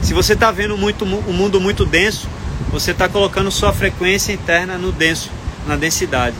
Se 0.00 0.14
você 0.14 0.34
está 0.34 0.52
vendo 0.52 0.78
muito, 0.78 1.04
um 1.04 1.32
mundo 1.32 1.60
muito 1.60 1.84
denso, 1.84 2.28
você 2.70 2.92
está 2.92 3.08
colocando 3.08 3.50
sua 3.50 3.72
frequência 3.72 4.32
interna 4.32 4.78
no 4.78 4.92
denso, 4.92 5.30
na 5.66 5.74
densidade. 5.74 6.36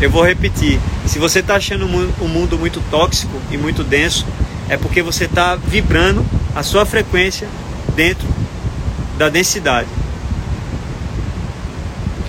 Eu 0.00 0.10
vou 0.10 0.22
repetir: 0.22 0.78
se 1.06 1.18
você 1.18 1.38
está 1.38 1.56
achando 1.56 1.86
o 1.86 2.28
mundo 2.28 2.58
muito 2.58 2.82
tóxico 2.90 3.40
e 3.50 3.56
muito 3.56 3.82
denso, 3.82 4.26
é 4.68 4.76
porque 4.76 5.02
você 5.02 5.24
está 5.24 5.54
vibrando 5.56 6.24
a 6.54 6.62
sua 6.62 6.84
frequência 6.84 7.48
dentro 7.94 8.26
da 9.18 9.28
densidade. 9.28 9.88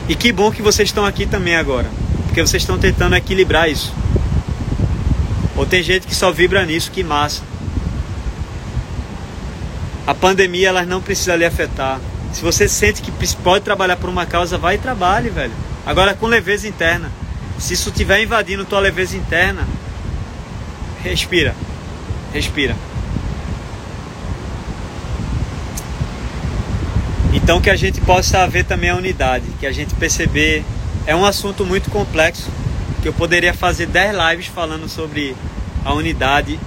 E 0.07 0.15
que 0.15 0.31
bom 0.31 0.51
que 0.51 0.61
vocês 0.61 0.89
estão 0.89 1.05
aqui 1.05 1.25
também 1.25 1.55
agora, 1.55 1.89
porque 2.25 2.41
vocês 2.41 2.63
estão 2.63 2.77
tentando 2.77 3.15
equilibrar 3.15 3.69
isso. 3.69 3.93
Ou 5.55 5.65
tem 5.65 5.81
gente 5.81 6.07
que 6.07 6.15
só 6.15 6.31
vibra 6.31 6.65
nisso, 6.65 6.91
que 6.91 7.03
massa. 7.03 7.41
A 10.05 10.13
pandemia 10.13 10.69
ela 10.69 10.85
não 10.85 11.01
precisa 11.01 11.35
lhe 11.35 11.43
afetar. 11.43 11.99
Se 12.31 12.41
você 12.41 12.67
sente 12.67 13.01
que 13.01 13.11
pode 13.37 13.65
trabalhar 13.65 13.97
por 13.97 14.09
uma 14.09 14.25
causa, 14.25 14.57
vai 14.57 14.75
e 14.75 14.77
trabalhe, 14.77 15.29
velho. 15.29 15.51
Agora 15.85 16.13
com 16.13 16.27
leveza 16.27 16.67
interna. 16.67 17.11
Se 17.57 17.73
isso 17.73 17.89
estiver 17.89 18.21
invadindo 18.21 18.63
tua 18.63 18.79
leveza 18.79 19.17
interna, 19.17 19.67
respira. 21.03 21.55
Respira. 22.33 22.75
Então 27.33 27.61
que 27.61 27.69
a 27.69 27.75
gente 27.75 28.01
possa 28.01 28.47
ver 28.47 28.65
também 28.65 28.89
a 28.89 28.95
unidade, 28.95 29.45
que 29.59 29.65
a 29.65 29.71
gente 29.71 29.93
perceber 29.95 30.63
é 31.05 31.15
um 31.15 31.25
assunto 31.25 31.65
muito 31.65 31.89
complexo 31.89 32.49
que 33.01 33.07
eu 33.07 33.13
poderia 33.13 33.53
fazer 33.53 33.85
10 33.85 34.15
lives 34.17 34.47
falando 34.47 34.89
sobre 34.89 35.35
a 35.85 35.93
unidade, 35.93 36.59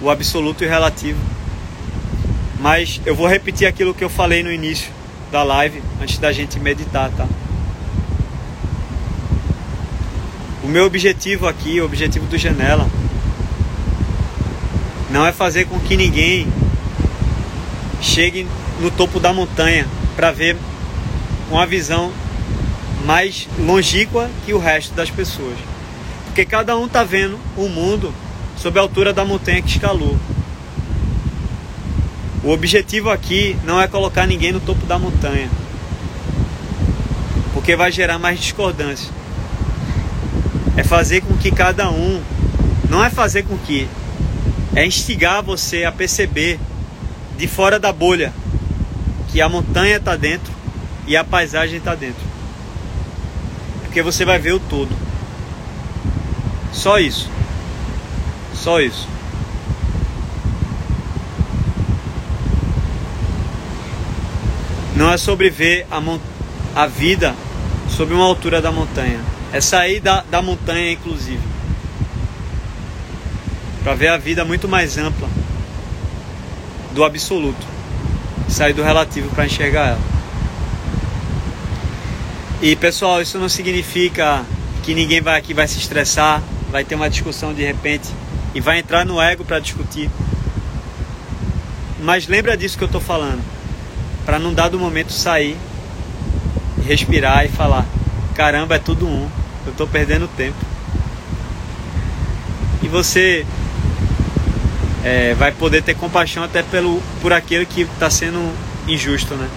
o 0.00 0.10
absoluto 0.10 0.64
e 0.64 0.66
o 0.66 0.70
relativo. 0.70 1.20
Mas 2.58 3.00
eu 3.06 3.14
vou 3.14 3.28
repetir 3.28 3.68
aquilo 3.68 3.94
que 3.94 4.02
eu 4.02 4.10
falei 4.10 4.42
no 4.42 4.50
início 4.50 4.90
da 5.30 5.42
live, 5.42 5.82
antes 6.02 6.18
da 6.18 6.32
gente 6.32 6.58
meditar, 6.58 7.10
tá? 7.16 7.28
O 10.64 10.66
meu 10.66 10.84
objetivo 10.84 11.46
aqui, 11.46 11.80
o 11.80 11.84
objetivo 11.84 12.26
do 12.26 12.36
Janela, 12.36 12.88
não 15.10 15.26
é 15.26 15.32
fazer 15.32 15.66
com 15.66 15.78
que 15.80 15.96
ninguém 15.96 16.46
chegue 18.00 18.46
no 18.80 18.90
topo 18.90 19.20
da 19.20 19.32
montanha 19.32 19.86
para 20.16 20.30
ver 20.30 20.56
uma 21.50 21.66
visão 21.66 22.12
mais 23.04 23.48
longínqua 23.58 24.30
que 24.44 24.54
o 24.54 24.58
resto 24.58 24.94
das 24.94 25.10
pessoas. 25.10 25.56
Porque 26.26 26.44
cada 26.44 26.76
um 26.76 26.86
está 26.86 27.02
vendo 27.02 27.38
o 27.56 27.68
mundo 27.68 28.14
sob 28.56 28.78
a 28.78 28.82
altura 28.82 29.12
da 29.12 29.24
montanha 29.24 29.60
que 29.60 29.70
escalou. 29.70 30.16
O 32.42 32.50
objetivo 32.50 33.10
aqui 33.10 33.56
não 33.64 33.80
é 33.80 33.86
colocar 33.86 34.26
ninguém 34.26 34.52
no 34.52 34.60
topo 34.60 34.86
da 34.86 34.98
montanha, 34.98 35.50
porque 37.52 37.76
vai 37.76 37.92
gerar 37.92 38.18
mais 38.18 38.40
discordância. 38.40 39.10
É 40.76 40.82
fazer 40.82 41.20
com 41.20 41.36
que 41.36 41.50
cada 41.50 41.90
um, 41.90 42.22
não 42.88 43.04
é 43.04 43.10
fazer 43.10 43.42
com 43.42 43.58
que, 43.58 43.86
é 44.74 44.86
instigar 44.86 45.42
você 45.42 45.84
a 45.84 45.92
perceber 45.92 46.58
de 47.36 47.48
fora 47.48 47.78
da 47.78 47.92
bolha 47.92 48.32
que 49.28 49.40
a 49.40 49.48
montanha 49.48 49.96
está 49.96 50.16
dentro 50.16 50.52
e 51.06 51.16
a 51.16 51.24
paisagem 51.24 51.78
está 51.78 51.94
dentro. 51.94 52.22
Porque 53.82 54.02
você 54.02 54.24
vai 54.24 54.38
ver 54.38 54.52
o 54.52 54.60
todo. 54.60 54.90
Só 56.72 56.98
isso. 56.98 57.28
Só 58.54 58.80
isso. 58.80 59.08
Não 64.94 65.10
é 65.10 65.16
sobre 65.16 65.50
ver 65.50 65.86
a, 65.90 66.00
a 66.82 66.86
vida 66.86 67.34
sob 67.88 68.12
uma 68.12 68.24
altura 68.24 68.60
da 68.60 68.70
montanha. 68.70 69.20
É 69.52 69.60
sair 69.60 69.98
da, 69.98 70.22
da 70.30 70.40
montanha, 70.40 70.92
inclusive. 70.92 71.49
Para 73.90 73.96
ver 73.96 74.06
a 74.06 74.16
vida 74.16 74.44
muito 74.44 74.68
mais 74.68 74.96
ampla 74.96 75.28
do 76.92 77.02
absoluto 77.02 77.66
sair 78.48 78.72
do 78.72 78.84
relativo 78.84 79.28
para 79.34 79.46
enxergar 79.46 79.88
ela. 79.88 80.00
E 82.62 82.76
pessoal, 82.76 83.20
isso 83.20 83.36
não 83.36 83.48
significa 83.48 84.44
que 84.84 84.94
ninguém 84.94 85.20
vai 85.20 85.36
aqui 85.36 85.52
vai 85.52 85.66
se 85.66 85.80
estressar, 85.80 86.40
vai 86.70 86.84
ter 86.84 86.94
uma 86.94 87.10
discussão 87.10 87.52
de 87.52 87.64
repente 87.64 88.08
e 88.54 88.60
vai 88.60 88.78
entrar 88.78 89.04
no 89.04 89.20
ego 89.20 89.44
para 89.44 89.58
discutir. 89.58 90.08
Mas 92.00 92.28
lembra 92.28 92.56
disso 92.56 92.78
que 92.78 92.84
eu 92.84 92.86
estou 92.86 93.00
falando, 93.00 93.42
para 94.24 94.38
num 94.38 94.54
dado 94.54 94.78
momento 94.78 95.12
sair, 95.12 95.56
respirar 96.86 97.44
e 97.44 97.48
falar: 97.48 97.84
caramba, 98.36 98.76
é 98.76 98.78
tudo 98.78 99.08
um. 99.08 99.28
eu 99.66 99.72
estou 99.72 99.88
perdendo 99.88 100.28
tempo. 100.36 100.64
E 102.84 102.86
você 102.86 103.44
é, 105.04 105.34
vai 105.34 105.52
poder 105.52 105.82
ter 105.82 105.94
compaixão 105.94 106.42
até 106.42 106.62
pelo, 106.62 107.00
por 107.20 107.32
aquele 107.32 107.64
que 107.64 107.82
está 107.82 108.10
sendo 108.10 108.52
injusto, 108.86 109.34
né? 109.34 109.48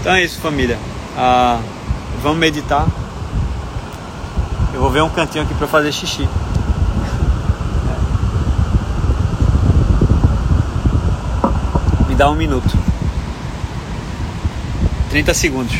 Então 0.00 0.12
é 0.14 0.24
isso, 0.24 0.40
família. 0.40 0.78
Ah, 1.16 1.60
vamos 2.22 2.38
meditar. 2.38 2.86
Eu 4.72 4.80
vou 4.80 4.90
ver 4.90 5.02
um 5.02 5.10
cantinho 5.10 5.44
aqui 5.44 5.54
para 5.54 5.66
fazer 5.66 5.92
xixi. 5.92 6.28
Me 12.08 12.14
dá 12.14 12.30
um 12.30 12.34
minuto. 12.34 12.78
30 15.10 15.34
segundos. 15.34 15.76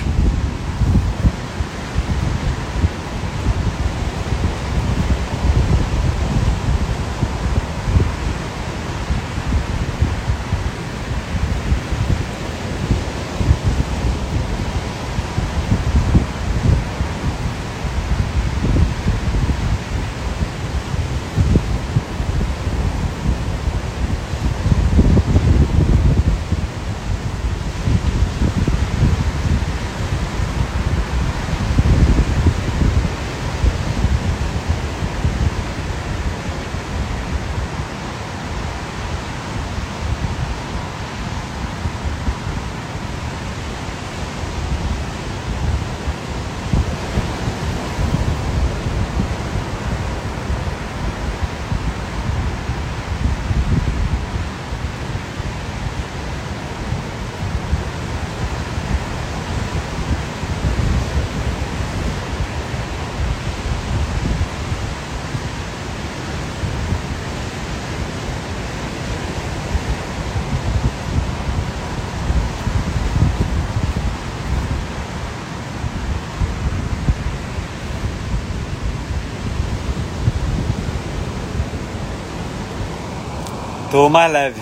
Tô 83.91 84.09
mais 84.09 84.33
leve. 84.33 84.61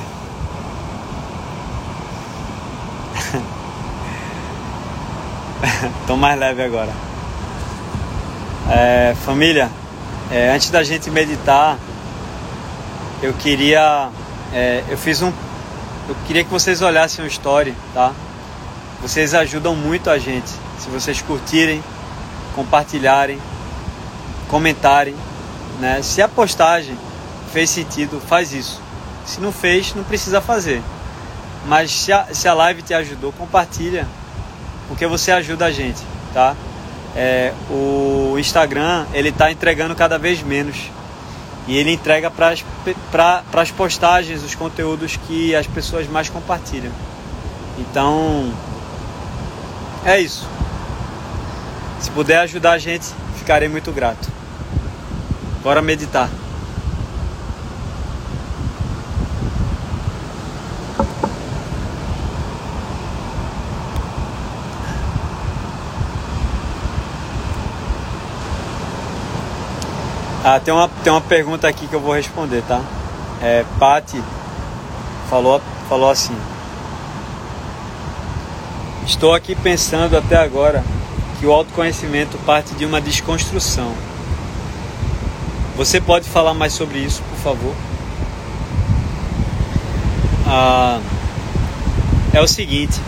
Tô 6.06 6.16
mais 6.16 6.40
leve 6.40 6.62
agora. 6.62 6.90
É, 8.70 9.14
família, 9.26 9.70
é, 10.30 10.48
antes 10.48 10.70
da 10.70 10.82
gente 10.82 11.10
meditar, 11.10 11.76
eu 13.22 13.34
queria. 13.34 14.08
É, 14.54 14.82
eu 14.88 14.96
fiz 14.96 15.20
um. 15.20 15.30
Eu 16.08 16.16
queria 16.26 16.42
que 16.42 16.50
vocês 16.50 16.80
olhassem 16.80 17.22
o 17.22 17.28
story, 17.28 17.74
tá? 17.92 18.12
Vocês 19.02 19.34
ajudam 19.34 19.76
muito 19.76 20.08
a 20.08 20.16
gente. 20.16 20.48
Se 20.78 20.88
vocês 20.88 21.20
curtirem, 21.20 21.84
compartilharem, 22.54 23.38
comentarem, 24.48 25.14
né? 25.80 26.00
Se 26.02 26.22
a 26.22 26.28
postagem 26.28 26.96
fez 27.52 27.68
sentido, 27.68 28.22
faz 28.26 28.54
isso. 28.54 28.87
Se 29.28 29.42
não 29.42 29.52
fez, 29.52 29.94
não 29.94 30.02
precisa 30.02 30.40
fazer. 30.40 30.82
Mas 31.66 31.90
se 31.90 32.10
a, 32.10 32.28
se 32.32 32.48
a 32.48 32.54
live 32.54 32.80
te 32.80 32.94
ajudou, 32.94 33.30
compartilha, 33.30 34.08
porque 34.88 35.06
você 35.06 35.30
ajuda 35.30 35.66
a 35.66 35.70
gente, 35.70 36.00
tá? 36.32 36.56
É, 37.14 37.52
o 37.68 38.36
Instagram 38.38 39.04
ele 39.12 39.28
está 39.28 39.52
entregando 39.52 39.94
cada 39.94 40.18
vez 40.18 40.42
menos 40.42 40.90
e 41.66 41.76
ele 41.76 41.92
entrega 41.92 42.30
para 42.30 42.54
as 43.52 43.70
postagens 43.70 44.42
os 44.42 44.54
conteúdos 44.54 45.18
que 45.26 45.54
as 45.54 45.66
pessoas 45.66 46.08
mais 46.08 46.30
compartilham. 46.30 46.92
Então 47.78 48.50
é 50.06 50.18
isso. 50.18 50.48
Se 52.00 52.10
puder 52.12 52.38
ajudar 52.38 52.72
a 52.72 52.78
gente, 52.78 53.08
ficarei 53.36 53.68
muito 53.68 53.92
grato. 53.92 54.26
Bora 55.62 55.82
meditar. 55.82 56.30
Ah, 70.44 70.60
tem 70.60 70.72
uma, 70.72 70.88
tem 71.02 71.12
uma 71.12 71.20
pergunta 71.20 71.66
aqui 71.66 71.88
que 71.88 71.94
eu 71.94 72.00
vou 72.00 72.14
responder, 72.14 72.62
tá? 72.62 72.80
É, 73.42 73.64
Pati 73.78 74.22
falou, 75.28 75.60
falou 75.88 76.08
assim: 76.08 76.36
Estou 79.04 79.34
aqui 79.34 79.56
pensando 79.56 80.16
até 80.16 80.36
agora 80.36 80.84
que 81.38 81.46
o 81.46 81.52
autoconhecimento 81.52 82.38
parte 82.38 82.72
de 82.74 82.84
uma 82.84 83.00
desconstrução. 83.00 83.92
Você 85.76 86.00
pode 86.00 86.28
falar 86.28 86.54
mais 86.54 86.72
sobre 86.72 86.98
isso, 86.98 87.22
por 87.22 87.38
favor? 87.38 87.74
Ah, 90.46 91.00
é 92.32 92.40
o 92.40 92.46
seguinte, 92.46 93.00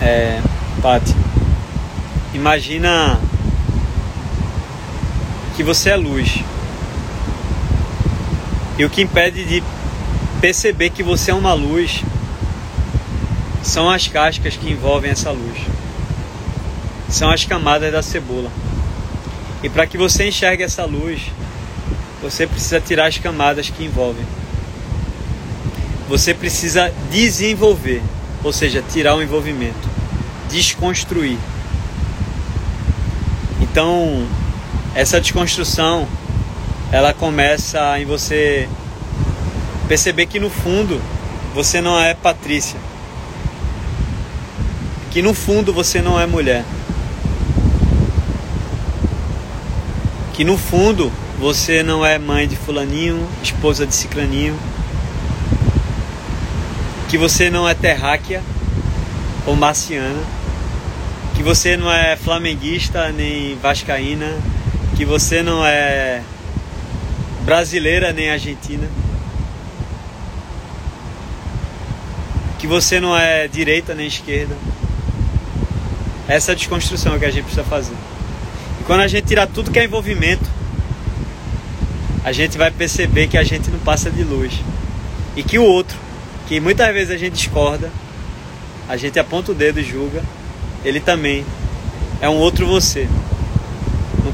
é, 0.00 0.40
Pati, 0.80 1.14
imagina 2.32 3.18
que 5.56 5.64
você 5.64 5.90
é 5.90 5.96
luz. 5.96 6.44
E 8.78 8.84
o 8.84 8.90
que 8.90 9.02
impede 9.02 9.44
de 9.44 9.62
perceber 10.40 10.90
que 10.90 11.02
você 11.02 11.32
é 11.32 11.34
uma 11.34 11.52
luz 11.52 12.04
são 13.60 13.90
as 13.90 14.06
cascas 14.06 14.56
que 14.56 14.70
envolvem 14.70 15.10
essa 15.10 15.32
luz. 15.32 15.58
São 17.08 17.28
as 17.28 17.44
camadas 17.44 17.90
da 17.90 18.02
cebola. 18.02 18.50
E 19.64 19.68
para 19.68 19.84
que 19.84 19.98
você 19.98 20.28
enxergue 20.28 20.62
essa 20.62 20.84
luz, 20.84 21.22
você 22.22 22.46
precisa 22.46 22.80
tirar 22.80 23.06
as 23.06 23.18
camadas 23.18 23.68
que 23.68 23.84
envolvem. 23.84 24.24
Você 26.08 26.32
precisa 26.32 26.92
desenvolver, 27.10 28.00
ou 28.44 28.52
seja, 28.52 28.82
tirar 28.92 29.16
o 29.16 29.22
envolvimento, 29.22 29.88
desconstruir. 30.48 31.36
Então, 33.60 34.24
essa 34.94 35.20
desconstrução 35.20 36.06
ela 36.90 37.12
começa 37.12 37.98
em 38.00 38.06
você 38.06 38.68
perceber 39.86 40.26
que 40.26 40.40
no 40.40 40.48
fundo 40.48 41.00
você 41.54 41.80
não 41.80 41.98
é 41.98 42.14
Patrícia. 42.14 42.78
Que 45.10 45.20
no 45.20 45.34
fundo 45.34 45.72
você 45.72 46.00
não 46.00 46.18
é 46.18 46.26
mulher. 46.26 46.64
Que 50.32 50.44
no 50.44 50.56
fundo 50.56 51.12
você 51.38 51.82
não 51.82 52.04
é 52.04 52.18
mãe 52.18 52.48
de 52.48 52.56
fulaninho, 52.56 53.26
esposa 53.42 53.86
de 53.86 53.94
ciclaninho. 53.94 54.58
Que 57.08 57.18
você 57.18 57.50
não 57.50 57.68
é 57.68 57.74
terráquea 57.74 58.42
ou 59.46 59.54
marciana. 59.54 60.22
Que 61.34 61.42
você 61.42 61.76
não 61.76 61.92
é 61.92 62.16
flamenguista 62.16 63.10
nem 63.10 63.56
vascaína. 63.56 64.36
Que 64.96 65.04
você 65.04 65.42
não 65.42 65.64
é 65.66 66.22
brasileira 67.48 68.12
nem 68.12 68.28
argentina. 68.30 68.86
Que 72.58 72.66
você 72.66 73.00
não 73.00 73.16
é 73.16 73.48
direita 73.48 73.94
nem 73.94 74.06
esquerda. 74.06 74.54
Essa 76.28 76.50
é 76.50 76.52
a 76.52 76.54
desconstrução 76.54 77.18
que 77.18 77.24
a 77.24 77.30
gente 77.30 77.44
precisa 77.44 77.64
fazer. 77.64 77.94
E 78.78 78.84
quando 78.84 79.00
a 79.00 79.08
gente 79.08 79.26
tirar 79.26 79.46
tudo 79.46 79.70
que 79.70 79.78
é 79.78 79.84
envolvimento, 79.84 80.44
a 82.22 82.32
gente 82.32 82.58
vai 82.58 82.70
perceber 82.70 83.28
que 83.28 83.38
a 83.38 83.42
gente 83.42 83.70
não 83.70 83.78
passa 83.78 84.10
de 84.10 84.22
luz. 84.22 84.52
E 85.34 85.42
que 85.42 85.58
o 85.58 85.64
outro, 85.64 85.96
que 86.48 86.60
muitas 86.60 86.92
vezes 86.92 87.14
a 87.14 87.16
gente 87.16 87.32
discorda, 87.32 87.90
a 88.86 88.98
gente 88.98 89.18
aponta 89.18 89.52
o 89.52 89.54
dedo 89.54 89.80
e 89.80 89.84
julga, 89.84 90.22
ele 90.84 91.00
também 91.00 91.46
é 92.20 92.28
um 92.28 92.36
outro 92.36 92.66
você. 92.66 93.08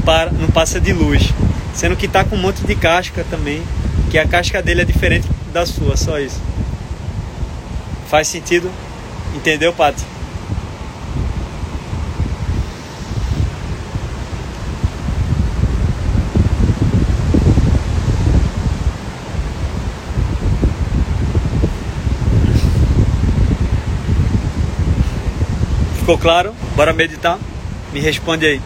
para, 0.04 0.32
não 0.32 0.48
passa 0.48 0.80
de 0.80 0.92
luz. 0.92 1.32
Sendo 1.74 1.96
que 1.96 2.06
tá 2.08 2.24
com 2.24 2.36
um 2.36 2.40
monte 2.40 2.64
de 2.64 2.74
casca 2.74 3.26
também, 3.28 3.62
que 4.10 4.18
a 4.18 4.26
casca 4.26 4.62
dele 4.62 4.82
é 4.82 4.84
diferente 4.84 5.28
da 5.52 5.66
sua, 5.66 5.96
só 5.96 6.18
isso. 6.18 6.40
Faz 8.08 8.28
sentido? 8.28 8.70
Entendeu, 9.34 9.72
Paty? 9.72 10.04
Ficou 25.98 26.18
claro? 26.18 26.54
Bora 26.76 26.92
meditar? 26.92 27.38
Me 27.92 27.98
responde 27.98 28.46
aí. 28.46 28.60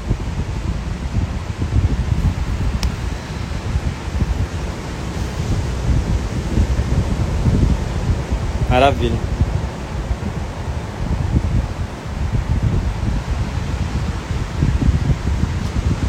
Maravilha. 8.78 9.18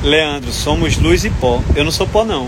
Leandro, 0.04 0.52
somos 0.52 0.96
luz 0.98 1.26
e 1.26 1.32
pó. 1.32 1.64
Eu 1.76 1.84
não 1.84 1.92
sou 1.92 2.08
pó 2.08 2.24
não. 2.24 2.48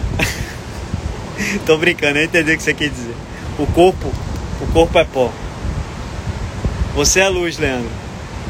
Tô 1.65 1.76
brincando, 1.80 2.19
eu 2.19 2.26
entendi 2.26 2.53
o 2.53 2.57
que 2.57 2.61
você 2.61 2.72
quer 2.72 2.89
dizer. 2.89 3.15
O 3.57 3.65
corpo, 3.65 4.13
o 4.61 4.67
corpo 4.67 4.99
é 4.99 5.03
pó. 5.05 5.32
Você 6.93 7.19
é 7.19 7.28
luz, 7.28 7.57
Leandro. 7.57 7.89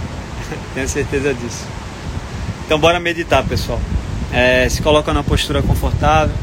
Tenho 0.75 0.89
certeza 0.89 1.33
disso. 1.33 1.65
Então 2.65 2.77
bora 2.77 2.99
meditar, 2.99 3.45
pessoal. 3.45 3.79
É, 4.33 4.67
se 4.67 4.81
coloca 4.81 5.13
na 5.13 5.23
postura 5.23 5.61
confortável. 5.61 6.35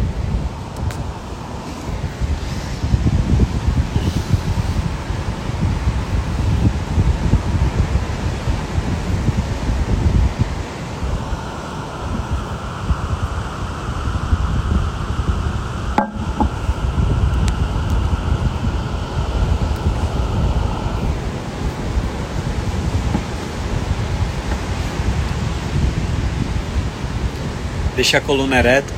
Deixa 27.99 28.18
a 28.18 28.20
coluna 28.20 28.57
ereta. 28.57 28.94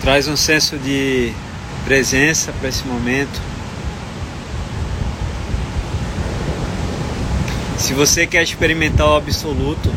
Traz 0.00 0.26
um 0.26 0.38
senso 0.38 0.78
de 0.78 1.34
presença 1.84 2.50
para 2.52 2.70
esse 2.70 2.86
momento. 2.86 3.42
Se 7.76 7.92
você 7.92 8.26
quer 8.26 8.42
experimentar 8.42 9.06
o 9.06 9.16
absoluto, 9.16 9.92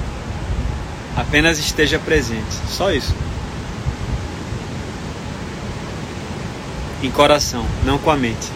Apenas 1.30 1.60
esteja 1.60 2.00
presente. 2.00 2.56
Só 2.68 2.92
isso. 2.92 3.14
Em 7.04 7.12
coração, 7.12 7.64
não 7.86 8.00
com 8.00 8.10
a 8.10 8.18
mente. 8.18 8.52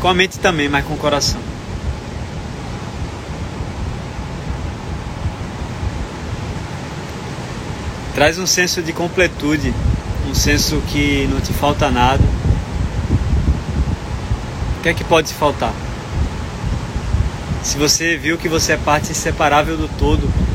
Com 0.00 0.08
a 0.08 0.14
mente 0.14 0.38
também, 0.38 0.70
mas 0.70 0.86
com 0.86 0.94
o 0.94 0.96
coração. 0.96 1.38
Traz 8.14 8.38
um 8.38 8.46
senso 8.46 8.82
de 8.82 8.94
completude, 8.94 9.74
um 10.26 10.34
senso 10.34 10.82
que 10.88 11.28
não 11.30 11.42
te 11.42 11.52
falta 11.52 11.90
nada. 11.90 12.24
O 14.78 14.82
que 14.82 14.88
é 14.88 14.94
que 14.94 15.04
pode 15.04 15.28
te 15.28 15.34
faltar? 15.34 15.74
Se 17.62 17.76
você 17.76 18.16
viu 18.16 18.38
que 18.38 18.48
você 18.48 18.72
é 18.72 18.76
parte 18.78 19.10
inseparável 19.10 19.76
do 19.76 19.88
todo, 19.98 20.45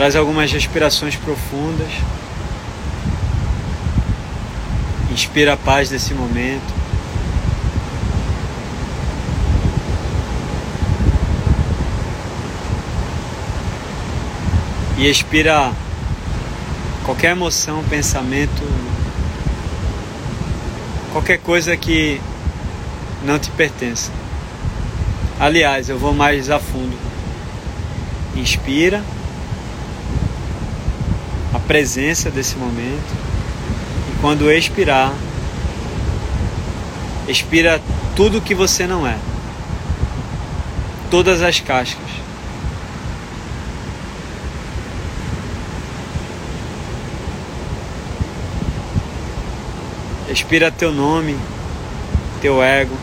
Traz 0.00 0.16
algumas 0.16 0.50
respirações 0.50 1.14
profundas. 1.14 1.92
Inspira 5.12 5.52
a 5.52 5.56
paz 5.58 5.90
desse 5.90 6.14
momento. 6.14 6.72
E 14.96 15.06
expira 15.06 15.70
qualquer 17.04 17.32
emoção, 17.32 17.84
pensamento, 17.84 18.66
qualquer 21.12 21.40
coisa 21.40 21.76
que 21.76 22.18
não 23.22 23.38
te 23.38 23.50
pertença. 23.50 24.10
Aliás, 25.38 25.90
eu 25.90 25.98
vou 25.98 26.14
mais 26.14 26.48
a 26.48 26.58
fundo. 26.58 26.96
Inspira 28.34 29.04
presença 31.70 32.32
desse 32.32 32.56
momento. 32.56 33.14
E 34.10 34.20
quando 34.20 34.50
expirar, 34.50 35.14
expira 37.28 37.80
tudo 38.16 38.40
que 38.40 38.56
você 38.56 38.88
não 38.88 39.06
é. 39.06 39.16
Todas 41.12 41.40
as 41.42 41.60
cascas. 41.60 42.10
Expira 50.28 50.72
teu 50.72 50.90
nome, 50.90 51.38
teu 52.40 52.60
ego, 52.60 52.96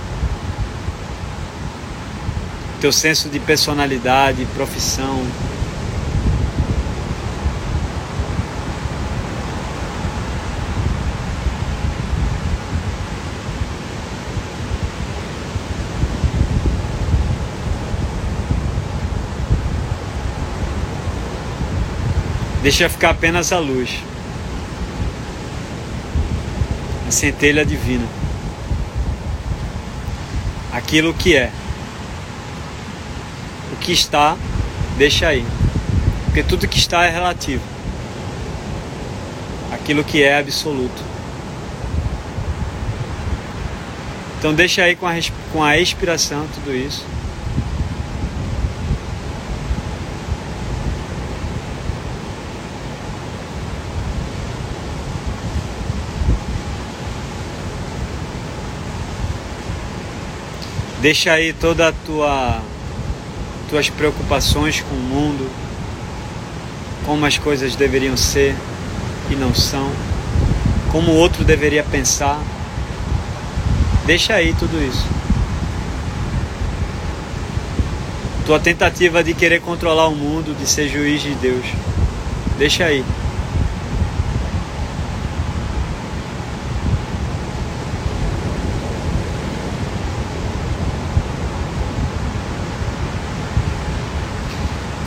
teu 2.81 2.91
senso 2.91 3.29
de 3.29 3.39
personalidade, 3.39 4.45
profissão, 4.53 5.25
Deixa 22.67 22.89
ficar 22.89 23.11
apenas 23.11 23.53
a 23.53 23.59
luz. 23.59 23.89
A 27.07 27.11
centelha 27.11 27.65
divina. 27.65 28.05
Aquilo 30.73 31.13
que 31.13 31.33
é. 31.33 31.49
O 33.71 33.77
que 33.77 33.93
está, 33.93 34.35
deixa 34.97 35.29
aí. 35.29 35.45
Porque 36.25 36.43
tudo 36.43 36.67
que 36.67 36.77
está 36.77 37.05
é 37.05 37.09
relativo. 37.09 37.63
Aquilo 39.71 40.03
que 40.03 40.21
é 40.21 40.37
absoluto. 40.37 41.01
Então 44.39 44.53
deixa 44.53 44.83
aí 44.83 44.97
com 44.97 45.07
a, 45.07 45.13
com 45.53 45.63
a 45.63 45.77
expiração 45.77 46.45
tudo 46.53 46.75
isso. 46.75 47.05
Deixa 61.07 61.31
aí 61.31 61.53
toda 61.53 61.87
a 61.87 61.93
tua 61.93 62.61
tuas 63.69 63.89
preocupações 63.89 64.81
com 64.81 64.93
o 64.93 64.99
mundo, 64.99 65.49
como 67.05 67.25
as 67.25 67.37
coisas 67.37 67.77
deveriam 67.77 68.17
ser 68.17 68.53
e 69.29 69.35
não 69.35 69.55
são, 69.55 69.89
como 70.91 71.13
o 71.13 71.15
outro 71.15 71.45
deveria 71.45 71.81
pensar. 71.81 72.37
Deixa 74.05 74.33
aí 74.33 74.53
tudo 74.59 74.83
isso. 74.83 75.07
Tua 78.45 78.59
tentativa 78.59 79.23
de 79.23 79.33
querer 79.33 79.61
controlar 79.61 80.09
o 80.09 80.15
mundo, 80.15 80.53
de 80.59 80.67
ser 80.67 80.89
juiz 80.89 81.21
de 81.21 81.33
Deus. 81.35 81.65
Deixa 82.57 82.83
aí. 82.83 83.05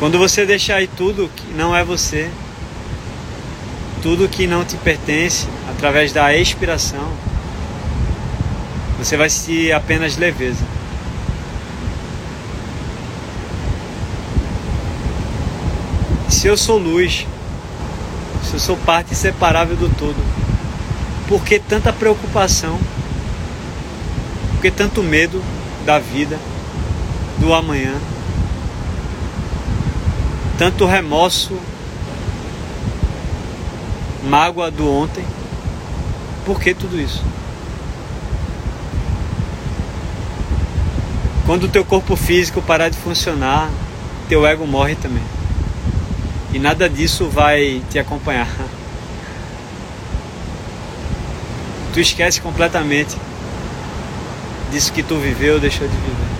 Quando 0.01 0.19
você 0.19 0.47
deixar 0.47 0.77
aí 0.77 0.87
tudo 0.87 1.31
que 1.37 1.53
não 1.53 1.77
é 1.77 1.85
você, 1.85 2.31
tudo 4.03 4.27
que 4.31 4.47
não 4.47 4.65
te 4.65 4.75
pertence, 4.79 5.47
através 5.69 6.11
da 6.11 6.35
expiração, 6.35 7.07
você 8.99 9.15
vai 9.15 9.29
sentir 9.29 9.73
apenas 9.73 10.17
leveza. 10.17 10.65
Se 16.31 16.47
eu 16.47 16.57
sou 16.57 16.79
luz, 16.79 17.27
se 18.43 18.55
eu 18.55 18.59
sou 18.59 18.79
parte 18.79 19.13
inseparável 19.13 19.77
do 19.77 19.91
todo, 19.91 20.17
por 21.29 21.45
que 21.45 21.59
tanta 21.59 21.93
preocupação? 21.93 22.81
Por 24.53 24.63
que 24.63 24.71
tanto 24.71 25.03
medo 25.03 25.45
da 25.85 25.99
vida, 25.99 26.39
do 27.39 27.53
amanhã? 27.53 28.01
Tanto 30.61 30.85
remorso, 30.85 31.59
mágoa 34.23 34.71
do 34.71 34.87
ontem. 34.93 35.25
Por 36.45 36.61
que 36.61 36.75
tudo 36.75 37.01
isso? 37.01 37.25
Quando 41.47 41.65
o 41.65 41.69
teu 41.69 41.83
corpo 41.83 42.15
físico 42.15 42.61
parar 42.61 42.91
de 42.91 42.99
funcionar, 42.99 43.71
teu 44.29 44.47
ego 44.47 44.67
morre 44.67 44.97
também. 44.97 45.23
E 46.53 46.59
nada 46.59 46.91
disso 46.91 47.27
vai 47.31 47.81
te 47.89 47.99
acompanhar. 47.99 48.55
Tu 51.95 52.01
esquece 52.01 52.39
completamente 52.39 53.17
disso 54.71 54.93
que 54.93 55.03
tu 55.03 55.17
viveu, 55.17 55.59
deixou 55.59 55.89
de 55.89 55.97
viver. 55.97 56.40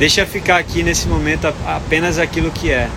Deixa 0.00 0.24
ficar 0.24 0.56
aqui 0.56 0.82
nesse 0.82 1.06
momento 1.06 1.46
apenas 1.66 2.18
aquilo 2.18 2.50
que 2.50 2.70
é. 2.70 2.88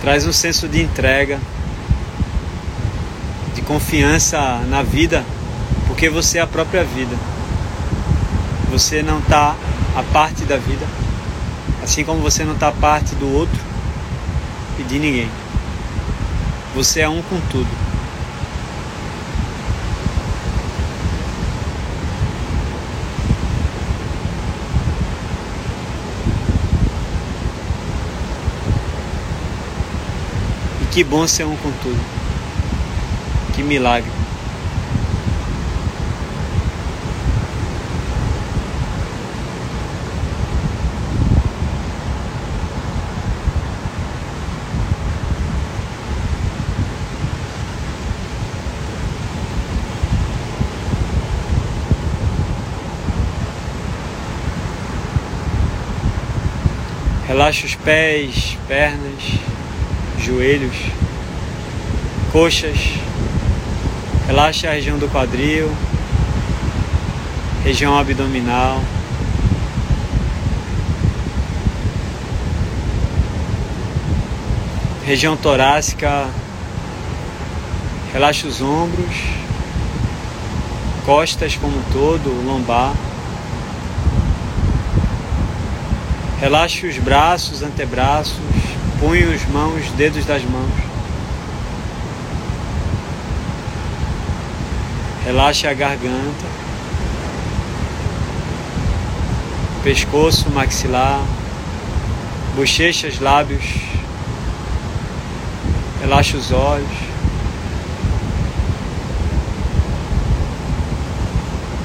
Traz 0.00 0.24
um 0.24 0.32
senso 0.32 0.68
de 0.68 0.80
entrega, 0.80 1.40
de 3.56 3.62
confiança 3.62 4.38
na 4.68 4.84
vida, 4.84 5.24
porque 5.88 6.08
você 6.08 6.38
é 6.38 6.42
a 6.42 6.46
própria 6.46 6.84
vida. 6.84 7.16
Você 8.70 9.02
não 9.02 9.18
está 9.18 9.56
a 9.96 10.02
parte 10.12 10.44
da 10.44 10.56
vida, 10.56 10.86
assim 11.82 12.04
como 12.04 12.20
você 12.20 12.44
não 12.44 12.52
está 12.52 12.68
a 12.68 12.72
parte 12.72 13.16
do 13.16 13.28
outro 13.34 13.65
e 14.78 14.82
de 14.82 14.98
ninguém. 14.98 15.30
Você 16.74 17.00
é 17.00 17.08
um 17.08 17.22
com 17.22 17.40
tudo. 17.50 17.68
E 30.82 30.86
que 30.86 31.02
bom 31.02 31.26
ser 31.26 31.44
um 31.44 31.56
com 31.56 31.70
tudo. 31.82 32.00
Que 33.54 33.62
milagre. 33.62 34.15
Relaxa 57.26 57.66
os 57.66 57.74
pés, 57.74 58.56
pernas, 58.68 59.22
joelhos, 60.20 60.76
coxas. 62.30 62.78
Relaxa 64.28 64.68
a 64.68 64.72
região 64.72 64.96
do 64.96 65.08
quadril, 65.08 65.68
região 67.64 67.98
abdominal. 67.98 68.80
Região 75.04 75.36
torácica, 75.36 76.28
relaxa 78.12 78.46
os 78.46 78.60
ombros, 78.62 79.16
costas 81.04 81.56
como 81.56 81.76
um 81.76 81.82
todo, 81.92 82.44
lombar. 82.46 82.94
Relaxe 86.40 86.86
os 86.86 86.98
braços, 86.98 87.62
antebraços, 87.62 88.36
punhos, 89.00 89.42
mãos, 89.46 89.90
dedos 89.92 90.26
das 90.26 90.42
mãos. 90.42 90.70
Relaxe 95.24 95.66
a 95.66 95.72
garganta, 95.72 96.46
pescoço, 99.82 100.50
maxilar, 100.50 101.20
bochechas, 102.54 103.18
lábios. 103.18 103.64
Relaxe 106.02 106.36
os 106.36 106.52
olhos. 106.52 106.86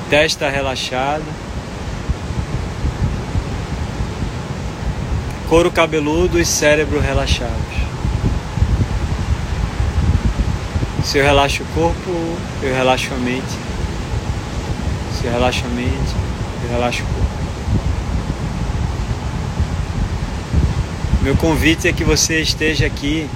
Testa 0.09 0.49
relaxada. 0.49 1.40
Couro 5.51 5.69
cabeludo 5.69 6.39
e 6.39 6.45
cérebro 6.45 7.01
relaxados. 7.01 7.75
Se 11.03 11.17
eu 11.17 11.25
relaxo 11.25 11.63
o 11.63 11.65
corpo, 11.73 12.09
eu 12.63 12.73
relaxo 12.73 13.13
a 13.13 13.17
mente. 13.17 13.51
Se 15.13 15.25
eu 15.25 15.31
relaxo 15.33 15.65
a 15.65 15.67
mente, 15.67 16.15
eu 16.63 16.69
relaxo 16.71 17.03
o 17.03 17.05
corpo. 17.05 17.31
Meu 21.21 21.35
convite 21.35 21.85
é 21.85 21.91
que 21.91 22.05
você 22.05 22.39
esteja 22.39 22.85
aqui 22.85 23.29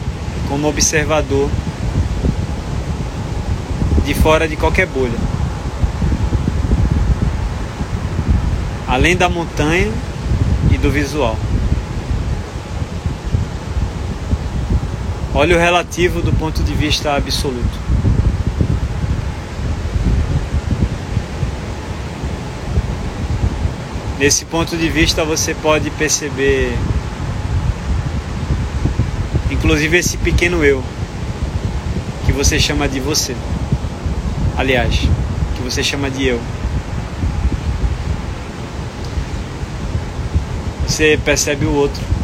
como 0.48 0.70
observador 0.70 1.50
de 4.06 4.14
fora 4.14 4.48
de 4.48 4.56
qualquer 4.56 4.88
bolha. 4.88 5.20
Além 8.88 9.18
da 9.18 9.28
montanha 9.28 9.92
e 10.72 10.78
do 10.78 10.90
visual. 10.90 11.38
Olha 15.38 15.58
o 15.58 15.60
relativo 15.60 16.22
do 16.22 16.32
ponto 16.32 16.64
de 16.64 16.74
vista 16.74 17.14
absoluto. 17.14 17.78
Nesse 24.18 24.46
ponto 24.46 24.78
de 24.78 24.88
vista 24.88 25.26
você 25.26 25.54
pode 25.54 25.90
perceber, 25.92 26.74
inclusive 29.52 29.98
esse 29.98 30.16
pequeno 30.16 30.64
eu, 30.64 30.82
que 32.26 32.32
você 32.32 32.58
chama 32.58 32.88
de 32.88 33.02
você. 33.02 33.36
Aliás, 34.58 34.96
que 34.96 35.62
você 35.62 35.84
chama 35.84 36.10
de 36.10 36.28
eu. 36.28 36.40
Você 40.88 41.20
percebe 41.26 41.66
o 41.66 41.74
outro. 41.74 42.15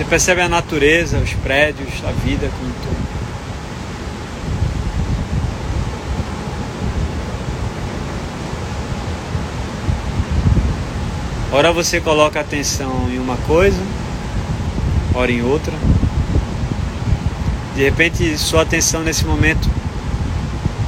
Você 0.00 0.06
percebe 0.06 0.40
a 0.40 0.48
natureza, 0.48 1.18
os 1.18 1.34
prédios, 1.34 1.92
a 2.08 2.10
vida 2.10 2.50
como 2.58 2.72
tudo. 2.72 2.96
Ora 11.52 11.70
você 11.70 12.00
coloca 12.00 12.40
atenção 12.40 13.10
em 13.10 13.18
uma 13.18 13.36
coisa, 13.46 13.76
ora 15.14 15.30
em 15.30 15.42
outra. 15.42 15.74
De 17.76 17.82
repente, 17.82 18.38
sua 18.38 18.62
atenção 18.62 19.02
nesse 19.02 19.26
momento 19.26 19.68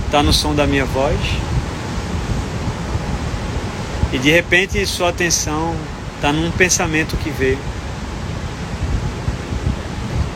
está 0.06 0.22
no 0.22 0.32
som 0.32 0.54
da 0.54 0.66
minha 0.66 0.86
voz. 0.86 1.20
E 4.10 4.16
de 4.16 4.30
repente, 4.30 4.86
sua 4.86 5.10
atenção 5.10 5.76
está 6.16 6.32
num 6.32 6.50
pensamento 6.50 7.14
que 7.18 7.28
veio. 7.28 7.71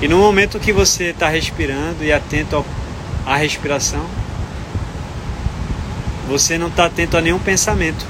E 0.06 0.08
no 0.08 0.18
momento 0.18 0.60
que 0.60 0.72
você 0.72 1.06
está 1.06 1.28
respirando 1.28 2.04
e 2.04 2.12
atento 2.12 2.64
à 3.26 3.36
respiração, 3.36 4.06
você 6.28 6.56
não 6.56 6.68
está 6.68 6.84
atento 6.84 7.16
a 7.16 7.20
nenhum 7.20 7.40
pensamento 7.40 8.06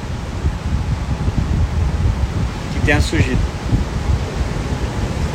que 2.75 2.85
tenha 2.85 3.01
surgido. 3.01 3.41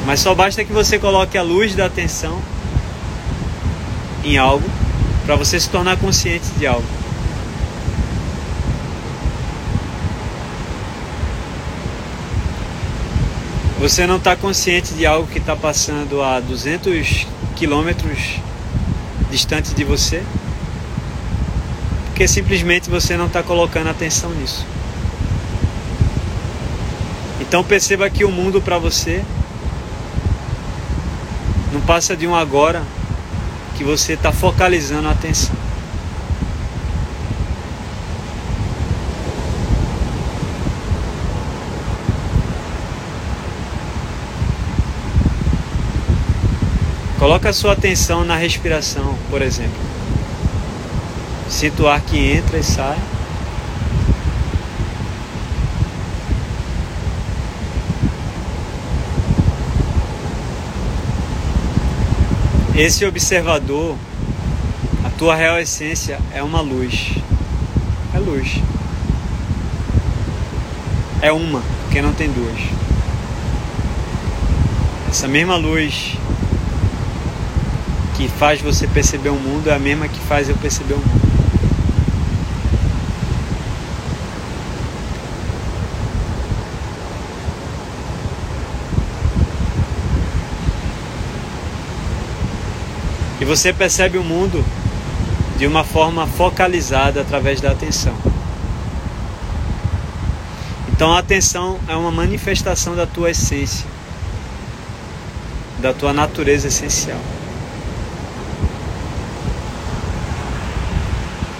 Mas 0.05 0.19
só 0.19 0.35
basta 0.35 0.63
que 0.63 0.71
você 0.71 0.99
coloque 0.99 1.35
a 1.35 1.41
luz 1.41 1.73
da 1.73 1.87
atenção 1.87 2.39
em 4.23 4.37
algo 4.37 4.69
para 5.25 5.35
você 5.35 5.59
se 5.59 5.67
tornar 5.67 5.97
consciente 5.97 6.45
de 6.59 6.67
algo. 6.67 7.00
Você 13.81 14.05
não 14.05 14.17
está 14.17 14.35
consciente 14.35 14.93
de 14.93 15.07
algo 15.07 15.27
que 15.27 15.39
está 15.39 15.55
passando 15.55 16.21
a 16.21 16.39
200 16.39 17.25
quilômetros 17.55 18.35
distante 19.31 19.73
de 19.73 19.83
você, 19.83 20.21
porque 22.05 22.27
simplesmente 22.27 22.91
você 22.91 23.17
não 23.17 23.25
está 23.25 23.41
colocando 23.41 23.89
atenção 23.89 24.29
nisso. 24.35 24.63
Então 27.39 27.63
perceba 27.63 28.07
que 28.07 28.23
o 28.23 28.29
mundo 28.29 28.61
para 28.61 28.77
você 28.77 29.25
não 31.73 31.81
passa 31.81 32.15
de 32.15 32.27
um 32.27 32.35
agora 32.35 32.83
que 33.75 33.83
você 33.83 34.13
está 34.13 34.31
focalizando 34.31 35.07
a 35.07 35.11
atenção. 35.11 35.60
Coloca 47.21 47.49
a 47.49 47.53
sua 47.53 47.73
atenção 47.73 48.25
na 48.25 48.35
respiração, 48.35 49.15
por 49.29 49.43
exemplo. 49.43 49.79
Sinta 51.47 51.83
o 51.83 51.87
ar 51.87 52.01
que 52.01 52.17
entra 52.17 52.57
e 52.57 52.63
sai. 52.63 52.97
Esse 62.75 63.05
observador, 63.05 63.95
a 65.05 65.11
tua 65.11 65.35
real 65.35 65.59
essência 65.59 66.19
é 66.33 66.41
uma 66.41 66.61
luz. 66.61 67.11
É 68.15 68.17
luz. 68.17 68.49
É 71.21 71.31
uma, 71.31 71.61
porque 71.83 72.01
não 72.01 72.13
tem 72.13 72.31
duas. 72.31 72.59
Essa 75.07 75.27
mesma 75.27 75.55
luz 75.55 76.17
que 78.21 78.27
faz 78.27 78.61
você 78.61 78.87
perceber 78.87 79.29
o 79.29 79.35
mundo 79.35 79.67
é 79.67 79.73
a 79.73 79.79
mesma 79.79 80.07
que 80.07 80.19
faz 80.19 80.47
eu 80.47 80.55
perceber 80.55 80.93
o 80.93 80.97
mundo. 80.97 81.31
E 93.39 93.45
você 93.45 93.73
percebe 93.73 94.19
o 94.19 94.23
mundo 94.23 94.63
de 95.57 95.65
uma 95.65 95.83
forma 95.83 96.27
focalizada 96.27 97.21
através 97.21 97.59
da 97.59 97.71
atenção. 97.71 98.13
Então 100.89 101.11
a 101.11 101.17
atenção 101.17 101.79
é 101.87 101.95
uma 101.95 102.11
manifestação 102.11 102.95
da 102.95 103.07
tua 103.07 103.31
essência, 103.31 103.87
da 105.79 105.91
tua 105.91 106.13
natureza 106.13 106.67
essencial. 106.67 107.19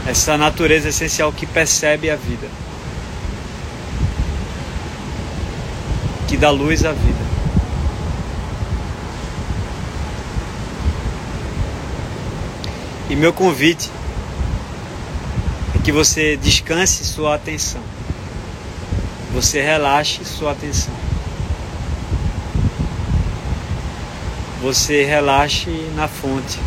Essa 0.08 0.38
natureza 0.38 0.90
essencial 0.90 1.32
que 1.32 1.46
percebe 1.46 2.10
a 2.10 2.16
vida, 2.16 2.48
que 6.28 6.38
dá 6.38 6.50
luz 6.50 6.84
à 6.86 6.92
vida. 6.92 7.32
E 13.10 13.16
meu 13.16 13.34
convite 13.34 13.90
é 15.76 15.80
que 15.80 15.92
você 15.92 16.38
descanse 16.38 17.04
sua 17.04 17.36
atenção, 17.36 17.82
você 19.34 19.62
relaxe 19.62 20.24
sua 20.26 20.52
atenção. 20.52 20.94
Você 24.62 25.04
relaxe 25.04 25.72
na 25.96 26.08
fonte. 26.08 26.60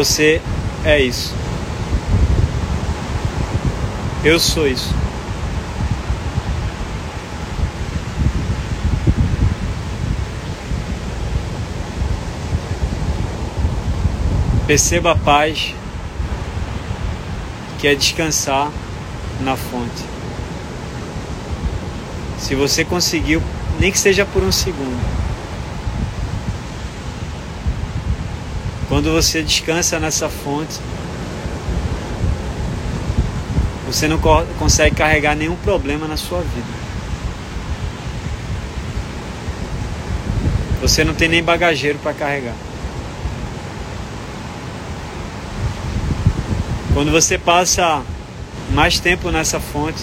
Você 0.00 0.40
é 0.82 0.98
isso. 0.98 1.34
Eu 4.24 4.40
sou 4.40 4.66
isso. 4.66 4.94
Perceba 14.66 15.12
a 15.12 15.16
paz 15.16 15.74
que 17.78 17.86
é 17.86 17.94
descansar 17.94 18.70
na 19.42 19.54
fonte. 19.54 20.02
Se 22.38 22.54
você 22.54 22.86
conseguiu, 22.86 23.42
nem 23.78 23.92
que 23.92 23.98
seja 23.98 24.24
por 24.24 24.42
um 24.42 24.50
segundo, 24.50 25.19
Quando 28.90 29.12
você 29.12 29.40
descansa 29.40 30.00
nessa 30.00 30.28
fonte, 30.28 30.80
você 33.86 34.08
não 34.08 34.18
consegue 34.58 34.96
carregar 34.96 35.36
nenhum 35.36 35.54
problema 35.54 36.08
na 36.08 36.16
sua 36.16 36.40
vida. 36.40 36.66
Você 40.82 41.04
não 41.04 41.14
tem 41.14 41.28
nem 41.28 41.40
bagageiro 41.40 42.00
para 42.00 42.12
carregar. 42.12 42.56
Quando 46.92 47.12
você 47.12 47.38
passa 47.38 48.02
mais 48.72 48.98
tempo 48.98 49.30
nessa 49.30 49.60
fonte, 49.60 50.02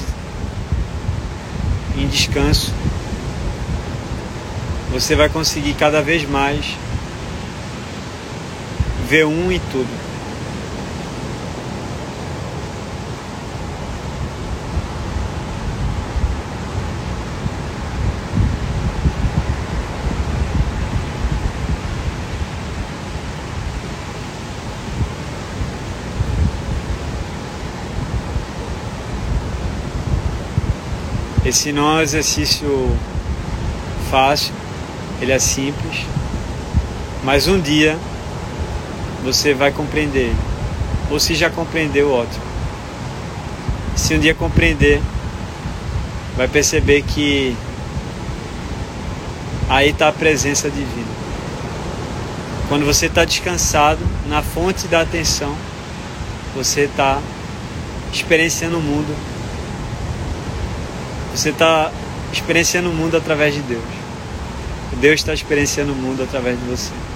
em 1.97 2.07
descanso, 2.07 2.73
você 4.93 5.14
vai 5.14 5.27
conseguir 5.27 5.73
cada 5.73 6.01
vez 6.01 6.26
mais 6.30 6.86
V1 9.10 9.54
e 9.54 9.60
tudo. 9.72 10.08
Esse 31.46 31.72
não 31.72 31.84
é 31.84 32.00
um 32.00 32.02
exercício 32.02 32.94
fácil, 34.12 34.54
ele 35.22 35.32
é 35.32 35.40
simples, 35.40 36.06
mas 37.24 37.48
um 37.48 37.58
dia 37.58 37.98
você 39.28 39.54
vai 39.54 39.74
compreender. 39.74 40.34
Ou 41.12 41.20
se 41.20 41.36
já 41.36 41.49
compreendeu, 41.49 42.10
ótimo. 42.14 42.45
Se 43.94 44.16
um 44.16 44.20
dia 44.20 44.34
compreender, 44.34 45.02
vai 46.38 46.48
perceber 46.48 47.02
que 47.02 47.56
aí 49.68 49.90
está 49.90 50.08
a 50.08 50.14
presença 50.14 50.70
divina. 50.70 51.18
Quando 52.70 52.86
você 52.86 53.08
está 53.08 53.26
descansado 53.26 53.99
na 54.28 54.41
fonte 54.41 54.88
da 54.88 55.02
atenção, 55.02 55.54
você 56.56 56.82
está 56.82 57.20
experienciando 58.14 58.78
o 58.78 58.82
mundo. 58.82 59.14
Você 61.36 61.49
está 61.49 61.91
experienciando 62.32 62.90
o 62.90 62.94
mundo 62.94 63.18
através 63.18 63.54
de 63.54 63.62
Deus. 63.62 63.84
Deus 65.02 65.20
está 65.20 65.34
experienciando 65.34 65.91
o 65.91 65.95
mundo 65.95 66.24
através 66.24 66.58
de 66.58 66.66
você. 66.66 67.07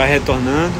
Vai 0.00 0.08
retornando. 0.08 0.72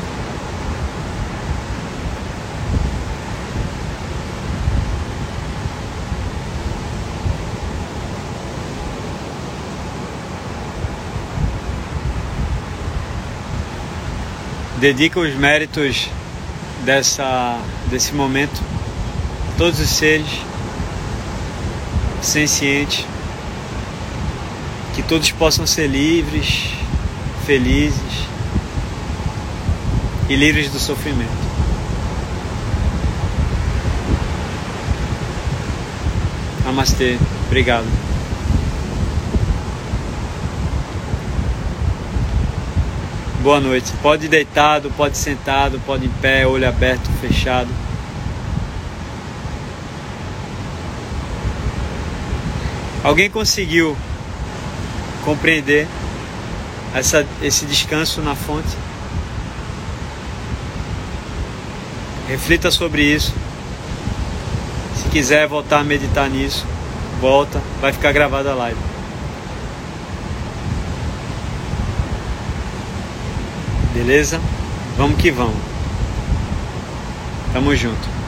dedica 14.79 15.21
os 15.21 15.35
méritos 15.35 16.09
dessa, 16.87 17.61
desse 17.91 18.15
momento 18.15 18.63
a 19.51 19.59
todos 19.59 19.79
os 19.79 19.91
seres 19.91 20.31
sencientes, 22.23 23.05
que 24.95 25.03
todos 25.03 25.31
possam 25.31 25.67
ser 25.67 25.89
livres, 25.89 26.71
felizes 27.45 28.30
e 30.31 30.37
livres 30.37 30.71
do 30.71 30.79
sofrimento. 30.79 31.29
Namastê, 36.65 37.19
obrigado. 37.47 37.85
Boa 43.43 43.59
noite. 43.59 43.93
Pode 44.01 44.29
deitado, 44.29 44.89
pode 44.97 45.19
sentado, 45.19 45.81
pode 45.85 46.07
em 46.07 46.11
pé, 46.23 46.47
olho 46.47 46.69
aberto, 46.69 47.11
fechado. 47.21 47.69
Alguém 53.03 53.29
conseguiu 53.29 53.97
compreender 55.25 55.89
essa, 56.95 57.27
esse 57.43 57.67
descanso 57.67 58.23
na 58.23 58.37
fonte? 58.37 58.90
Reflita 62.31 62.71
sobre 62.71 63.03
isso. 63.03 63.35
Se 64.95 65.09
quiser 65.09 65.49
voltar 65.49 65.81
a 65.81 65.85
meditar 65.85 66.31
nisso, 66.31 66.65
volta, 67.21 67.61
vai 67.81 67.93
ficar 67.93 68.13
gravada 68.13 68.53
a 68.53 68.55
live. 68.55 68.79
Beleza? 73.93 74.41
Vamos 74.97 75.21
que 75.21 75.33
vamos. 75.33 75.57
Tamo 77.53 77.75
junto. 77.75 78.20